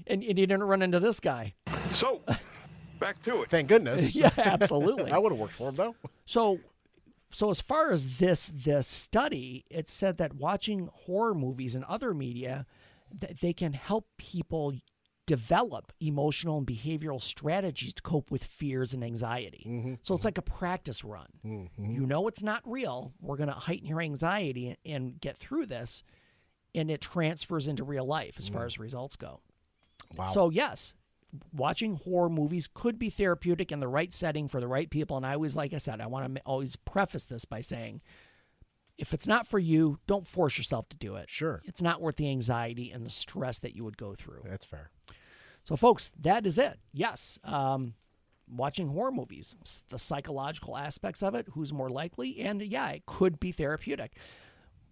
and 0.07 0.23
you 0.25 0.35
didn't 0.35 0.65
run 0.65 0.83
into 0.83 0.99
this 0.99 1.21
guy. 1.21 1.55
So, 1.91 2.21
back 2.99 3.23
to 3.23 3.43
it. 3.43 3.51
Thank 3.51 3.69
goodness. 3.69 4.17
Yeah, 4.17 4.31
absolutely. 4.37 5.13
I 5.13 5.19
would 5.19 5.31
have 5.31 5.39
worked 5.39 5.55
for 5.55 5.69
him 5.69 5.77
though. 5.77 5.95
so, 6.27 6.59
so 7.31 7.49
as 7.51 7.61
far 7.61 7.93
as 7.93 8.19
this 8.19 8.49
this 8.51 8.87
study, 8.89 9.65
it 9.71 9.87
said 9.89 10.19
that 10.19 10.35
watching 10.35 10.89
horror 11.07 11.35
movies 11.35 11.75
and 11.75 11.85
other 11.85 12.13
media, 12.15 12.67
that 13.19 13.41
they 13.41 13.53
can 13.53 13.73
help 13.73 14.07
people 14.17 14.75
develop 15.27 15.93
emotional 16.01 16.57
and 16.57 16.67
behavioral 16.67 17.21
strategies 17.21 17.93
to 17.93 18.03
cope 18.03 18.31
with 18.31 18.43
fears 18.43 18.95
and 18.95 19.05
anxiety. 19.05 19.63
Mm-hmm. 19.69 19.95
So 20.01 20.15
it's 20.15 20.25
like 20.25 20.39
a 20.39 20.43
practice 20.43 21.05
run. 21.05 21.27
Mm-hmm. 21.45 21.91
You 21.91 22.07
know 22.07 22.29
it's 22.29 22.43
not 22.43 22.63
real. 22.65 23.13
We're 23.21 23.37
going 23.37 23.51
to 23.51 23.55
heighten 23.55 23.87
your 23.87 24.01
anxiety 24.01 24.69
and, 24.69 24.77
and 24.87 25.21
get 25.21 25.37
through 25.37 25.67
this, 25.67 26.03
and 26.75 26.91
it 26.91 27.03
transfers 27.03 27.69
into 27.69 27.85
real 27.85 28.07
life 28.07 28.37
as 28.39 28.49
far 28.49 28.63
mm. 28.63 28.67
as 28.67 28.79
results 28.79 29.17
go. 29.17 29.41
Wow. 30.17 30.29
So 30.29 30.49
yes, 30.49 30.95
watching 31.53 31.97
horror 31.97 32.31
movies 32.31 32.69
could 32.73 32.99
be 32.99 33.11
therapeutic 33.11 33.71
in 33.71 33.81
the 33.81 33.89
right 33.89 34.13
setting 34.13 34.49
for 34.49 34.61
the 34.61 34.69
right 34.69 34.89
people. 34.89 35.19
And 35.19 35.27
I 35.27 35.35
always, 35.35 35.57
like 35.57 35.75
I 35.75 35.79
said, 35.79 36.01
I 36.01 36.07
want 36.07 36.35
to 36.35 36.43
always 36.47 36.77
preface 36.77 37.27
this 37.27 37.45
by 37.45 37.61
saying, 37.61 38.01
if 38.99 39.15
it's 39.15 39.27
not 39.27 39.47
for 39.47 39.59
you, 39.59 39.99
don't 40.07 40.27
force 40.27 40.59
yourself 40.59 40.89
to 40.91 40.97
do 40.97 41.15
it. 41.15 41.31
Sure. 41.31 41.63
It's 41.65 41.81
not 41.81 42.03
worth 42.03 42.17
the 42.17 42.29
anxiety 42.29 42.91
and 42.91 43.07
the 43.07 43.11
stress 43.11 43.61
that 43.61 43.75
you 43.75 43.85
would 43.85 43.97
go 43.97 44.15
through. 44.15 44.43
That's 44.45 44.67
fair. 44.67 44.91
So, 45.63 45.77
folks, 45.77 46.13
that 46.21 46.47
is 46.47 46.59
it. 46.59 46.79
Yes. 46.93 47.39
Um, 47.45 47.95
watching 48.51 48.89
horror 48.89 49.13
movies, 49.13 49.55
the 49.89 49.99
psychological 49.99 50.77
aspects 50.77 51.23
of 51.23 51.35
it, 51.35 51.47
who's 51.53 51.73
more 51.73 51.91
likely, 51.91 52.41
and 52.41 52.61
yeah, 52.61 52.89
it 52.91 53.07
could 53.07 53.39
be 53.39 53.53
therapeutic. 53.53 54.17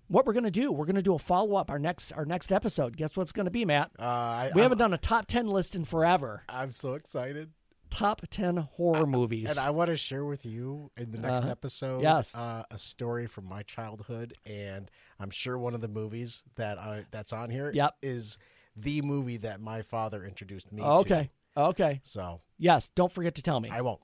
What 0.09 0.25
we're 0.25 0.35
going 0.35 0.45
to 0.45 0.51
do, 0.53 0.71
we're 0.71 0.85
going 0.85 0.97
to 0.97 1.03
do 1.03 1.15
a 1.15 1.19
follow 1.19 1.57
up 1.57 1.69
our 1.69 1.81
next 1.81 2.13
our 2.13 2.25
next 2.25 2.53
episode. 2.53 2.97
Guess 2.97 3.17
what's 3.17 3.33
going 3.33 3.47
to 3.47 3.51
be, 3.51 3.65
Matt? 3.65 3.91
Uh, 3.99 4.03
I, 4.03 4.51
we 4.55 4.61
I'm, 4.61 4.65
haven't 4.65 4.79
done 4.79 4.95
a 4.95 4.99
top 4.99 5.27
10 5.27 5.49
list 5.49 5.75
in 5.75 5.85
forever. 5.85 6.45
I'm 6.49 6.71
so 6.71 6.95
excited. 6.95 7.51
Top 7.97 8.21
10 8.29 8.57
horror 8.59 9.07
movies. 9.07 9.51
And 9.51 9.59
I 9.59 9.71
want 9.71 9.89
to 9.89 9.97
share 9.97 10.25
with 10.25 10.45
you 10.45 10.91
in 10.99 11.13
the 11.13 11.19
next 11.19 11.43
Uh-huh. 11.43 11.51
episode 11.51 12.03
Yes. 12.03 12.35
uh, 12.35 12.65
a 12.71 12.77
story 12.79 13.27
from 13.27 13.47
my 13.47 13.63
childhood. 13.63 14.35
And 14.45 14.91
I'm 15.19 15.31
sure 15.31 15.57
one 15.59 15.75
of 15.75 15.81
the 15.81 15.89
movies 15.89 16.45
that 16.57 16.79
I, 16.79 17.07
that's 17.11 17.33
on 17.33 17.49
here 17.51 17.69
is 17.69 17.75
Yep. 17.75 18.85
the 18.85 19.03
movie 19.03 19.39
that 19.39 19.61
my 19.61 19.81
father 19.81 20.25
introduced 20.25 20.71
me 20.73 20.83
to. 20.83 20.89
okay. 20.89 21.31
Okay. 21.57 22.01
So 22.03 22.41
Yes, 22.59 22.91
don't 22.91 23.11
forget 23.11 23.35
to 23.37 23.43
tell 23.43 23.61
me. 23.61 23.71
I 23.71 23.81
won't. 23.81 24.03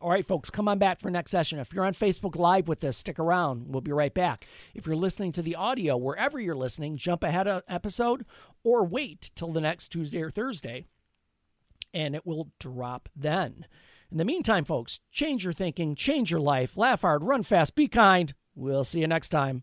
All 0.00 0.10
right, 0.10 0.24
folks, 0.26 0.50
come 0.50 0.68
on 0.68 0.78
back 0.78 1.00
for 1.00 1.10
next 1.10 1.30
session. 1.30 1.58
If 1.58 1.72
you're 1.72 1.84
on 1.84 1.92
Facebook 1.94 2.36
Live 2.36 2.66
with 2.68 2.82
us, 2.84 2.96
stick 2.98 3.18
around. 3.18 3.68
We'll 3.68 3.80
be 3.82 3.92
right 3.92 4.12
back. 4.12 4.46
If 4.74 4.86
you're 4.86 4.96
listening 4.96 5.32
to 5.32 5.42
the 5.42 5.54
audio, 5.54 5.96
wherever 5.96 6.38
you're 6.40 6.54
listening, 6.56 6.96
jump 6.96 7.22
ahead 7.24 7.46
of 7.48 7.62
episode 7.68 8.24
or 8.64 8.84
wait 8.84 9.30
till 9.34 9.52
the 9.52 9.60
next 9.60 9.88
Tuesday 9.88 10.20
or 10.22 10.30
Thursday, 10.30 10.86
and 11.92 12.14
it 12.14 12.26
will 12.26 12.50
drop 12.58 13.08
then. 13.14 13.66
In 14.10 14.18
the 14.18 14.24
meantime, 14.24 14.64
folks, 14.64 15.00
change 15.10 15.44
your 15.44 15.52
thinking, 15.52 15.94
change 15.94 16.30
your 16.30 16.40
life, 16.40 16.76
laugh 16.76 17.00
hard, 17.00 17.24
run 17.24 17.42
fast, 17.42 17.74
be 17.74 17.88
kind. 17.88 18.34
We'll 18.54 18.84
see 18.84 19.00
you 19.00 19.06
next 19.06 19.30
time. 19.30 19.62